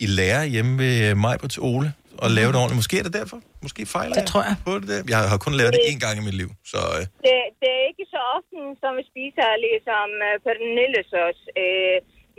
i 0.00 0.06
lære 0.06 0.46
hjemme 0.46 0.78
ved 0.78 1.14
mig 1.14 1.38
på 1.38 1.48
til 1.48 1.62
Ole 1.62 1.92
og 2.22 2.28
lave 2.38 2.48
det 2.52 2.58
ordentligt. 2.62 2.80
Måske 2.82 2.94
er 3.02 3.06
det 3.08 3.14
derfor. 3.20 3.38
Måske 3.66 3.80
fejler 3.96 4.14
Det 4.18 4.24
tror 4.32 4.42
jeg. 4.48 4.56
på 4.66 4.72
det 4.80 4.86
der. 4.92 5.00
Jeg 5.14 5.20
har 5.32 5.38
kun 5.46 5.54
lavet 5.60 5.72
det 5.76 5.82
én 5.92 5.98
gang 6.04 6.14
i 6.20 6.24
mit 6.28 6.36
liv, 6.42 6.50
så... 6.72 6.80
Øh, 6.98 7.02
Det, 7.26 7.36
det 7.60 7.68
er 7.78 7.82
ikke 7.90 8.04
så 8.14 8.20
ofte, 8.36 8.56
som 8.82 8.90
vi 8.98 9.04
spiser 9.12 9.46
ligesom 9.66 10.08
uh, 10.28 10.34
pernillesauce. 10.46 11.42
Uh, 11.64 11.96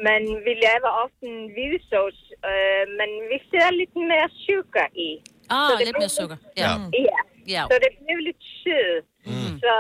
men 0.08 0.22
vi 0.46 0.54
laver 0.68 0.90
ofte 1.04 1.24
en 1.34 1.42
hvidesauce, 1.56 2.22
uh, 2.50 2.84
men 3.00 3.10
vi 3.32 3.38
sætter 3.50 3.72
lidt 3.82 3.94
mere 4.12 4.28
sukker 4.48 4.88
i. 5.08 5.10
Ah, 5.56 5.68
Så 5.70 5.74
det 5.80 5.86
lidt 5.90 6.00
mere 6.04 6.14
sukker. 6.20 6.38
Ja. 6.64 6.72
Ja. 7.10 7.20
Ja. 7.56 7.64
Så 7.70 7.76
det 7.84 7.92
bliver 8.02 8.22
lidt 8.28 8.42
sød. 8.62 8.94
Mm. 9.30 9.54
Så 9.64 9.74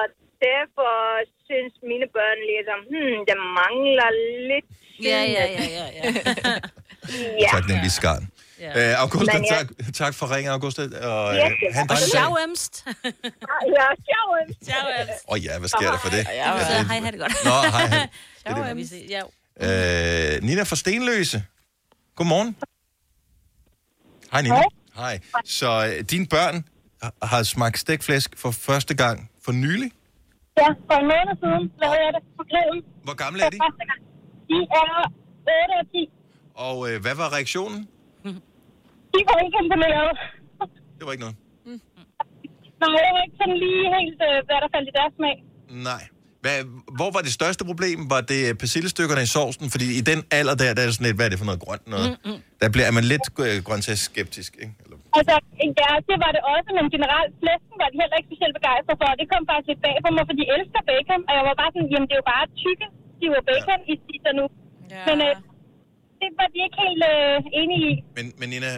derfor 0.47 0.93
synes 1.47 1.73
mine 1.91 2.07
børn 2.15 2.39
ligesom, 2.51 2.79
hmm, 2.91 3.17
der 3.29 3.37
mangler 3.61 4.09
lidt 4.51 4.69
Ja, 5.11 5.21
ja, 5.35 5.45
ja, 5.57 5.63
ja, 5.79 5.85
ja. 5.99 6.03
ja. 7.43 7.49
taknemmelig 7.55 7.91
skarn. 7.99 8.23
Ja. 8.59 8.91
Øh, 8.91 9.01
Augusta, 9.01 9.33
Men 9.37 9.45
jeg- 9.51 9.67
tak, 9.85 9.93
tak 9.93 10.13
for 10.13 10.35
ringen, 10.35 10.51
Augusta. 10.51 10.81
Og, 10.81 10.87
øh, 11.33 11.37
Ja, 11.37 11.49
ha' 11.73 11.81
en 11.81 11.89
Og 11.89 11.97
sjovemst. 11.97 12.85
Ja, 12.85 13.87
ciao. 14.07 14.29
Ciao. 14.63 14.87
Åh 14.87 15.33
oh, 15.33 15.43
ja, 15.45 15.59
hvad 15.59 15.69
sker 15.69 15.91
der 15.91 15.97
for 15.97 16.09
det? 16.09 16.27
Ja, 16.33 16.59
så 16.59 16.87
hej, 16.87 16.99
ha' 16.99 17.11
det 17.11 17.19
godt. 17.19 17.33
Nå, 17.45 17.51
hej, 17.51 17.87
hej. 17.87 18.83
Ses. 18.83 19.03
Ja. 19.09 19.21
Øh, 20.35 20.43
Nina 20.43 20.63
fra 20.63 20.75
Stenløse. 20.75 21.43
Godmorgen. 22.15 22.55
Hej, 24.31 24.41
Nina. 24.41 24.61
Hej. 24.95 25.19
Så 25.45 25.93
øh, 25.97 26.03
dine 26.11 26.27
børn 26.27 26.65
har- 27.23 27.43
smagt 27.43 27.79
stegflæsk 27.79 28.37
for 28.37 28.51
første 28.51 28.93
gang 28.93 29.31
for 29.45 29.51
nylig. 29.51 29.91
Ja, 30.57 30.67
for 30.67 30.95
en 31.01 31.05
måned 31.13 31.35
siden 31.41 31.71
lavede 31.81 31.99
jeg 32.05 32.13
det 32.15 32.23
på 32.37 32.43
grillen. 32.51 32.83
Hvor 33.03 33.13
gamle 33.13 33.43
er 33.43 33.49
de? 33.49 33.57
De 34.49 34.57
er 34.71 35.11
8 35.47 35.73
og 35.81 35.85
10. 35.91 36.09
Og 36.55 36.89
øh, 36.91 37.01
hvad 37.01 37.15
var 37.15 37.33
reaktionen? 37.33 37.87
De 39.15 39.21
var 39.29 39.37
ikke 39.45 39.57
imponeret. 39.63 40.11
Det 40.97 41.03
var 41.05 41.11
ikke 41.15 41.25
noget. 41.25 41.37
Nej, 42.81 42.99
det 43.05 43.11
var 43.15 43.23
ikke 43.27 43.37
sådan 43.41 43.57
lige 43.63 43.83
helt, 43.97 44.19
øh, 44.29 44.37
hvad 44.47 44.57
der 44.63 44.69
faldt 44.75 44.87
i 44.91 44.93
deres 44.99 45.13
smag. 45.19 45.35
Nej. 45.89 46.03
Hvad, 46.43 46.57
hvor 46.99 47.09
var 47.15 47.21
det 47.27 47.33
største 47.39 47.63
problem? 47.71 47.99
Var 48.13 48.21
det 48.31 48.41
persillestykkerne 48.63 49.21
i 49.27 49.29
sovsen? 49.35 49.65
Fordi 49.73 49.87
i 50.01 50.01
den 50.11 50.19
alder 50.39 50.55
der, 50.61 50.69
der 50.75 50.81
er 50.83 50.89
sådan 50.95 51.07
lidt, 51.07 51.17
hvad 51.19 51.25
er 51.27 51.31
det 51.33 51.39
for 51.41 51.49
noget 51.49 51.61
grønt 51.65 51.85
noget? 51.93 52.09
Mm-hmm. 52.11 52.39
Der 52.61 52.67
bliver, 52.73 52.87
er 52.91 52.95
man 52.99 53.05
lidt 53.13 53.25
øh, 53.45 53.57
grøntsagsskeptisk, 53.67 54.51
ikke? 54.63 54.73
Altså, 55.17 55.35
ja, 55.81 55.91
det 56.09 56.17
var 56.23 56.31
det 56.35 56.41
også, 56.53 56.69
men 56.77 56.85
generelt 56.95 57.31
flæsken 57.41 57.75
var 57.81 57.87
de 57.91 57.97
heller 58.01 58.15
ikke 58.19 58.29
specielt 58.31 58.53
begejstrede 58.59 58.97
for. 59.01 59.09
Det 59.21 59.27
kom 59.33 59.41
faktisk 59.49 59.67
lidt 59.71 59.81
bag 59.85 59.95
på 60.05 60.09
mig, 60.15 60.23
for 60.29 60.35
de 60.39 60.45
elsker 60.55 60.81
bacon. 60.89 61.21
Og 61.29 61.33
jeg 61.37 61.43
var 61.49 61.55
bare 61.61 61.71
sådan, 61.73 61.89
jamen 61.93 62.07
det 62.09 62.15
er 62.15 62.21
jo 62.23 62.27
bare 62.35 62.45
tykke, 62.63 62.85
de 63.19 63.25
var 63.35 63.41
bacon, 63.49 63.79
ja. 63.85 63.91
I 63.91 63.93
spiser 64.03 64.31
nu. 64.39 64.45
Ja. 64.95 65.03
Men 65.07 65.17
øh, 65.27 65.33
det 66.45 66.51
var 66.51 66.57
de 66.57 66.59
ikke 66.67 66.77
helt 66.85 67.03
øh, 67.13 67.61
enige 67.61 67.81
i. 67.91 68.03
Men, 68.15 68.33
men 68.39 68.49
Nina, 68.49 68.71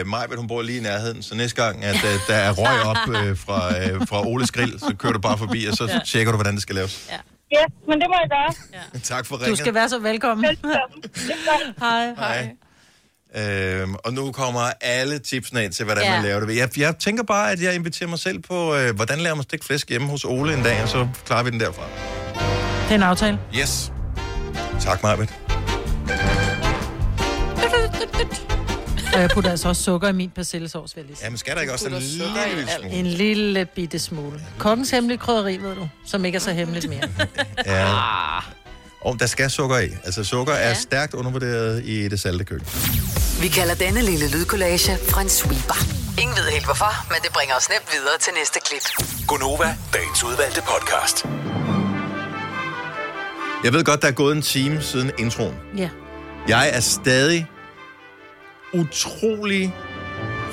øh, 0.00 0.06
Majbet, 0.06 0.36
hun 0.38 0.46
bor 0.48 0.62
lige 0.62 0.78
i 0.78 0.82
nærheden, 0.82 1.22
så 1.22 1.34
næste 1.34 1.62
gang, 1.62 1.84
at 1.84 1.96
øh, 2.04 2.14
der 2.28 2.34
er 2.34 2.52
røg 2.52 2.78
op 2.90 2.96
øh, 3.08 3.36
fra, 3.38 3.58
øh, 3.78 4.06
fra 4.08 4.26
Oles 4.26 4.50
grill, 4.50 4.78
så 4.80 4.94
kører 4.98 5.12
du 5.12 5.18
bare 5.18 5.38
forbi, 5.38 5.64
og 5.66 5.74
så 5.76 5.84
Ja. 5.84 5.98
tjekker 6.06 6.32
du, 6.32 6.36
hvordan 6.36 6.54
det 6.54 6.62
skal 6.62 6.74
laves. 6.74 7.08
Ja, 7.10 7.16
yes, 7.58 7.72
men 7.88 8.00
det 8.00 8.06
må 8.08 8.14
jeg 8.22 8.28
gøre. 8.30 8.52
Ja. 8.94 8.98
Tak 9.14 9.26
for 9.26 9.36
Du 9.36 9.42
ringen. 9.42 9.56
skal 9.56 9.74
være 9.74 9.88
så 9.88 9.98
velkommen. 9.98 10.46
Hej. 11.80 12.14
Hej. 12.18 12.50
Øhm, 13.36 13.94
og 13.94 14.12
nu 14.12 14.32
kommer 14.32 14.60
alle 14.80 15.18
tipsene 15.18 15.64
ind 15.64 15.72
til, 15.72 15.84
hvordan 15.84 16.04
Ja. 16.04 16.12
man 16.14 16.22
laver 16.24 16.40
det. 16.46 16.56
Jeg, 16.56 16.78
jeg 16.78 16.96
tænker 16.98 17.22
bare, 17.22 17.52
at 17.52 17.62
jeg 17.62 17.74
inviterer 17.74 18.08
mig 18.08 18.18
selv 18.18 18.38
på, 18.38 18.74
øh, 18.76 18.94
hvordan 18.96 19.18
laver 19.18 19.34
man 19.36 19.42
stegt 19.42 19.64
flæsk 19.64 19.88
hjemme 19.88 20.08
hos 20.08 20.24
Ole 20.24 20.54
en 20.54 20.62
dag, 20.62 20.82
og 20.82 20.88
så 20.88 21.08
klarer 21.26 21.42
vi 21.42 21.50
den 21.50 21.60
derfra. 21.60 21.82
Det 22.84 22.90
er 22.90 22.94
en 22.94 23.02
aftale. 23.02 23.38
Yes. 23.60 23.92
Tak, 24.80 25.02
Majbet. 25.02 25.49
Og 29.14 29.20
jeg 29.20 29.30
putter 29.34 29.50
altså 29.50 29.68
også 29.68 29.82
sukker 29.82 30.08
i 30.08 30.12
min 30.12 30.30
persillesovs, 30.30 30.96
vil 30.96 31.00
jeg 31.02 31.06
lige 31.06 31.16
sige. 31.16 31.24
Jamen, 31.24 31.38
skal 31.38 31.54
der 31.54 31.60
ikke 31.60 31.72
også 31.72 31.86
en 31.86 31.92
lille 31.92 32.68
smule? 32.68 32.90
En 32.90 33.06
lille 33.06 33.64
bitte 33.64 33.98
smule. 33.98 34.40
Kokkens 34.58 34.90
hemmelige 34.90 35.18
krydderi, 35.18 35.56
ved 35.56 35.74
du, 35.74 35.88
som 36.06 36.24
ikke 36.24 36.36
er 36.36 36.40
så 36.40 36.52
hemmeligt 36.52 36.88
mere. 36.88 37.02
Ja. 37.66 37.86
Og 39.00 39.20
der 39.20 39.26
skal 39.26 39.50
sukker 39.50 39.78
i. 39.78 39.88
Altså, 40.04 40.24
sukker 40.24 40.54
ja. 40.54 40.60
er 40.60 40.74
stærkt 40.74 41.14
undervurderet 41.14 41.84
i 41.84 42.08
det 42.08 42.20
salte 42.20 42.44
køkken. 42.44 42.68
Vi 43.40 43.48
kalder 43.48 43.74
denne 43.74 44.02
lille 44.02 44.30
lydkollage 44.30 44.92
en 45.20 45.28
sweeper. 45.28 45.74
Ingen 46.20 46.36
ved 46.36 46.44
helt 46.52 46.64
hvorfor, 46.64 47.06
men 47.08 47.18
det 47.22 47.32
bringer 47.32 47.54
os 47.54 47.68
nemt 47.68 47.88
videre 47.92 48.18
til 48.20 48.32
næste 48.38 48.60
klip. 48.66 49.06
Gonova, 49.26 49.76
dagens 49.92 50.24
udvalgte 50.24 50.62
podcast. 50.62 51.26
Jeg 53.64 53.72
ved 53.72 53.84
godt, 53.84 54.02
der 54.02 54.08
er 54.08 54.12
gået 54.12 54.36
en 54.36 54.42
time 54.42 54.82
siden 54.82 55.10
introen. 55.18 55.54
Ja. 55.76 55.88
Jeg 56.48 56.70
er 56.72 56.80
stadig 56.80 57.46
utrolig 58.74 59.74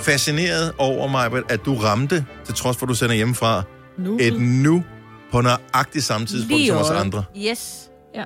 fascineret 0.01 0.73
over 0.77 1.07
mig, 1.07 1.31
at 1.49 1.59
du 1.65 1.75
ramte, 1.75 2.25
til 2.45 2.55
trods 2.55 2.77
for, 2.77 2.85
at 2.85 2.89
du 2.89 2.93
sender 2.95 3.15
hjemmefra, 3.15 3.63
Nu. 3.97 4.17
et 4.21 4.39
nu 4.41 4.83
på 5.31 5.41
nøjagtigt 5.41 6.05
samme 6.05 6.27
tidspunkt 6.27 6.57
Lige 6.57 6.67
som 6.67 6.77
os 6.77 6.89
andre. 6.89 7.23
Yes. 7.37 7.89
Ja. 8.15 8.23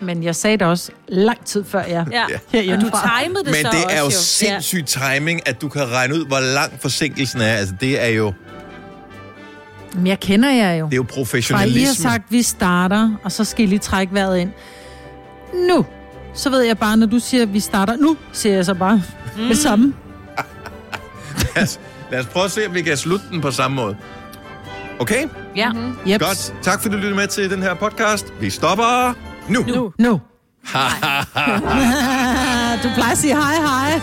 Men 0.00 0.22
jeg 0.22 0.36
sagde 0.36 0.56
det 0.56 0.66
også 0.66 0.92
lang 1.08 1.44
tid 1.44 1.64
før 1.64 1.82
jeg 1.84 2.06
Ja. 2.12 2.24
herhjemmefra. 2.52 2.98
Og 3.02 3.20
du 3.20 3.24
timede 3.24 3.44
det 3.44 3.52
Men 3.52 3.64
så 3.64 3.70
det 3.88 3.96
er 3.96 3.98
jo 4.00 4.04
også, 4.04 4.18
sindssyg 4.18 4.84
timing, 4.86 5.48
at 5.48 5.60
du 5.60 5.68
kan 5.68 5.90
regne 5.92 6.14
ud, 6.14 6.26
hvor 6.26 6.40
lang 6.54 6.72
forsinkelsen 6.80 7.40
er. 7.40 7.52
Altså, 7.54 7.74
det 7.80 8.02
er 8.04 8.08
jo, 8.08 8.32
Men 9.94 10.06
jeg 10.06 10.20
kender 10.20 10.50
jer 10.50 10.72
jo. 10.74 10.86
det 10.86 10.92
er 10.92 10.96
jo 10.96 11.02
Fra 11.02 11.06
I 11.08 11.16
lige 11.16 11.16
har 11.16 11.22
professionalisme. 11.24 12.02
sagt, 12.02 12.24
vi 12.30 12.42
starter, 12.42 13.10
og 13.24 13.32
så 13.32 13.44
skal 13.44 13.64
I 13.64 13.66
lige 13.68 13.78
trække 13.78 14.14
vejret 14.14 14.38
ind. 14.38 14.50
Nu. 15.68 15.86
Så 16.40 16.50
ved 16.50 16.62
jeg 16.62 16.78
bare, 16.78 16.96
når 16.96 17.06
du 17.06 17.18
siger, 17.18 17.42
at 17.42 17.52
vi 17.52 17.60
starter 17.60 17.96
nu, 17.96 18.16
siger 18.32 18.54
jeg 18.54 18.64
så 18.64 18.74
bare 18.74 19.02
mm. 19.36 19.48
det 19.48 19.58
samme. 19.58 19.94
lad, 21.54 21.62
os, 21.62 21.80
lad 22.10 22.20
os 22.20 22.26
prøve 22.26 22.44
at 22.44 22.50
se, 22.50 22.66
om 22.66 22.74
vi 22.74 22.82
kan 22.82 22.96
slutte 22.96 23.24
den 23.30 23.40
på 23.40 23.50
samme 23.50 23.74
måde. 23.74 23.96
Okay? 24.98 25.28
Ja. 25.56 25.72
Mm-hmm. 25.72 25.96
Yep. 26.08 26.20
Godt. 26.20 26.54
Tak 26.62 26.82
fordi 26.82 26.94
du 26.94 26.96
lyttede 26.96 27.16
med 27.16 27.26
til 27.26 27.50
den 27.50 27.62
her 27.62 27.74
podcast. 27.74 28.32
Vi 28.40 28.50
stopper 28.50 29.14
nu. 29.48 29.60
Nu. 29.60 29.74
Nu. 29.74 29.92
nu. 29.98 30.10
du 32.82 32.88
plejer 32.94 33.12
at 33.12 33.18
sige 33.18 33.36
hej, 33.36 33.54
hej. 33.54 34.00